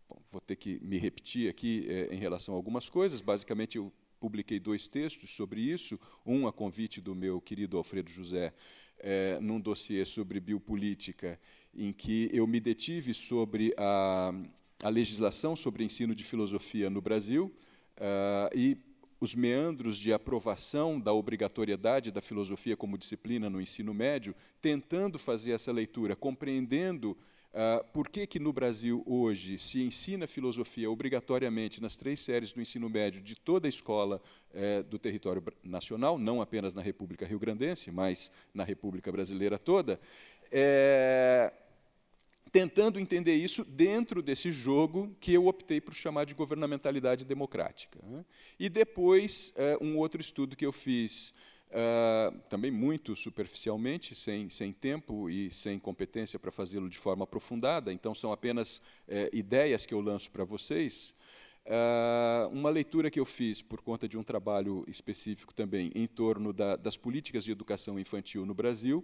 Bom, 0.07 0.21
vou 0.31 0.39
ter 0.39 0.55
que 0.55 0.79
me 0.81 0.97
repetir 0.97 1.49
aqui 1.49 1.85
é, 1.89 2.15
em 2.15 2.17
relação 2.17 2.53
a 2.53 2.57
algumas 2.57 2.89
coisas. 2.89 3.19
Basicamente, 3.19 3.77
eu 3.77 3.91
publiquei 4.17 4.57
dois 4.57 4.87
textos 4.87 5.31
sobre 5.31 5.59
isso, 5.59 5.99
um 6.25 6.47
a 6.47 6.53
convite 6.53 7.01
do 7.01 7.13
meu 7.13 7.41
querido 7.41 7.77
Alfredo 7.77 8.09
José, 8.09 8.53
é, 8.99 9.37
num 9.41 9.59
dossiê 9.59 10.05
sobre 10.05 10.39
biopolítica, 10.39 11.37
em 11.73 11.91
que 11.91 12.29
eu 12.31 12.47
me 12.47 12.61
detive 12.61 13.13
sobre 13.13 13.73
a 13.77 14.31
a 14.83 14.89
legislação 14.89 15.55
sobre 15.55 15.83
ensino 15.83 16.13
de 16.13 16.23
filosofia 16.23 16.89
no 16.89 17.01
Brasil 17.01 17.53
uh, 17.97 18.57
e 18.57 18.77
os 19.19 19.33
meandros 19.33 19.97
de 19.97 20.11
aprovação 20.13 20.99
da 20.99 21.13
obrigatoriedade 21.13 22.11
da 22.11 22.21
filosofia 22.21 22.75
como 22.75 22.97
disciplina 22.97 23.49
no 23.49 23.61
ensino 23.61 23.93
médio, 23.93 24.35
tentando 24.61 25.17
fazer 25.17 25.51
essa 25.51 25.71
leitura, 25.71 26.15
compreendendo 26.15 27.11
uh, 27.11 27.83
por 27.93 28.09
que, 28.09 28.27
que 28.27 28.39
no 28.39 28.51
Brasil 28.51 29.03
hoje 29.07 29.57
se 29.57 29.81
ensina 29.81 30.27
filosofia 30.27 30.91
obrigatoriamente 30.91 31.81
nas 31.81 31.95
três 31.95 32.19
séries 32.19 32.51
do 32.51 32.61
ensino 32.61 32.89
médio 32.89 33.21
de 33.21 33.35
toda 33.35 33.67
a 33.67 33.69
escola 33.69 34.21
uh, 34.51 34.83
do 34.83 34.99
território 34.99 35.41
nacional, 35.63 36.19
não 36.19 36.41
apenas 36.41 36.75
na 36.75 36.81
República 36.81 37.25
Rio 37.25 37.39
Grandense, 37.39 37.91
mas 37.91 38.31
na 38.53 38.63
República 38.63 39.11
Brasileira 39.11 39.57
toda. 39.57 39.99
Tentando 42.55 43.01
entender 43.01 43.35
isso 43.35 43.65
dentro 43.65 44.21
desse 44.21 44.49
jogo 44.49 45.13
que 45.19 45.33
eu 45.33 45.45
optei 45.45 45.81
por 45.81 45.93
chamar 45.93 46.25
de 46.25 46.33
governamentalidade 46.33 47.25
democrática. 47.25 47.99
Né? 48.01 48.23
E 48.57 48.69
depois, 48.69 49.51
eh, 49.57 49.77
um 49.81 49.97
outro 49.97 50.21
estudo 50.21 50.55
que 50.55 50.65
eu 50.65 50.71
fiz, 50.71 51.33
eh, 51.69 52.33
também 52.49 52.71
muito 52.71 53.13
superficialmente, 53.13 54.15
sem, 54.15 54.49
sem 54.49 54.71
tempo 54.71 55.29
e 55.29 55.51
sem 55.51 55.77
competência 55.77 56.39
para 56.39 56.49
fazê-lo 56.49 56.89
de 56.89 56.97
forma 56.97 57.25
aprofundada, 57.25 57.91
então 57.91 58.15
são 58.15 58.31
apenas 58.31 58.81
eh, 59.05 59.29
ideias 59.33 59.85
que 59.85 59.93
eu 59.93 59.99
lanço 59.99 60.31
para 60.31 60.45
vocês. 60.45 61.13
uma 62.51 62.69
leitura 62.69 63.09
que 63.09 63.19
eu 63.19 63.25
fiz 63.25 63.63
por 63.63 63.81
conta 63.81 64.07
de 64.07 64.15
um 64.17 64.23
trabalho 64.23 64.85
específico 64.87 65.51
também 65.51 65.91
em 65.95 66.07
torno 66.07 66.53
da, 66.53 66.75
das 66.75 66.95
políticas 66.95 67.43
de 67.43 67.51
educação 67.51 67.99
infantil 67.99 68.45
no 68.45 68.53
Brasil, 68.53 69.03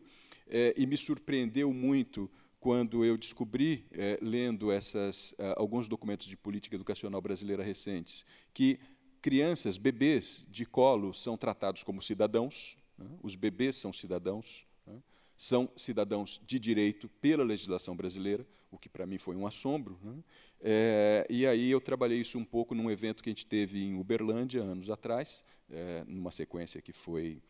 e 0.78 0.86
me 0.86 0.96
surpreendeu 0.96 1.74
muito 1.74 2.30
quando 2.62 3.04
eu 3.04 3.17
descobri, 3.17 3.88
é, 3.91 4.19
lendo 4.21 4.71
essas, 4.71 5.32
uh, 5.32 5.58
alguns 5.58 5.88
documentos 5.89 6.28
de 6.28 6.38
política 6.38 6.76
educacional 6.76 7.19
brasileira 7.19 7.63
recentes, 7.63 8.24
que 8.54 8.80
crianças, 9.19 9.80
bebês 9.80 10.45
de 10.47 10.63
colo 10.63 11.12
são 11.12 11.36
tratados 11.36 11.84
como 11.84 12.04
cidadãos, 12.04 12.78
né? 12.95 13.10
os 13.24 13.36
bebês 13.36 13.78
são 13.78 13.91
cidadãos, 13.91 14.67
né? 14.86 15.02
são 15.36 15.71
cidadãos 15.76 16.39
de 16.45 16.60
direito 16.60 17.10
pela 17.19 17.43
legislação 17.43 17.95
brasileira, 17.95 18.45
o 18.69 18.78
que 18.78 18.88
para 18.88 19.08
mim 19.08 19.17
foi 19.17 19.36
um 19.36 19.47
assombro. 19.47 20.00
Né? 20.04 20.24
É, 20.62 21.28
e 21.32 21.47
aí 21.47 21.71
eu 21.71 21.82
trabalhei 21.82 22.21
isso 22.21 22.38
um 22.38 22.45
pouco 22.45 22.76
num 22.76 22.91
evento 22.91 23.24
que 23.24 23.30
a 23.30 23.34
gente 23.34 23.47
teve 23.47 23.84
em 23.84 24.00
Uberlândia, 24.00 24.62
anos 24.62 24.88
atrás, 24.91 25.43
é, 25.67 26.04
numa 26.08 26.30
sequência 26.30 26.80
que 26.80 26.93
foi 26.93 27.41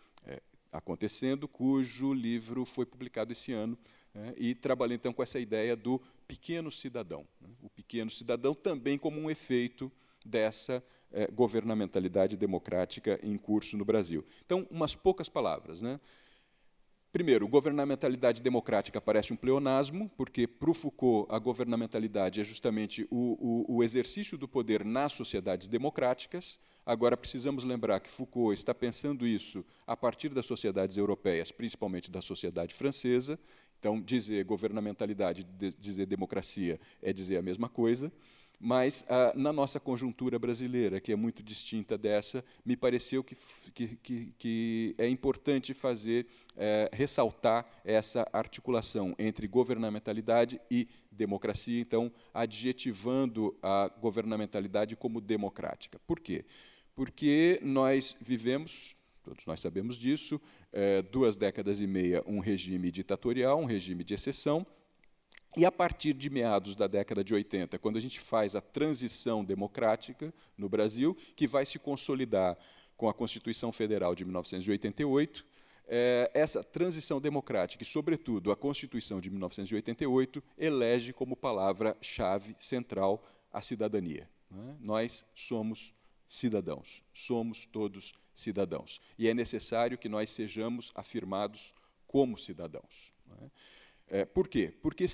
acontecendo, 0.72 1.48
cujo 1.48 2.14
livro 2.14 2.66
foi 2.66 2.86
publicado 2.86 3.34
esse 3.34 3.52
ano, 3.52 3.78
né, 4.14 4.34
e 4.38 4.54
trabalhei 4.56 4.96
então 4.96 5.14
com 5.14 5.24
essa 5.24 5.40
ideia 5.40 5.76
do 5.76 6.02
pequeno 6.28 6.72
cidadão. 6.72 7.26
Né, 7.40 7.50
o 7.62 7.70
pequeno 7.70 8.10
cidadão 8.10 8.54
também 8.54 8.98
como 8.98 9.20
um 9.20 9.30
efeito 9.30 9.92
dessa 10.26 10.84
eh, 11.12 11.30
governamentalidade 11.32 12.38
democrática 12.38 13.20
em 13.24 13.38
curso 13.38 13.76
no 13.76 13.84
Brasil. 13.84 14.24
Então, 14.46 14.68
umas 14.70 14.96
poucas 14.96 15.28
palavras. 15.28 15.82
Né? 15.82 16.00
Primeiro, 17.12 17.46
governamentalidade 17.48 18.42
democrática 18.42 19.02
parece 19.02 19.34
um 19.34 19.36
pleonasmo, 19.36 20.10
porque 20.16 20.48
para 20.48 20.70
o 20.70 20.74
Foucault 20.74 21.28
a 21.30 21.38
governamentalidade 21.38 22.40
é 22.40 22.44
justamente 22.44 23.06
o, 23.12 23.66
o, 23.68 23.78
o 23.78 23.84
exercício 23.84 24.38
do 24.38 24.48
poder 24.48 24.86
nas 24.86 25.12
sociedades 25.12 25.68
democráticas. 25.68 26.58
Agora, 26.86 27.18
precisamos 27.18 27.66
lembrar 27.66 28.00
que 28.00 28.10
Foucault 28.10 28.54
está 28.54 28.74
pensando 28.74 29.28
isso 29.28 29.66
a 29.86 29.98
partir 29.98 30.30
das 30.30 30.46
sociedades 30.46 30.96
europeias, 30.96 31.52
principalmente 31.52 32.10
da 32.10 32.22
sociedade 32.22 32.74
francesa, 32.74 33.38
então, 33.82 34.00
dizer 34.00 34.46
governamentalidade, 34.46 35.44
dizer 35.80 36.06
democracia 36.06 36.80
é 37.02 37.12
dizer 37.12 37.38
a 37.38 37.42
mesma 37.42 37.68
coisa, 37.68 38.12
mas 38.60 39.04
ah, 39.10 39.34
na 39.36 39.52
nossa 39.52 39.80
conjuntura 39.80 40.38
brasileira, 40.38 41.02
que 41.02 41.12
é 41.12 41.16
muito 41.16 41.42
distinta 41.42 41.98
dessa, 41.98 42.46
me 42.64 42.78
pareceu 42.78 43.24
que, 43.24 43.36
que, 43.74 44.34
que 44.38 44.96
é 45.00 45.10
importante 45.10 45.74
fazer, 45.74 46.28
é, 46.56 46.92
ressaltar 46.94 47.66
essa 47.84 48.30
articulação 48.32 49.16
entre 49.18 49.48
governamentalidade 49.48 50.62
e 50.70 50.88
democracia, 51.12 51.82
então, 51.82 52.12
adjetivando 52.32 53.58
a 53.64 53.90
governamentalidade 54.00 54.96
como 54.96 55.20
democrática. 55.20 56.00
Por 56.06 56.20
quê? 56.20 56.46
Porque 56.94 57.60
nós 57.64 58.16
vivemos, 58.22 58.96
todos 59.24 59.44
nós 59.48 59.60
sabemos 59.60 59.98
disso, 59.98 60.40
é, 60.72 61.02
duas 61.02 61.36
décadas 61.36 61.80
e 61.80 61.88
meia 61.88 62.24
um 62.26 62.40
regime 62.40 62.92
ditatorial, 62.92 63.60
um 63.60 63.66
regime 63.66 64.04
de 64.04 64.14
exceção, 64.14 64.66
e 65.56 65.66
a 65.66 65.72
partir 65.72 66.14
de 66.14 66.30
meados 66.30 66.76
da 66.76 66.88
década 66.88 67.24
de 67.24 67.34
80, 67.34 67.78
quando 67.80 67.98
a 67.98 68.00
gente 68.00 68.20
faz 68.20 68.56
a 68.56 68.62
transição 68.62 69.44
democrática 69.44 70.34
no 70.58 70.70
Brasil, 70.70 71.16
que 71.36 71.46
vai 71.46 71.66
se 71.66 71.78
consolidar 71.78 72.58
com 72.96 73.10
a 73.10 73.14
Constituição 73.14 73.72
Federal 73.72 74.16
de 74.16 74.24
1988, 74.24 75.46
é, 75.88 76.32
essa 76.34 76.64
transição 76.64 77.20
democrática 77.20 77.84
e, 77.84 77.86
sobretudo, 77.86 78.50
a 78.50 78.56
Constituição 78.56 79.20
de 79.20 79.30
1988 79.30 80.42
elege 80.58 81.12
como 81.12 81.36
palavra-chave 81.36 82.56
central 82.58 83.22
a 83.52 83.62
cidadania. 83.62 84.30
É? 84.52 84.76
Nós 84.80 85.26
somos 85.36 85.94
cidadãos, 86.30 87.04
somos 87.14 87.66
todos 87.66 88.14
cidadãos. 88.42 89.00
E 89.18 89.28
é 89.28 89.34
necessário 89.34 89.98
que 89.98 90.10
nós 90.10 90.30
sejamos 90.30 90.92
afirmados 90.96 91.74
como 92.08 92.38
cidadãos. 92.38 93.14
É? 94.10 94.20
é, 94.20 94.26
por 94.26 94.48
quê? 94.48 94.74
Porque 94.82 95.06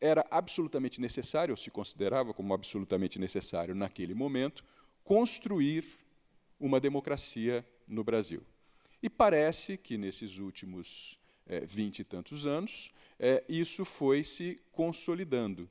era 0.00 0.26
absolutamente 0.30 1.00
necessário, 1.00 1.52
ou 1.52 1.56
se 1.56 1.70
considerava 1.70 2.32
como 2.32 2.54
absolutamente 2.54 3.18
necessário 3.18 3.74
naquele 3.74 4.14
momento, 4.14 4.64
construir 5.04 5.84
uma 6.58 6.80
democracia 6.80 7.64
no 7.86 8.02
Brasil. 8.02 8.42
E 9.02 9.10
parece 9.10 9.76
que 9.76 9.98
nesses 9.98 10.38
últimos 10.38 11.18
é, 11.46 11.60
vinte 11.60 12.00
é, 12.00 12.02
e 12.02 12.04
tantos 12.04 12.46
anos, 12.46 12.90
é, 13.18 13.44
isso 13.48 13.84
foi 13.84 14.24
se 14.24 14.58
consolidando. 14.72 15.68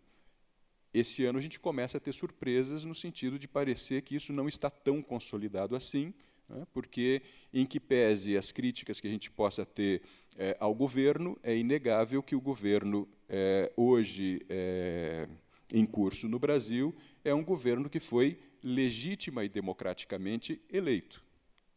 Esse 0.93 1.25
ano 1.25 1.39
a 1.39 1.41
gente 1.41 1.59
começa 1.59 1.97
a 1.97 1.99
ter 1.99 2.13
surpresas 2.13 2.85
no 2.85 2.95
sentido 2.95 3.37
de 3.37 3.47
parecer 3.47 4.01
que 4.01 4.15
isso 4.15 4.31
não 4.31 4.47
está 4.47 4.69
tão 4.69 5.01
consolidado 5.01 5.75
assim, 5.75 6.13
né? 6.49 6.65
porque, 6.73 7.21
em 7.53 7.65
que 7.65 7.79
pese 7.79 8.37
as 8.37 8.51
críticas 8.51 8.99
que 8.99 9.07
a 9.07 9.11
gente 9.11 9.29
possa 9.29 9.65
ter 9.65 10.01
é, 10.37 10.55
ao 10.59 10.73
governo, 10.73 11.37
é 11.41 11.55
inegável 11.55 12.21
que 12.21 12.35
o 12.35 12.41
governo, 12.41 13.07
é, 13.29 13.71
hoje 13.75 14.41
é, 14.49 15.27
em 15.73 15.85
curso 15.85 16.27
no 16.27 16.39
Brasil, 16.39 16.95
é 17.23 17.33
um 17.33 17.43
governo 17.43 17.89
que 17.89 17.99
foi 17.99 18.39
legítima 18.63 19.43
e 19.43 19.49
democraticamente 19.49 20.61
eleito. 20.71 21.23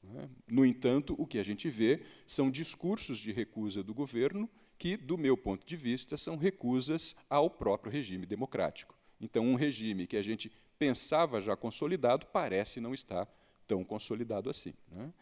Né? 0.03 0.29
No 0.47 0.65
entanto, 0.65 1.15
o 1.19 1.27
que 1.27 1.39
a 1.39 1.45
gente 1.45 1.69
vê 1.69 2.03
são 2.27 2.51
discursos 2.51 3.19
de 3.19 3.33
recusa 3.33 3.83
do 3.83 3.95
governo 3.95 4.49
que, 4.79 4.97
do 4.97 5.19
meu 5.19 5.37
ponto 5.37 5.67
de 5.67 5.77
vista, 5.77 6.17
são 6.17 6.37
recusas 6.37 7.17
ao 7.29 7.51
próprio 7.51 7.93
regime 7.93 8.25
democrático. 8.27 8.97
Então, 9.21 9.45
um 9.45 9.57
regime 9.57 10.07
que 10.07 10.17
a 10.17 10.23
gente 10.23 10.53
pensava 10.79 11.43
já 11.43 11.57
consolidado 11.57 12.27
parece 12.27 12.81
não 12.81 12.95
estar 12.95 13.27
tão 13.69 13.85
consolidado 13.85 14.51
assim. 14.51 14.73
Né? 14.91 15.13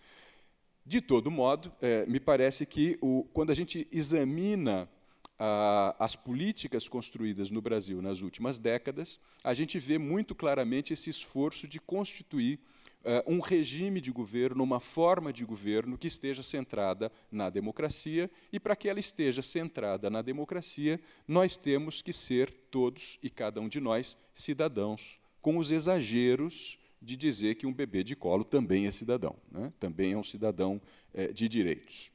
De 0.86 1.00
todo 1.00 1.30
modo, 1.30 1.72
é, 1.82 2.06
me 2.06 2.20
parece 2.20 2.64
que 2.64 2.96
o, 3.02 3.26
quando 3.32 3.50
a 3.50 3.54
gente 3.54 3.88
examina 3.90 4.88
a, 5.36 5.96
as 5.98 6.14
políticas 6.14 6.88
construídas 6.88 7.50
no 7.50 7.60
Brasil 7.60 8.00
nas 8.00 8.20
últimas 8.22 8.58
décadas, 8.60 9.20
a 9.42 9.52
gente 9.52 9.80
vê 9.80 9.98
muito 9.98 10.32
claramente 10.32 10.92
esse 10.92 11.10
esforço 11.10 11.66
de 11.66 11.80
constituir 11.80 12.60
é, 13.04 13.24
um 13.26 13.40
regime 13.40 14.00
de 14.00 14.12
governo, 14.12 14.62
uma 14.62 14.78
forma 14.78 15.32
de 15.32 15.44
governo 15.44 15.98
que 15.98 16.06
esteja 16.06 16.42
centrada 16.42 17.10
na 17.32 17.50
democracia, 17.50 18.30
e 18.52 18.60
para 18.60 18.76
que 18.76 18.88
ela 18.88 19.00
esteja 19.00 19.42
centrada 19.42 20.08
na 20.08 20.22
democracia, 20.22 21.00
nós 21.26 21.56
temos 21.56 22.00
que 22.00 22.12
ser 22.12 22.52
todos 22.70 23.18
e 23.24 23.28
cada 23.28 23.60
um 23.60 23.68
de 23.68 23.80
nós 23.80 24.16
cidadãos, 24.34 25.18
com 25.42 25.58
os 25.58 25.72
exageros 25.72 26.78
de 27.00 27.16
dizer 27.16 27.54
que 27.56 27.66
um 27.66 27.72
bebê 27.72 28.02
de 28.02 28.16
colo 28.16 28.44
também 28.44 28.86
é 28.86 28.90
cidadão, 28.90 29.36
né? 29.50 29.72
também 29.78 30.12
é 30.12 30.16
um 30.16 30.24
cidadão 30.24 30.80
é, 31.12 31.28
de 31.28 31.48
direitos. 31.48 32.10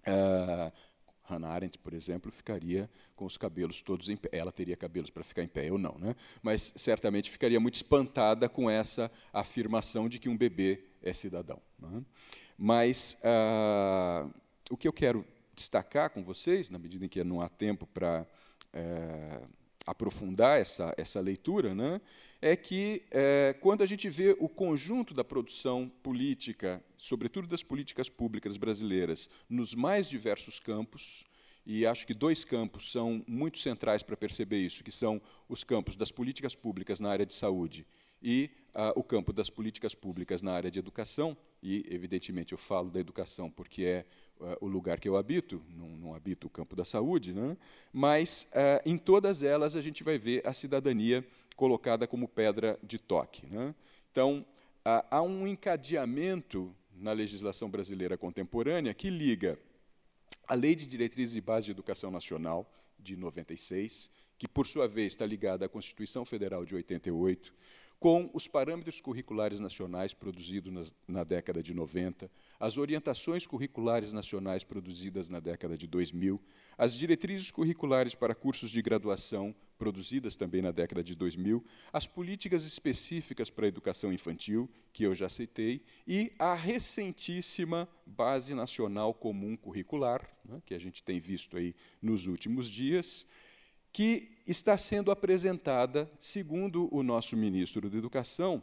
Uh, 0.00 0.72
Hannah 1.30 1.48
Arendt, 1.48 1.78
por 1.78 1.94
exemplo, 1.94 2.32
ficaria 2.32 2.90
com 3.14 3.24
os 3.24 3.36
cabelos 3.36 3.80
todos 3.82 4.08
em 4.08 4.16
pé. 4.16 4.28
Ela 4.32 4.50
teria 4.50 4.76
cabelos 4.76 5.10
para 5.10 5.22
ficar 5.22 5.42
em 5.42 5.48
pé, 5.48 5.68
eu 5.68 5.78
não, 5.78 5.96
né? 5.98 6.16
mas 6.42 6.72
certamente 6.76 7.30
ficaria 7.30 7.60
muito 7.60 7.76
espantada 7.76 8.48
com 8.48 8.68
essa 8.68 9.10
afirmação 9.32 10.08
de 10.08 10.18
que 10.18 10.28
um 10.28 10.36
bebê 10.36 10.82
é 11.02 11.12
cidadão. 11.12 11.60
Né? 11.78 12.02
Mas 12.58 13.22
uh, 13.24 14.30
o 14.68 14.76
que 14.76 14.88
eu 14.88 14.92
quero 14.92 15.24
destacar 15.54 16.10
com 16.10 16.24
vocês, 16.24 16.68
na 16.68 16.78
medida 16.78 17.04
em 17.04 17.08
que 17.08 17.22
não 17.22 17.40
há 17.40 17.48
tempo 17.48 17.86
para 17.86 18.26
uh, 18.74 19.48
aprofundar 19.86 20.60
essa, 20.60 20.94
essa 20.96 21.20
leitura, 21.20 21.74
né, 21.74 22.00
é 22.40 22.56
que 22.56 23.02
é, 23.10 23.54
quando 23.60 23.82
a 23.82 23.86
gente 23.86 24.08
vê 24.08 24.36
o 24.38 24.48
conjunto 24.48 25.12
da 25.12 25.22
produção 25.24 25.90
política, 26.02 26.82
sobretudo 26.96 27.46
das 27.46 27.62
políticas 27.62 28.08
públicas 28.08 28.56
brasileiras, 28.56 29.28
nos 29.48 29.74
mais 29.74 30.08
diversos 30.08 30.58
campos, 30.60 31.24
E 31.66 31.86
acho 31.86 32.06
que 32.06 32.14
dois 32.14 32.44
campos 32.44 32.90
são 32.90 33.22
muito 33.26 33.58
centrais 33.58 34.02
para 34.02 34.16
perceber 34.16 34.58
isso, 34.58 34.82
que 34.82 34.90
são 34.90 35.20
os 35.48 35.62
campos 35.62 35.94
das 35.94 36.10
políticas 36.10 36.54
públicas 36.54 37.00
na 37.00 37.10
área 37.10 37.26
de 37.26 37.34
saúde 37.34 37.86
e 38.22 38.50
ah, 38.74 38.92
o 38.96 39.02
campo 39.02 39.32
das 39.32 39.50
políticas 39.50 39.94
públicas 39.94 40.42
na 40.42 40.52
área 40.52 40.70
de 40.70 40.78
educação. 40.78 41.36
E, 41.62 41.86
evidentemente, 41.90 42.52
eu 42.52 42.58
falo 42.58 42.90
da 42.90 42.98
educação 42.98 43.50
porque 43.50 43.84
é 43.84 44.06
o 44.60 44.66
lugar 44.66 44.98
que 44.98 45.08
eu 45.08 45.16
habito, 45.16 45.62
não, 45.76 45.88
não, 45.88 46.14
habito 46.14 46.46
o 46.46 46.50
campo 46.50 46.74
da 46.74 46.84
saúde, 46.84 47.32
né? 47.32 47.56
mas 47.92 48.50
ah, 48.54 48.80
em 48.84 48.96
todas 48.96 49.42
elas 49.42 49.76
a 49.76 49.80
gente 49.80 50.02
vai 50.02 50.18
ver 50.18 50.46
a 50.46 50.52
cidadania 50.52 51.26
colocada 51.56 52.06
como 52.06 52.26
pedra 52.26 52.78
de 52.82 52.98
toque. 52.98 53.46
Né? 53.46 53.74
Então, 54.10 54.44
há 54.84 55.20
um 55.20 55.46
encadeamento 55.46 56.74
na 56.94 57.12
legislação 57.12 57.70
brasileira 57.70 58.16
contemporânea 58.16 58.94
que 58.94 59.10
liga 59.10 59.58
a 60.46 60.54
Lei 60.54 60.74
de 60.74 60.86
Diretrizes 60.86 61.36
e 61.36 61.40
Bases 61.40 61.66
de 61.66 61.70
Educação 61.70 62.10
Nacional, 62.10 62.70
de 62.98 63.16
96, 63.16 64.10
que, 64.36 64.48
por 64.48 64.66
sua 64.66 64.88
vez, 64.88 65.12
está 65.12 65.24
ligada 65.24 65.66
à 65.66 65.68
Constituição 65.68 66.24
Federal 66.24 66.64
de 66.64 66.74
88, 66.74 67.54
com 68.00 68.30
os 68.32 68.48
parâmetros 68.48 68.98
curriculares 68.98 69.60
nacionais 69.60 70.14
produzidos 70.14 70.94
na 71.06 71.22
década 71.22 71.62
de 71.62 71.74
90, 71.74 72.30
as 72.58 72.78
orientações 72.78 73.46
curriculares 73.46 74.14
nacionais 74.14 74.64
produzidas 74.64 75.28
na 75.28 75.38
década 75.38 75.76
de 75.76 75.86
2000, 75.86 76.40
as 76.78 76.94
diretrizes 76.94 77.50
curriculares 77.50 78.14
para 78.14 78.34
cursos 78.34 78.70
de 78.70 78.80
graduação 78.80 79.54
produzidas 79.78 80.34
também 80.34 80.62
na 80.62 80.70
década 80.70 81.04
de 81.04 81.14
2000, 81.14 81.62
as 81.92 82.06
políticas 82.06 82.64
específicas 82.64 83.50
para 83.50 83.66
a 83.66 83.68
educação 83.68 84.10
infantil, 84.10 84.68
que 84.94 85.04
eu 85.04 85.14
já 85.14 85.28
citei, 85.28 85.82
e 86.08 86.32
a 86.38 86.54
recentíssima 86.54 87.86
Base 88.06 88.54
Nacional 88.54 89.12
Comum 89.12 89.56
Curricular, 89.58 90.26
né, 90.42 90.62
que 90.64 90.74
a 90.74 90.78
gente 90.78 91.02
tem 91.02 91.20
visto 91.20 91.58
aí 91.58 91.74
nos 92.00 92.26
últimos 92.26 92.70
dias, 92.70 93.26
que 93.92 94.39
está 94.50 94.76
sendo 94.76 95.10
apresentada, 95.10 96.10
segundo 96.18 96.88
o 96.94 97.02
nosso 97.02 97.36
ministro 97.36 97.88
da 97.88 97.96
Educação, 97.96 98.62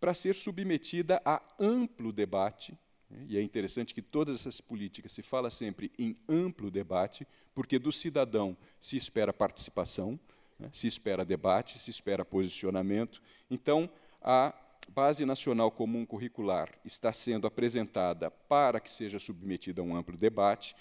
para 0.00 0.14
ser 0.14 0.34
submetida 0.34 1.20
a 1.24 1.42
amplo 1.58 2.12
debate, 2.12 2.76
né, 3.10 3.24
e 3.28 3.38
é 3.38 3.42
interessante 3.42 3.94
que 3.94 4.02
todas 4.02 4.40
essas 4.40 4.60
políticas 4.60 5.12
se 5.12 5.22
fala 5.22 5.50
sempre 5.50 5.90
em 5.98 6.14
amplo 6.28 6.70
debate, 6.70 7.26
porque 7.54 7.78
do 7.78 7.90
cidadão 7.90 8.56
se 8.80 8.96
espera 8.96 9.32
participação, 9.32 10.18
né? 10.58 10.68
Se 10.72 10.86
espera 10.86 11.24
debate, 11.24 11.78
se 11.78 11.90
espera 11.90 12.24
posicionamento. 12.24 13.22
Então, 13.50 13.88
a 14.20 14.52
Base 14.88 15.24
Nacional 15.24 15.70
Comum 15.70 16.04
Curricular 16.04 16.68
está 16.84 17.12
sendo 17.12 17.46
apresentada 17.46 18.30
para 18.30 18.80
que 18.80 18.90
seja 18.90 19.18
submetida 19.18 19.82
a 19.82 19.84
um 19.84 19.94
amplo 19.94 20.16
debate, 20.16 20.74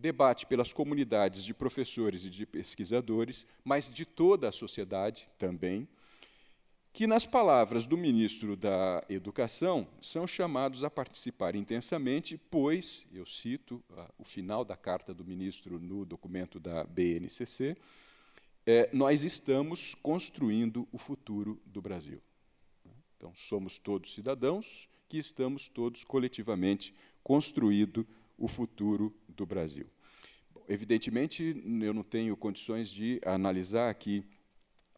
debate 0.00 0.46
pelas 0.46 0.72
comunidades 0.72 1.44
de 1.44 1.52
professores 1.52 2.24
e 2.24 2.30
de 2.30 2.46
pesquisadores, 2.46 3.46
mas 3.62 3.90
de 3.90 4.04
toda 4.06 4.48
a 4.48 4.52
sociedade 4.52 5.28
também, 5.38 5.86
que, 6.92 7.06
nas 7.06 7.24
palavras 7.24 7.86
do 7.86 7.96
ministro 7.96 8.56
da 8.56 9.04
Educação, 9.08 9.86
são 10.00 10.26
chamados 10.26 10.82
a 10.82 10.90
participar 10.90 11.54
intensamente, 11.54 12.36
pois, 12.36 13.06
eu 13.12 13.24
cito 13.24 13.82
o 14.18 14.24
final 14.24 14.64
da 14.64 14.76
carta 14.76 15.14
do 15.14 15.24
ministro 15.24 15.78
no 15.78 16.04
documento 16.04 16.58
da 16.58 16.82
BNCC, 16.84 17.76
é, 18.66 18.90
nós 18.92 19.22
estamos 19.22 19.94
construindo 19.94 20.88
o 20.90 20.98
futuro 20.98 21.60
do 21.64 21.80
Brasil. 21.80 22.20
Então, 23.16 23.32
somos 23.34 23.78
todos 23.78 24.14
cidadãos 24.14 24.88
que 25.08 25.18
estamos 25.18 25.68
todos 25.68 26.04
coletivamente 26.04 26.94
construindo 27.22 28.06
o 28.40 28.48
futuro 28.48 29.14
do 29.28 29.46
Brasil. 29.46 29.86
Evidentemente, 30.68 31.62
eu 31.80 31.94
não 31.94 32.02
tenho 32.02 32.36
condições 32.36 32.90
de 32.90 33.20
analisar 33.24 33.88
aqui 33.88 34.24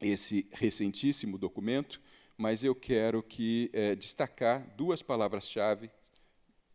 esse 0.00 0.48
recentíssimo 0.52 1.36
documento, 1.36 2.00
mas 2.38 2.64
eu 2.64 2.74
quero 2.74 3.22
que 3.22 3.68
é, 3.74 3.94
destacar 3.94 4.74
duas 4.76 5.02
palavras-chave 5.02 5.90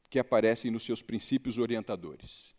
que 0.09 0.19
aparecem 0.19 0.69
nos 0.69 0.83
seus 0.83 1.01
princípios 1.01 1.57
orientadores 1.57 2.55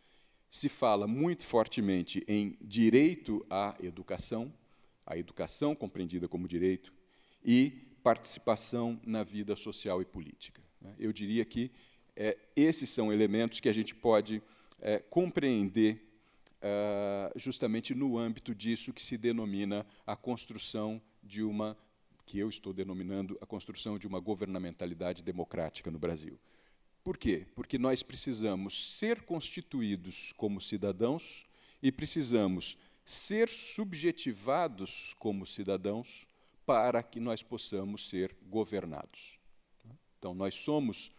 se 0.51 0.69
fala 0.69 1.07
muito 1.07 1.45
fortemente 1.45 2.25
em 2.27 2.57
direito 2.61 3.45
à 3.51 3.77
educação, 3.83 4.53
a 5.07 5.17
educação 5.17 5.75
compreendida 5.75 6.27
como 6.27 6.49
direito, 6.49 6.93
e 7.45 7.71
participação 8.03 9.01
na 9.05 9.23
vida 9.23 9.55
social 9.55 10.01
e 10.01 10.05
política. 10.05 10.63
Né? 10.81 10.95
Eu 10.99 11.13
diria 11.13 11.45
que 11.45 11.71
é, 12.21 12.37
esses 12.57 12.91
são 12.91 13.13
elementos 13.13 13.61
que 13.61 13.69
a 13.69 13.73
gente 13.73 13.95
pode 13.95 14.43
é, 14.81 14.99
compreender 14.99 16.05
é, 16.61 17.33
justamente 17.37 17.95
no 17.95 18.19
âmbito 18.19 18.53
disso 18.53 18.93
que 18.93 19.01
se 19.01 19.17
denomina 19.17 19.87
a 20.05 20.17
construção 20.17 21.01
de 21.23 21.45
uma, 21.45 21.79
que 22.27 22.37
eu 22.37 22.49
estou 22.49 22.73
denominando 22.73 23.39
a 23.41 23.47
construção 23.47 23.97
de 23.97 24.09
uma 24.09 24.19
governamentalidade 24.19 25.23
democrática 25.23 25.93
no 25.93 25.99
Brasil. 25.99 26.37
Por 27.05 27.17
quê? 27.17 27.47
Porque 27.55 27.79
nós 27.79 28.03
precisamos 28.03 28.97
ser 28.97 29.23
constituídos 29.23 30.33
como 30.37 30.61
cidadãos 30.61 31.47
e 31.81 31.93
precisamos 31.93 32.77
ser 33.05 33.49
subjetivados 33.49 35.15
como 35.21 35.47
cidadãos 35.47 36.27
para 36.67 37.01
que 37.01 37.21
nós 37.21 37.45
possamos 37.45 38.09
ser 38.09 38.37
governados. 38.51 39.39
Então, 40.19 40.35
nós 40.35 40.55
somos 40.55 41.13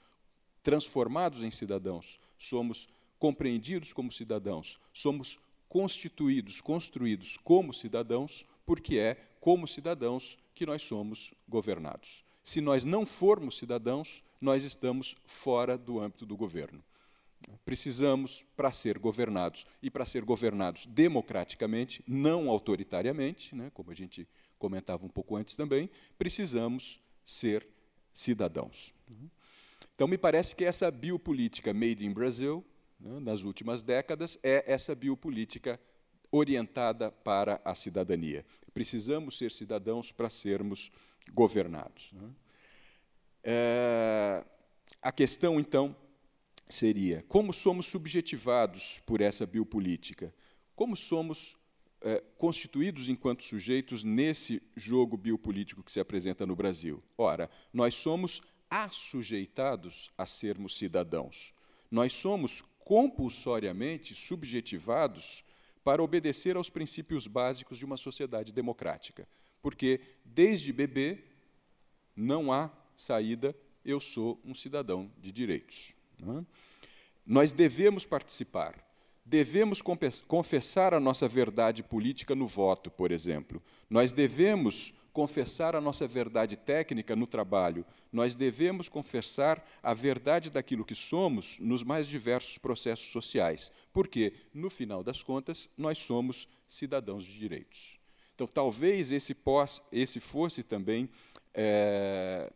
transformados 0.69 1.41
em 1.41 1.49
cidadãos, 1.49 2.19
somos 2.37 2.89
compreendidos 3.17 3.91
como 3.91 4.11
cidadãos, 4.11 4.79
somos 4.93 5.39
constituídos, 5.67 6.61
construídos 6.61 7.37
como 7.37 7.73
cidadãos, 7.73 8.45
porque 8.67 8.99
é 8.99 9.15
como 9.39 9.67
cidadãos 9.67 10.37
que 10.53 10.67
nós 10.67 10.83
somos 10.83 11.33
governados. 11.47 12.23
Se 12.43 12.61
nós 12.61 12.85
não 12.85 13.03
formos 13.03 13.57
cidadãos, 13.57 14.23
nós 14.39 14.63
estamos 14.63 15.15
fora 15.25 15.75
do 15.75 15.99
âmbito 15.99 16.23
do 16.23 16.37
governo. 16.37 16.83
Precisamos, 17.65 18.45
para 18.55 18.71
ser 18.71 18.99
governados, 18.99 19.65
e 19.81 19.89
para 19.89 20.05
ser 20.05 20.23
governados 20.23 20.85
democraticamente, 20.85 22.03
não 22.07 22.47
autoritariamente, 22.47 23.55
né, 23.55 23.71
como 23.73 23.89
a 23.89 23.95
gente 23.95 24.27
comentava 24.59 25.03
um 25.03 25.09
pouco 25.09 25.35
antes 25.35 25.55
também, 25.55 25.89
precisamos 26.15 26.99
ser 27.25 27.67
cidadãos. 28.13 28.93
Então, 29.99 30.07
me 30.07 30.17
parece 30.17 30.55
que 30.55 30.63
essa 30.63 30.89
biopolítica 30.89 31.73
made 31.73 32.05
in 32.05 32.13
Brazil, 32.13 32.65
né, 32.97 33.19
nas 33.19 33.43
últimas 33.43 33.83
décadas, 33.83 34.39
é 34.41 34.63
essa 34.65 34.95
biopolítica 34.95 35.77
orientada 36.31 37.11
para 37.11 37.59
a 37.65 37.75
cidadania. 37.75 38.45
Precisamos 38.73 39.37
ser 39.37 39.51
cidadãos 39.51 40.09
para 40.09 40.29
sermos 40.29 40.89
governados. 41.33 42.13
Né. 42.13 42.29
É, 43.43 44.45
a 45.01 45.11
questão, 45.11 45.59
então, 45.59 45.93
seria: 46.65 47.25
como 47.27 47.51
somos 47.51 47.85
subjetivados 47.87 49.01
por 49.05 49.19
essa 49.19 49.45
biopolítica? 49.45 50.33
Como 50.77 50.95
somos 50.95 51.57
é, 51.99 52.23
constituídos 52.37 53.09
enquanto 53.09 53.43
sujeitos 53.43 54.05
nesse 54.05 54.63
jogo 54.77 55.17
biopolítico 55.17 55.83
que 55.83 55.91
se 55.91 55.99
apresenta 55.99 56.45
no 56.45 56.55
Brasil? 56.55 57.03
Ora, 57.17 57.49
nós 57.73 57.95
somos 57.95 58.58
assujeitados 58.69 60.11
a 60.17 60.25
sermos 60.25 60.77
cidadãos. 60.77 61.53
Nós 61.89 62.13
somos 62.13 62.61
compulsoriamente 62.79 64.15
subjetivados 64.15 65.43
para 65.83 66.03
obedecer 66.03 66.55
aos 66.55 66.69
princípios 66.69 67.27
básicos 67.27 67.77
de 67.77 67.85
uma 67.85 67.97
sociedade 67.97 68.51
democrática. 68.53 69.27
Porque, 69.61 69.99
desde 70.23 70.71
bebê, 70.71 71.23
não 72.15 72.51
há 72.51 72.71
saída, 72.95 73.55
eu 73.83 73.99
sou 73.99 74.39
um 74.43 74.53
cidadão 74.53 75.11
de 75.17 75.31
direitos. 75.31 75.93
É? 76.21 76.45
Nós 77.25 77.53
devemos 77.53 78.05
participar, 78.05 78.75
devemos 79.25 79.81
confessar 80.27 80.93
a 80.93 80.99
nossa 80.99 81.27
verdade 81.27 81.83
política 81.83 82.35
no 82.35 82.47
voto, 82.47 82.89
por 82.89 83.11
exemplo. 83.11 83.61
Nós 83.89 84.11
devemos 84.11 84.93
confessar 85.13 85.75
a 85.75 85.81
nossa 85.81 86.07
verdade 86.07 86.55
técnica 86.55 87.15
no 87.15 87.27
trabalho. 87.27 87.85
Nós 88.11 88.35
devemos 88.35 88.89
confessar 88.89 89.63
a 89.81 89.93
verdade 89.93 90.49
daquilo 90.49 90.85
que 90.85 90.95
somos 90.95 91.59
nos 91.59 91.83
mais 91.83 92.07
diversos 92.07 92.57
processos 92.57 93.11
sociais, 93.11 93.71
porque, 93.93 94.33
no 94.53 94.69
final 94.69 95.03
das 95.03 95.21
contas, 95.23 95.69
nós 95.77 95.97
somos 95.99 96.47
cidadãos 96.67 97.23
de 97.25 97.37
direitos. 97.37 97.99
Então, 98.35 98.47
talvez 98.47 99.11
esse, 99.11 99.35
pós, 99.35 99.81
esse 99.91 100.19
fosse 100.19 100.63
também 100.63 101.09
é, 101.53 102.51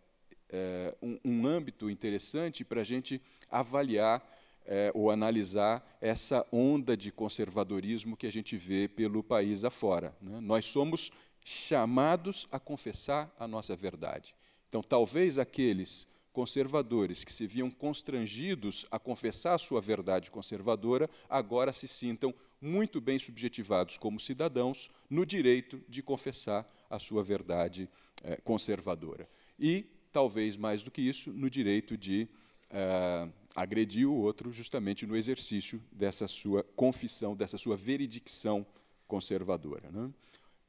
é, 0.49 0.95
um, 1.01 1.19
um, 1.25 1.45
âmbito 1.45 1.89
interessante 1.89 2.63
para 2.63 2.81
a 2.81 2.83
gente 2.85 3.21
avaliar 3.49 4.23
é, 4.65 4.91
ou 4.93 5.11
analisar 5.11 5.83
essa 5.99 6.47
onda 6.51 6.95
de 6.95 7.11
conservadorismo 7.11 8.15
que 8.15 8.27
a 8.27 8.31
gente 8.31 8.55
vê 8.55 8.87
pelo 8.87 9.21
país 9.21 9.63
afora. 9.63 10.15
Né? 10.21 10.39
Nós 10.39 10.65
somos 10.67 11.11
chamados 11.43 12.47
a 12.51 12.59
confessar 12.59 13.33
a 13.39 13.47
nossa 13.47 13.75
verdade. 13.75 14.35
Então, 14.69 14.81
talvez 14.81 15.37
aqueles 15.37 16.07
conservadores 16.31 17.23
que 17.23 17.31
se 17.31 17.45
viam 17.45 17.69
constrangidos 17.69 18.85
a 18.89 18.97
confessar 18.97 19.53
a 19.53 19.59
sua 19.59 19.79
verdade 19.79 20.31
conservadora, 20.31 21.09
agora 21.29 21.71
se 21.71 21.87
sintam 21.87 22.33
muito 22.59 22.99
bem 22.99 23.19
subjetivados 23.19 23.97
como 23.97 24.19
cidadãos 24.19 24.89
no 25.09 25.25
direito 25.25 25.81
de 25.87 26.01
confessar 26.01 26.67
a 26.89 26.97
sua 26.97 27.23
verdade 27.23 27.87
eh, 28.23 28.39
conservadora. 28.43 29.29
E, 29.59 29.85
talvez 30.11 30.57
mais 30.57 30.81
do 30.81 30.89
que 30.89 31.01
isso, 31.01 31.31
no 31.31 31.49
direito 31.49 31.95
de 31.95 32.27
eh, 32.71 33.29
agredir 33.55 34.09
o 34.09 34.15
outro 34.15 34.51
justamente 34.51 35.05
no 35.05 35.15
exercício 35.15 35.79
dessa 35.91 36.27
sua 36.27 36.63
confissão, 36.75 37.35
dessa 37.35 37.57
sua 37.57 37.77
veridicção 37.77 38.65
conservadora. 39.07 39.91
Né? 39.91 40.09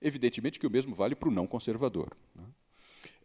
Evidentemente 0.00 0.58
que 0.58 0.66
o 0.66 0.70
mesmo 0.70 0.94
vale 0.94 1.14
para 1.14 1.28
o 1.28 1.32
não 1.32 1.46
conservador. 1.46 2.16
Né? 2.34 2.44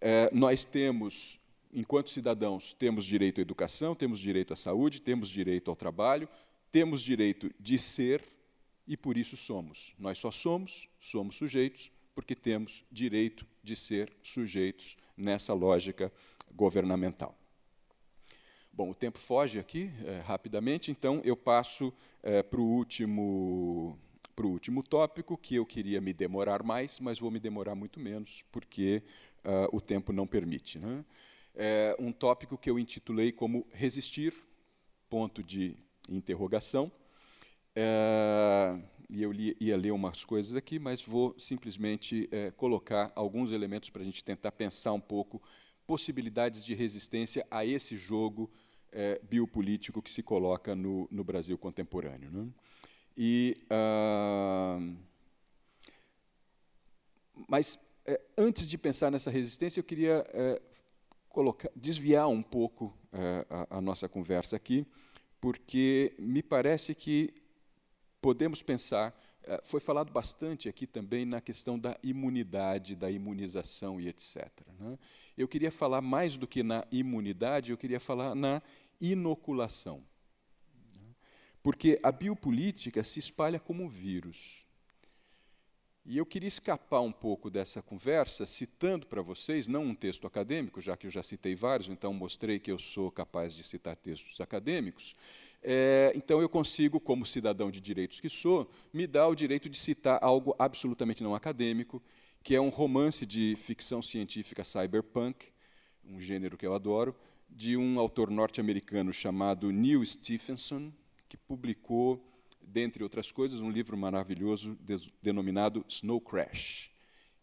É, 0.01 0.29
nós 0.33 0.63
temos, 0.63 1.39
enquanto 1.73 2.09
cidadãos, 2.09 2.73
temos 2.73 3.05
direito 3.05 3.39
à 3.39 3.41
educação, 3.41 3.93
temos 3.93 4.19
direito 4.19 4.53
à 4.53 4.55
saúde, 4.55 5.01
temos 5.01 5.29
direito 5.29 5.69
ao 5.69 5.75
trabalho, 5.75 6.27
temos 6.71 7.01
direito 7.01 7.51
de 7.59 7.77
ser 7.77 8.23
e 8.87 8.95
por 8.95 9.17
isso 9.17 9.37
somos. 9.37 9.93
Nós 9.99 10.17
só 10.17 10.31
somos, 10.31 10.87
somos 10.99 11.35
sujeitos, 11.35 11.91
porque 12.15 12.35
temos 12.35 12.83
direito 12.91 13.45
de 13.63 13.75
ser 13.75 14.11
sujeitos 14.23 14.97
nessa 15.15 15.53
lógica 15.53 16.11
governamental. 16.55 17.37
Bom, 18.71 18.91
o 18.91 18.95
tempo 18.95 19.17
foge 19.19 19.59
aqui 19.59 19.91
é, 20.05 20.19
rapidamente, 20.21 20.89
então 20.89 21.21
eu 21.23 21.35
passo 21.35 21.93
é, 22.23 22.41
para 22.41 22.61
o 22.61 22.65
último 22.65 23.99
para 24.39 24.47
o 24.47 24.51
último 24.51 24.81
tópico, 24.81 25.37
que 25.37 25.55
eu 25.55 25.65
queria 25.65 25.99
me 25.99 26.13
demorar 26.13 26.63
mais, 26.63 26.97
mas 27.01 27.19
vou 27.19 27.29
me 27.29 27.41
demorar 27.41 27.75
muito 27.75 27.99
menos, 27.99 28.41
porque 28.53 29.03
uh, 29.43 29.75
o 29.75 29.81
tempo 29.81 30.13
não 30.13 30.25
permite. 30.25 30.79
Né? 30.79 31.03
É 31.53 31.93
um 31.99 32.13
tópico 32.13 32.57
que 32.57 32.69
eu 32.69 32.79
intitulei 32.79 33.33
como 33.33 33.67
Resistir, 33.73 34.33
ponto 35.09 35.43
de 35.43 35.75
interrogação. 36.07 36.89
É, 37.75 38.79
e 39.09 39.21
eu 39.21 39.29
li, 39.29 39.57
ia 39.59 39.75
ler 39.75 39.91
umas 39.91 40.23
coisas 40.23 40.55
aqui, 40.55 40.79
mas 40.79 41.01
vou 41.01 41.37
simplesmente 41.37 42.29
é, 42.31 42.49
colocar 42.49 43.11
alguns 43.17 43.51
elementos 43.51 43.89
para 43.89 44.03
a 44.03 44.05
gente 44.05 44.23
tentar 44.23 44.53
pensar 44.53 44.93
um 44.93 45.01
pouco 45.01 45.43
possibilidades 45.85 46.63
de 46.63 46.73
resistência 46.73 47.45
a 47.51 47.65
esse 47.65 47.97
jogo 47.97 48.49
é, 48.89 49.19
biopolítico 49.21 50.01
que 50.01 50.09
se 50.09 50.23
coloca 50.23 50.73
no, 50.77 51.09
no 51.11 51.25
Brasil 51.25 51.57
contemporâneo. 51.57 52.31
Né? 52.31 52.47
E, 53.21 53.57
uh, 53.65 54.95
mas 57.49 57.77
é, 58.05 58.21
antes 58.37 58.69
de 58.69 58.77
pensar 58.77 59.11
nessa 59.11 59.29
resistência, 59.29 59.81
eu 59.81 59.83
queria 59.83 60.25
é, 60.29 60.61
colocar, 61.27 61.69
desviar 61.75 62.29
um 62.29 62.41
pouco 62.41 62.97
é, 63.11 63.45
a, 63.49 63.77
a, 63.79 63.81
nossa 63.81 64.07
conversa 64.07 64.55
aqui, 64.55 64.87
porque 65.41 66.15
me 66.17 66.41
parece 66.41 66.95
que 66.95 67.33
podemos 68.21 68.61
pensar. 68.61 69.13
Foi 69.63 69.81
falado 69.81 70.13
bastante 70.13 70.69
aqui 70.69 70.87
também 70.87 71.25
na 71.25 71.41
questão 71.41 71.77
da 71.77 71.97
imunidade, 72.03 72.95
da 72.95 73.09
imunização 73.11 73.99
e 73.99 74.07
etc. 74.07 74.47
Né? 74.79 74.97
Eu 75.37 75.47
queria 75.47 75.71
falar 75.71 76.01
mais 76.01 76.37
do 76.37 76.47
que 76.47 76.61
na 76.61 76.85
imunidade, 76.91 77.71
eu 77.71 77.77
queria 77.77 77.99
falar 77.99 78.33
na 78.35 78.61
inoculação 79.01 80.03
porque 81.61 81.99
a 82.01 82.11
biopolítica 82.11 83.03
se 83.03 83.19
espalha 83.19 83.59
como 83.59 83.89
vírus. 83.89 84.65
E 86.05 86.17
eu 86.17 86.25
queria 86.25 86.47
escapar 86.47 87.01
um 87.01 87.11
pouco 87.11 87.51
dessa 87.51 87.81
conversa 87.81 88.45
citando 88.45 89.05
para 89.05 89.21
vocês, 89.21 89.67
não 89.67 89.83
um 89.83 89.93
texto 89.93 90.25
acadêmico, 90.25 90.81
já 90.81 90.97
que 90.97 91.05
eu 91.05 91.11
já 91.11 91.21
citei 91.21 91.55
vários, 91.55 91.87
então 91.87 92.11
mostrei 92.13 92.57
que 92.57 92.71
eu 92.71 92.79
sou 92.79 93.11
capaz 93.11 93.55
de 93.55 93.63
citar 93.63 93.95
textos 93.95 94.41
acadêmicos. 94.41 95.15
É, 95.61 96.11
então 96.15 96.41
eu 96.41 96.49
consigo, 96.49 96.99
como 96.99 97.25
cidadão 97.25 97.69
de 97.69 97.79
direitos 97.79 98.19
que 98.19 98.29
sou, 98.29 98.71
me 98.93 99.05
dar 99.05 99.27
o 99.27 99.35
direito 99.35 99.69
de 99.69 99.77
citar 99.77 100.17
algo 100.23 100.55
absolutamente 100.57 101.21
não 101.21 101.35
acadêmico, 101.35 102.01
que 102.41 102.55
é 102.55 102.61
um 102.61 102.69
romance 102.69 103.25
de 103.25 103.55
ficção 103.57 104.01
científica 104.01 104.63
cyberpunk, 104.63 105.45
um 106.03 106.19
gênero 106.19 106.57
que 106.57 106.65
eu 106.65 106.73
adoro, 106.73 107.15
de 107.49 107.75
um 107.75 107.99
autor 107.99 108.31
norte-americano 108.31 109.11
chamado 109.11 109.71
Neil 109.71 110.03
Stephenson, 110.05 110.91
que 111.29 111.37
publicou, 111.37 112.27
dentre 112.59 113.03
outras 113.03 113.31
coisas, 113.31 113.61
um 113.61 113.69
livro 113.69 113.95
maravilhoso 113.95 114.77
denominado 115.21 115.85
Snow 115.87 116.19
Crash, 116.19 116.91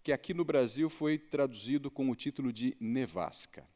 que 0.03 0.13
aqui 0.13 0.35
no 0.35 0.45
Brasil 0.45 0.91
foi 0.91 1.17
traduzido 1.17 1.91
com 1.91 2.11
o 2.11 2.15
título 2.17 2.53
de 2.53 2.77
Nevasca. 2.81 3.67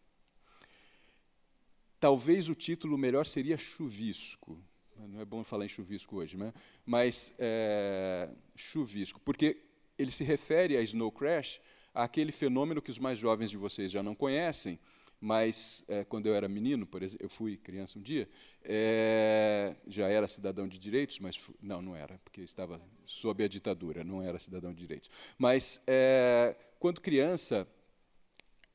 Talvez 2.01 2.49
o 2.49 2.55
título 2.55 2.99
melhor 2.99 3.25
seria 3.25 3.57
Chuvisco. 3.57 4.63
Não 4.97 5.21
é 5.21 5.25
bom 5.25 5.43
falar 5.43 5.65
em 5.65 5.69
chuvisco 5.69 6.17
hoje, 6.17 6.37
né? 6.37 6.53
mas 6.85 7.35
é, 7.39 8.31
chuvisco, 8.55 9.19
porque 9.21 9.63
ele 9.99 10.11
se 10.11 10.25
refere 10.25 10.77
a 10.77 10.83
Snow 10.83 11.11
Crash, 11.11 11.59
àquele 11.95 12.33
fenômeno 12.33 12.83
que 12.83 12.91
os 12.91 12.99
mais 12.99 13.19
jovens 13.19 13.51
de 13.51 13.57
vocês 13.57 13.91
já 13.91 14.03
não 14.03 14.15
conhecem, 14.15 14.79
mas 15.21 15.85
é, 15.87 16.05
quando 16.05 16.27
eu 16.27 16.35
era 16.35 16.49
menino, 16.49 16.87
por 16.87 17.03
exemplo, 17.03 17.27
eu 17.27 17.29
fui 17.29 17.57
criança 17.57 17.99
um 17.99 18.03
dia, 18.03 18.29
é, 18.65 19.75
já 19.87 20.09
era 20.09 20.27
cidadão 20.27 20.67
de 20.67 20.79
direitos, 20.79 21.19
mas 21.19 21.39
não, 21.61 21.83
não 21.83 21.95
era, 21.95 22.19
porque 22.25 22.41
estava 22.41 22.81
sob 23.05 23.45
a 23.45 23.49
ditadura, 23.49 24.03
não 24.03 24.23
era 24.23 24.39
cidadão 24.39 24.73
de 24.73 24.81
direitos. 24.81 25.11
Mas 25.37 25.83
é, 25.87 26.57
quando 26.79 27.01
criança, 27.01 27.69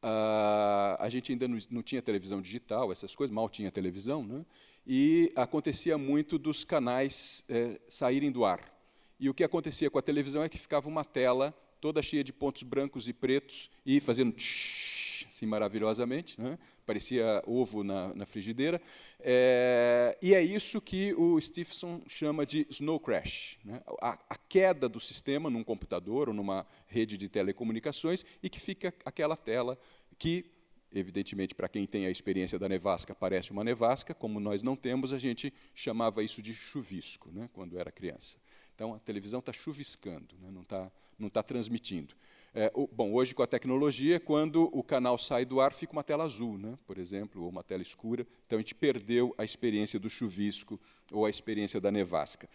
a, 0.01 0.97
a 0.99 1.09
gente 1.09 1.31
ainda 1.31 1.47
não, 1.47 1.57
não, 1.71 1.81
tinha 1.81 2.01
televisão 2.01 2.41
digital, 2.41 2.91
essas 2.91 3.15
coisas, 3.15 3.33
mal 3.33 3.49
tinha 3.49 3.71
televisão, 3.71 4.23
né? 4.23 4.45
e 4.85 5.31
acontecia 5.35 5.97
muito 5.97 6.37
dos 6.37 6.63
canais 6.63 7.43
é, 7.49 7.79
saírem 7.87 8.31
do 8.31 8.45
ar. 8.45 8.71
E 9.19 9.29
o 9.29 9.33
que 9.33 9.43
acontecia 9.43 9.89
com 9.89 9.97
a 9.97 10.01
televisão 10.01 10.43
é 10.43 10.49
que 10.49 10.57
ficava 10.57 10.87
uma 10.87 11.03
tela 11.03 11.53
toda 11.81 12.01
cheia 12.01 12.23
de 12.23 12.33
pontos 12.33 12.63
brancos 12.63 13.07
e 13.07 13.13
pretos 13.13 13.69
e 13.85 13.99
fazendo 13.99 14.33
tsh, 14.33 14.94
assim 15.35 15.45
maravilhosamente, 15.45 16.39
né? 16.39 16.57
parecia 16.85 17.43
ovo 17.45 17.83
na, 17.83 18.13
na 18.15 18.25
frigideira. 18.25 18.81
É, 19.19 20.17
e 20.21 20.33
é 20.33 20.41
isso 20.41 20.79
que 20.79 21.13
o 21.15 21.39
Stephenson 21.41 22.01
chama 22.07 22.45
de 22.45 22.65
snow 22.69 22.99
crash, 22.99 23.57
né? 23.65 23.81
a, 24.01 24.17
a, 24.29 24.37
queda 24.37 24.87
do 24.87 24.99
sistema 24.99 25.49
num 25.49 25.63
computador 25.63 26.29
ou 26.29 26.33
numa 26.33 26.65
rede 26.87 27.17
de 27.17 27.27
telecomunicações 27.27 28.23
e 28.41 28.49
que 28.49 28.59
fica 28.59 28.93
aquela 29.03 29.35
tela 29.35 29.77
que, 30.17 30.45
evidentemente, 30.93 31.53
para 31.53 31.67
quem 31.67 31.85
tem 31.85 32.05
a 32.05 32.09
experiência 32.09 32.57
da 32.57 32.69
nevasca, 32.69 33.13
parece 33.13 33.51
uma 33.51 33.63
nevasca, 33.63 34.13
como 34.13 34.39
nós 34.39 34.63
não 34.63 34.77
temos, 34.77 35.11
a 35.11 35.19
gente 35.19 35.53
chamava 35.73 36.23
isso 36.23 36.41
de 36.41 36.53
chuvisco, 36.53 37.29
né? 37.33 37.49
quando 37.51 37.77
era 37.77 37.91
criança. 37.91 38.37
Então, 38.73 38.93
a 38.93 38.99
televisão 38.99 39.39
está 39.39 39.51
chuviscando, 39.51 40.35
né? 40.39 40.49
não 40.49 40.61
está 40.61 40.89
não 41.17 41.29
tá 41.29 41.41
transmitindo. 41.41 42.13
É, 42.57 42.71
o, 42.73 42.87
bom, 42.87 43.11
hoje 43.11 43.35
com 43.35 43.43
a 43.43 43.47
tecnologia, 43.47 44.17
quando 44.17 44.69
o 44.71 44.81
canal 44.81 45.17
sai 45.17 45.43
do 45.43 45.59
ar, 45.59 45.73
fica 45.73 45.91
uma 45.91 46.05
tela 46.05 46.23
azul, 46.23 46.57
né, 46.57 46.77
por 46.87 46.97
exemplo, 46.97 47.43
ou 47.43 47.49
uma 47.49 47.61
tela 47.61 47.81
escura. 47.81 48.25
Então 48.47 48.57
a 48.57 48.61
gente 48.61 48.73
perdeu 48.73 49.35
a 49.37 49.43
experiência 49.43 49.99
do 49.99 50.09
chuvisco 50.09 50.79
ou 51.11 51.25
a 51.25 51.29
experiência 51.29 51.81
da 51.81 51.91
nevasca. 51.91 52.47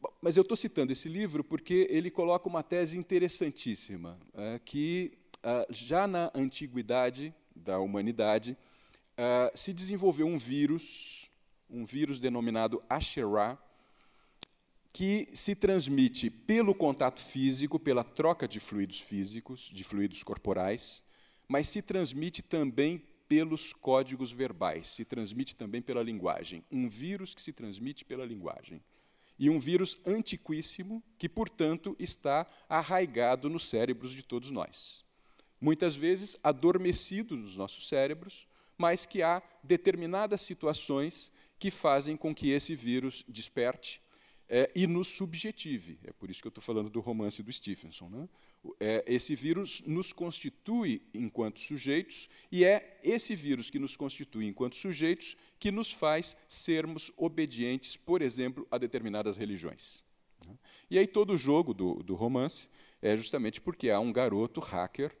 Bom, 0.00 0.12
mas 0.22 0.36
eu 0.36 0.42
estou 0.42 0.56
citando 0.56 0.92
esse 0.92 1.08
livro 1.08 1.42
porque 1.42 1.88
ele 1.90 2.08
coloca 2.08 2.48
uma 2.48 2.62
tese 2.62 2.96
interessantíssima, 2.96 4.16
é, 4.32 4.60
que 4.64 5.18
é, 5.42 5.66
já 5.70 6.06
na 6.06 6.30
antiguidade 6.32 7.34
da 7.52 7.80
humanidade 7.80 8.56
é, 9.16 9.50
se 9.56 9.72
desenvolveu 9.72 10.28
um 10.28 10.38
vírus, 10.38 11.28
um 11.68 11.84
vírus 11.84 12.20
denominado 12.20 12.80
Asherah, 12.88 13.58
que 14.94 15.28
se 15.34 15.56
transmite 15.56 16.30
pelo 16.30 16.72
contato 16.72 17.18
físico, 17.18 17.80
pela 17.80 18.04
troca 18.04 18.46
de 18.46 18.60
fluidos 18.60 19.00
físicos, 19.00 19.68
de 19.74 19.82
fluidos 19.82 20.22
corporais, 20.22 21.02
mas 21.48 21.66
se 21.66 21.82
transmite 21.82 22.40
também 22.40 23.02
pelos 23.28 23.72
códigos 23.72 24.30
verbais, 24.30 24.86
se 24.86 25.04
transmite 25.04 25.56
também 25.56 25.82
pela 25.82 26.00
linguagem. 26.00 26.62
Um 26.70 26.88
vírus 26.88 27.34
que 27.34 27.42
se 27.42 27.52
transmite 27.52 28.04
pela 28.04 28.24
linguagem. 28.24 28.80
E 29.36 29.50
um 29.50 29.58
vírus 29.58 29.98
antiquíssimo 30.06 31.02
que, 31.18 31.28
portanto, 31.28 31.96
está 31.98 32.46
arraigado 32.68 33.50
nos 33.50 33.64
cérebros 33.64 34.12
de 34.12 34.22
todos 34.22 34.52
nós. 34.52 35.04
Muitas 35.60 35.96
vezes 35.96 36.38
adormecido 36.40 37.36
nos 37.36 37.56
nossos 37.56 37.88
cérebros, 37.88 38.46
mas 38.78 39.04
que 39.04 39.22
há 39.22 39.42
determinadas 39.60 40.40
situações 40.42 41.32
que 41.58 41.72
fazem 41.72 42.16
com 42.16 42.32
que 42.32 42.52
esse 42.52 42.76
vírus 42.76 43.24
desperte 43.26 44.03
é, 44.48 44.70
e 44.74 44.86
nos 44.86 45.08
subjetive. 45.08 45.98
É 46.04 46.12
por 46.12 46.30
isso 46.30 46.40
que 46.40 46.46
eu 46.46 46.50
estou 46.50 46.62
falando 46.62 46.90
do 46.90 47.00
romance 47.00 47.42
do 47.42 47.52
Stephenson. 47.52 48.08
Né? 48.08 48.28
É, 48.80 49.04
esse 49.06 49.34
vírus 49.34 49.86
nos 49.86 50.12
constitui 50.12 51.02
enquanto 51.14 51.60
sujeitos, 51.60 52.28
e 52.50 52.64
é 52.64 52.98
esse 53.02 53.34
vírus 53.34 53.70
que 53.70 53.78
nos 53.78 53.96
constitui 53.96 54.46
enquanto 54.46 54.76
sujeitos 54.76 55.36
que 55.58 55.70
nos 55.70 55.92
faz 55.92 56.36
sermos 56.48 57.12
obedientes, 57.16 57.96
por 57.96 58.22
exemplo, 58.22 58.66
a 58.70 58.78
determinadas 58.78 59.36
religiões. 59.36 60.02
Né? 60.46 60.54
E 60.90 60.98
aí 60.98 61.06
todo 61.06 61.32
o 61.32 61.38
jogo 61.38 61.72
do, 61.72 62.02
do 62.02 62.14
romance 62.14 62.68
é 63.00 63.16
justamente 63.16 63.60
porque 63.60 63.90
há 63.90 64.00
um 64.00 64.12
garoto 64.12 64.60
hacker 64.60 65.14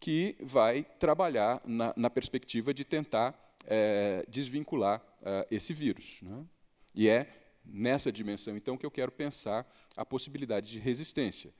que 0.00 0.36
vai 0.40 0.84
trabalhar 0.98 1.60
na, 1.66 1.94
na 1.96 2.10
perspectiva 2.10 2.74
de 2.74 2.84
tentar 2.84 3.56
é, 3.66 4.24
desvincular 4.28 5.02
é, 5.22 5.46
esse 5.50 5.72
vírus. 5.72 6.18
Né? 6.22 6.44
E 6.94 7.08
é 7.08 7.43
nessa 7.64 8.12
dimensão, 8.12 8.56
então, 8.56 8.76
que 8.76 8.84
eu 8.84 8.90
quero 8.90 9.10
pensar 9.10 9.66
a 9.96 10.04
possibilidade 10.04 10.70
de 10.70 10.78
resistência. 10.78 11.52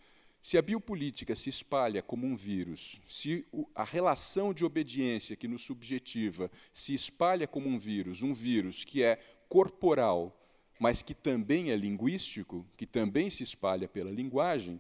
Se 0.43 0.59
a 0.59 0.63
biopolítica 0.63 1.35
se 1.35 1.49
espalha 1.49 2.03
como 2.03 2.27
um 2.27 2.37
vírus, 2.37 3.01
se 3.09 3.47
a 3.75 3.83
relação 3.83 4.53
de 4.53 4.65
obediência 4.65 5.37
que 5.37 5.49
nos 5.49 5.63
subjetiva 5.63 6.51
se 6.73 6.93
espalha 6.93 7.47
como 7.47 7.67
um 7.67 7.79
vírus, 7.79 8.23
um 8.23 8.35
vírus 8.35 8.85
que 8.85 9.03
é 9.03 9.17
corporal, 9.49 10.39
mas 10.79 11.01
que 11.01 11.15
também 11.15 11.71
é 11.71 11.77
linguístico, 11.77 12.67
que 12.77 12.85
também 12.85 13.31
se 13.31 13.43
espalha 13.43 13.89
pela 13.89 14.11
linguagem, 14.11 14.79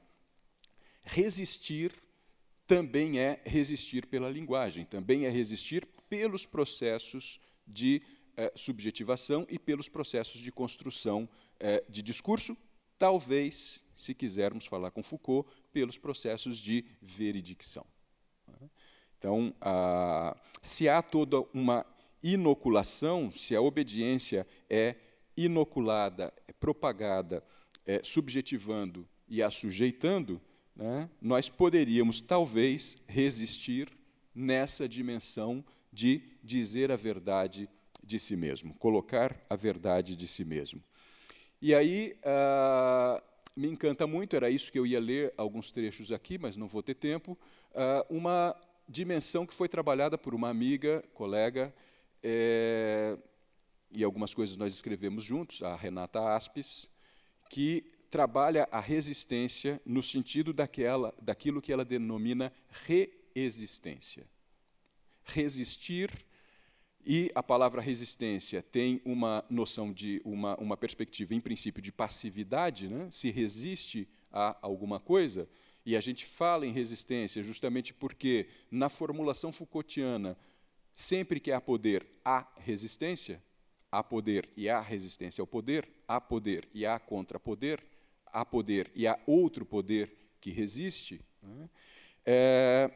resistir 1.07 1.93
também 2.67 3.19
é 3.19 3.41
resistir 3.45 4.07
pela 4.07 4.29
linguagem, 4.29 4.85
também 4.85 5.27
é 5.27 5.31
resistir 5.31 5.87
pelos 6.09 6.47
processos 6.47 7.41
de 7.67 8.03
eh, 8.37 8.53
subjetivação 8.55 9.47
e 9.49 9.59
pelos 9.59 9.89
processos 9.89 10.41
de 10.41 10.51
construção 10.51 11.29
eh, 11.61 11.85
de 11.89 12.03
discurso, 12.03 12.57
talvez 12.99 13.83
se 13.95 14.15
quisermos 14.15 14.67
falar 14.67 14.91
com 14.91 15.03
Foucault, 15.03 15.49
pelos 15.73 15.99
processos 15.99 16.59
de 16.59 16.85
veridicção. 17.01 17.87
Então, 19.17 19.55
se 20.61 20.89
há 20.89 21.01
toda 21.01 21.41
uma 21.55 21.87
inoculação, 22.23 23.31
se 23.31 23.55
a 23.55 23.61
obediência 23.61 24.47
é 24.69 24.97
inoculada, 25.37 26.33
é 26.49 26.53
propagada, 26.53 27.43
é 27.87 28.01
subjetivando 28.03 29.09
e 29.29 29.43
assujeitando, 29.43 30.41
né, 30.75 31.09
nós 31.21 31.49
poderíamos 31.49 32.21
talvez 32.21 32.97
resistir 33.07 33.89
nessa 34.35 34.89
dimensão 34.89 35.65
de 35.93 36.23
dizer 36.43 36.91
a 36.91 36.97
verdade 36.97 37.69
de 38.05 38.19
si 38.19 38.37
mesmo, 38.37 38.75
colocar 38.75 39.37
a 39.49 39.57
verdade 39.57 40.15
de 40.15 40.27
si 40.27 40.45
mesmo. 40.45 40.83
E 41.61 41.75
aí, 41.75 42.15
ah, 42.25 43.23
me 43.57 43.69
encanta 43.69 44.07
muito, 44.07 44.37
era 44.37 44.51
isso 44.51 44.71
que 44.71 44.79
eu 44.79 44.87
ia 44.87 45.01
ler 45.01 45.33
alguns 45.37 45.71
trechos 45.71 46.11
aqui, 46.13 46.39
mas 46.39 46.57
não 46.57 46.69
vou 46.69 46.83
ter 46.83 46.95
tempo, 46.95 47.39
uh, 47.73 48.15
uma 48.15 48.55
dimensão 48.89 49.47
que 49.47 49.55
foi 49.55 49.69
trabalhada 49.69 50.19
por 50.19 50.35
uma 50.35 50.49
amiga, 50.49 51.03
colega, 51.15 51.73
é, 52.23 53.17
e 53.91 54.03
algumas 54.03 54.35
coisas 54.35 54.57
nós 54.57 54.75
escrevemos 54.75 55.25
juntos, 55.25 55.63
a 55.63 55.77
Renata 55.77 56.21
Aspes, 56.35 56.89
que 57.49 57.93
trabalha 58.11 58.69
a 58.71 58.81
resistência 58.81 59.81
no 59.85 60.03
sentido 60.03 60.53
daquela, 60.53 61.15
daquilo 61.21 61.63
que 61.63 61.73
ela 61.73 61.85
denomina 61.85 62.53
reexistência. 62.85 64.27
Resistir 65.25 66.11
e 67.07 67.31
a 67.35 67.43
palavra 67.43 67.83
resistência 67.83 68.63
tem 68.63 69.01
uma 69.05 69.45
noção 69.51 69.93
de 69.93 70.23
uma, 70.25 70.57
uma 70.57 70.77
perspectiva, 70.77 71.35
em 71.35 71.41
princípio, 71.41 71.83
de 71.83 71.93
passividade, 71.93 72.89
né? 72.89 73.09
se 73.11 73.31
resiste 73.31 74.09
a 74.33 74.57
alguma 74.63 74.99
coisa. 74.99 75.49
E 75.85 75.97
a 75.97 76.01
gente 76.01 76.25
fala 76.25 76.67
em 76.67 76.73
resistência 76.73 77.43
justamente 77.43 77.93
porque, 77.93 78.49
na 78.71 78.89
formulação 78.89 79.53
Foucaultiana, 79.53 80.37
sempre 80.95 81.39
que 81.39 81.53
há 81.53 81.61
poder, 81.61 82.07
há 82.25 82.47
resistência, 82.61 83.43
há 83.93 84.03
poder 84.03 84.49
e 84.57 84.69
há 84.71 84.81
resistência 84.81 85.43
ao 85.43 85.47
poder, 85.47 85.87
há 86.09 86.21
poder 86.21 86.67
e 86.73 86.87
há 86.87 86.99
contrapoder, 86.99 87.85
há 88.27 88.45
poder 88.47 88.91
e 88.95 89.07
há 89.07 89.19
outro 89.27 89.67
poder 89.67 90.11
que 90.41 90.51
resiste. 90.51 91.21
Né? 91.43 91.69
É, 92.25 92.91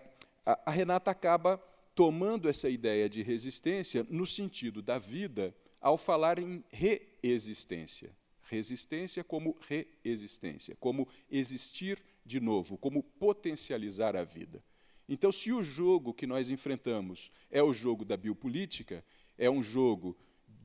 a, 0.46 0.58
a 0.66 0.70
Renata 0.70 1.10
acaba 1.10 1.62
tomando 1.98 2.48
essa 2.48 2.70
ideia 2.70 3.08
de 3.08 3.22
resistência 3.22 4.06
no 4.08 4.24
sentido 4.24 4.80
da 4.80 5.00
vida 5.00 5.52
ao 5.80 5.98
falar 5.98 6.38
em 6.38 6.62
reexistência. 6.70 8.16
Resistência 8.42 9.24
como 9.24 9.56
reexistência, 9.66 10.76
como 10.78 11.08
existir 11.28 12.00
de 12.24 12.38
novo, 12.38 12.78
como 12.78 13.02
potencializar 13.02 14.14
a 14.14 14.22
vida. 14.22 14.62
Então, 15.08 15.32
se 15.32 15.50
o 15.50 15.60
jogo 15.60 16.14
que 16.14 16.24
nós 16.24 16.50
enfrentamos 16.50 17.32
é 17.50 17.64
o 17.64 17.74
jogo 17.74 18.04
da 18.04 18.16
biopolítica, 18.16 19.04
é 19.36 19.50
um 19.50 19.60
jogo 19.60 20.16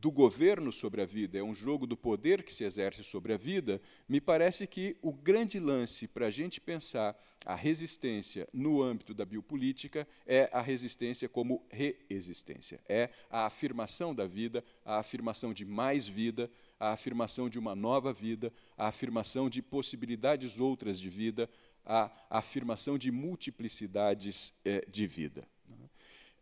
do 0.03 0.11
governo 0.11 0.69
sobre 0.69 1.01
a 1.01 1.05
vida, 1.05 1.37
é 1.37 1.41
um 1.41 1.55
jogo 1.55 1.87
do 1.87 1.95
poder 1.95 2.43
que 2.43 2.51
se 2.51 2.65
exerce 2.65 3.05
sobre 3.05 3.31
a 3.31 3.37
vida, 3.37 3.81
me 4.05 4.19
parece 4.19 4.67
que 4.67 4.97
o 5.01 5.13
grande 5.13 5.61
lance 5.61 6.09
para 6.09 6.27
a 6.27 6.29
gente 6.29 6.59
pensar 6.59 7.17
a 7.45 7.55
resistência 7.55 8.45
no 8.51 8.83
âmbito 8.83 9.13
da 9.13 9.23
biopolítica 9.23 10.05
é 10.27 10.49
a 10.51 10.59
resistência 10.59 11.29
como 11.29 11.65
reexistência. 11.69 12.81
É 12.89 13.11
a 13.29 13.45
afirmação 13.45 14.13
da 14.13 14.27
vida, 14.27 14.61
a 14.83 14.97
afirmação 14.97 15.53
de 15.53 15.63
mais 15.63 16.05
vida, 16.05 16.51
a 16.77 16.91
afirmação 16.91 17.47
de 17.47 17.57
uma 17.57 17.73
nova 17.73 18.11
vida, 18.11 18.51
a 18.77 18.87
afirmação 18.87 19.49
de 19.49 19.61
possibilidades 19.61 20.59
outras 20.59 20.99
de 20.99 21.09
vida, 21.09 21.49
a 21.85 22.11
afirmação 22.29 22.97
de 22.97 23.09
multiplicidades 23.09 24.53
é, 24.65 24.85
de 24.85 25.07
vida. 25.07 25.47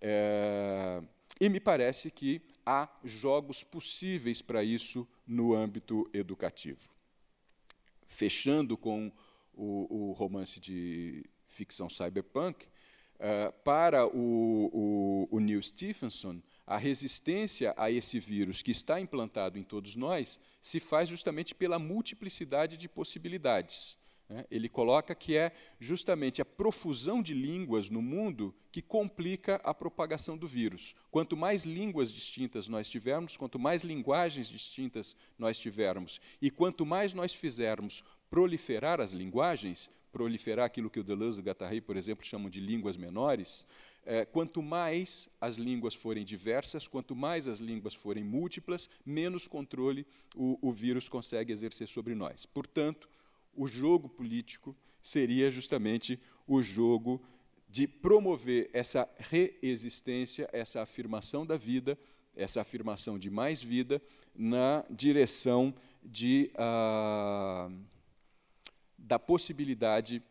É, 0.02 1.04
e 1.40 1.48
me 1.48 1.60
parece 1.60 2.10
que 2.10 2.42
há 2.66 2.90
jogos 3.04 3.64
possíveis 3.64 4.42
para 4.42 4.64
isso 4.64 5.08
no 5.26 5.54
âmbito 5.54 6.10
educativo. 6.14 6.90
Fechando 8.08 8.78
com 8.78 9.12
o, 9.54 10.10
o 10.10 10.12
romance 10.14 10.60
de 10.60 11.26
ficção 11.48 11.90
cyberpunk, 11.90 12.66
uh, 12.66 13.52
para 13.64 14.06
o, 14.08 14.70
o, 14.74 15.28
o 15.32 15.40
Neil 15.40 15.62
Stephenson, 15.62 16.42
a 16.66 16.78
resistência 16.78 17.74
a 17.78 17.92
esse 17.92 18.20
vírus 18.20 18.62
que 18.62 18.72
está 18.72 19.00
implantado 19.00 19.58
em 19.58 19.64
todos 19.64 19.96
nós 19.96 20.40
se 20.62 20.80
faz 20.80 21.10
justamente 21.10 21.54
pela 21.54 21.80
multiplicidade 21.80 22.78
de 22.78 22.88
possibilidades. 22.88 23.98
Né? 24.32 24.46
Ele 24.50 24.70
coloca 24.70 25.14
que 25.14 25.36
é 25.36 25.52
justamente 25.78 26.42
a 26.42 26.46
profusão 26.46 27.22
de 27.22 27.34
línguas 27.34 27.90
no 27.90 28.02
mundo 28.02 28.56
que 28.72 28.82
complica 28.82 29.60
a 29.62 29.74
propagação 29.74 30.38
do 30.38 30.48
vírus. 30.48 30.96
Quanto 31.12 31.36
mais 31.36 31.66
línguas 31.66 32.14
distintas 32.14 32.70
nós 32.70 32.88
tivermos, 32.88 33.36
quanto 33.36 33.60
mais 33.60 33.84
linguagens 33.84 34.48
distintas 34.48 35.18
nós 35.38 35.60
tivermos, 35.60 36.22
e 36.42 36.50
quanto 36.50 36.86
mais 36.86 37.14
nós 37.14 37.34
fizermos 37.34 38.06
proliferar 38.30 39.02
as 39.02 39.12
linguagens, 39.12 39.90
proliferar 40.14 40.66
aquilo 40.66 40.90
que 40.90 41.00
o 41.00 41.04
Deleuze 41.04 41.40
e 41.40 41.42
o 41.42 41.46
Guattari, 41.46 41.82
por 41.82 41.98
exemplo, 41.98 42.26
chamam 42.26 42.50
de 42.50 42.62
línguas 42.62 42.96
menores, 42.96 43.68
é, 44.06 44.24
quanto 44.24 44.62
mais 44.62 45.30
as 45.42 45.58
línguas 45.58 45.94
forem 45.94 46.24
diversas, 46.24 46.88
quanto 46.88 47.14
mais 47.14 47.50
as 47.50 47.60
línguas 47.60 47.94
forem 47.94 48.24
múltiplas, 48.24 48.90
menos 49.06 49.46
controle 49.46 50.08
o, 50.34 50.58
o 50.62 50.72
vírus 50.72 51.10
consegue 51.10 51.52
exercer 51.52 51.88
sobre 51.90 52.16
nós. 52.16 52.46
Portanto, 52.46 53.10
o 53.56 53.68
jogo 53.68 54.10
político 54.10 54.76
seria 55.02 55.52
justamente 55.52 56.20
o 56.48 56.62
jogo 56.62 57.22
de 57.70 57.88
promover 57.88 58.70
essa 58.74 59.10
reexistência, 59.18 60.50
essa 60.52 60.82
afirmação 60.82 61.46
da 61.46 61.56
vida, 61.56 61.98
essa 62.36 62.62
afirmação 62.62 63.18
de 63.18 63.30
mais 63.30 63.62
vida, 63.62 64.02
na 64.36 64.86
direção 64.90 65.74
de, 66.04 66.52
ah, 66.56 67.70
da 68.98 69.18
possibilidade 69.18 70.22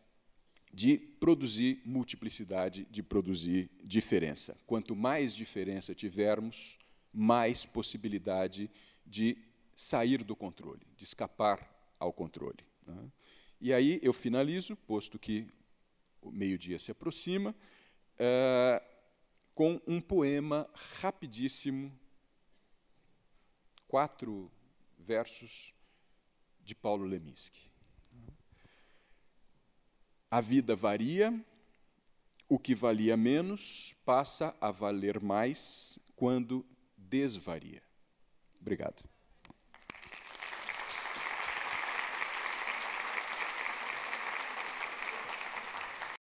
de 0.73 0.97
produzir 0.97 1.81
multiplicidade, 1.83 2.87
de 2.89 3.03
produzir 3.03 3.69
diferença. 3.83 4.55
Quanto 4.65 4.95
mais 4.95 5.35
diferença 5.35 5.93
tivermos, 5.93 6.77
mais 7.13 7.65
possibilidade 7.65 8.69
de 9.05 9.37
sair 9.75 10.23
do 10.23 10.35
controle, 10.35 10.81
de 10.95 11.03
escapar 11.03 11.93
ao 11.99 12.13
controle. 12.13 12.70
Né? 12.91 13.11
E 13.59 13.73
aí 13.73 13.99
eu 14.01 14.13
finalizo, 14.13 14.75
posto 14.75 15.19
que 15.19 15.47
o 16.21 16.31
meio-dia 16.31 16.79
se 16.79 16.91
aproxima, 16.91 17.55
é, 18.17 18.81
com 19.53 19.81
um 19.85 19.99
poema 19.99 20.69
rapidíssimo, 20.99 21.91
quatro 23.87 24.51
versos 24.97 25.73
de 26.63 26.73
Paulo 26.73 27.05
Leminski. 27.05 27.69
A 30.29 30.39
vida 30.39 30.75
varia, 30.75 31.43
o 32.47 32.57
que 32.57 32.73
valia 32.73 33.17
menos 33.17 33.93
passa 34.05 34.55
a 34.61 34.71
valer 34.71 35.19
mais 35.19 35.99
quando 36.15 36.65
desvaria. 36.95 37.83
Obrigado. 38.59 39.03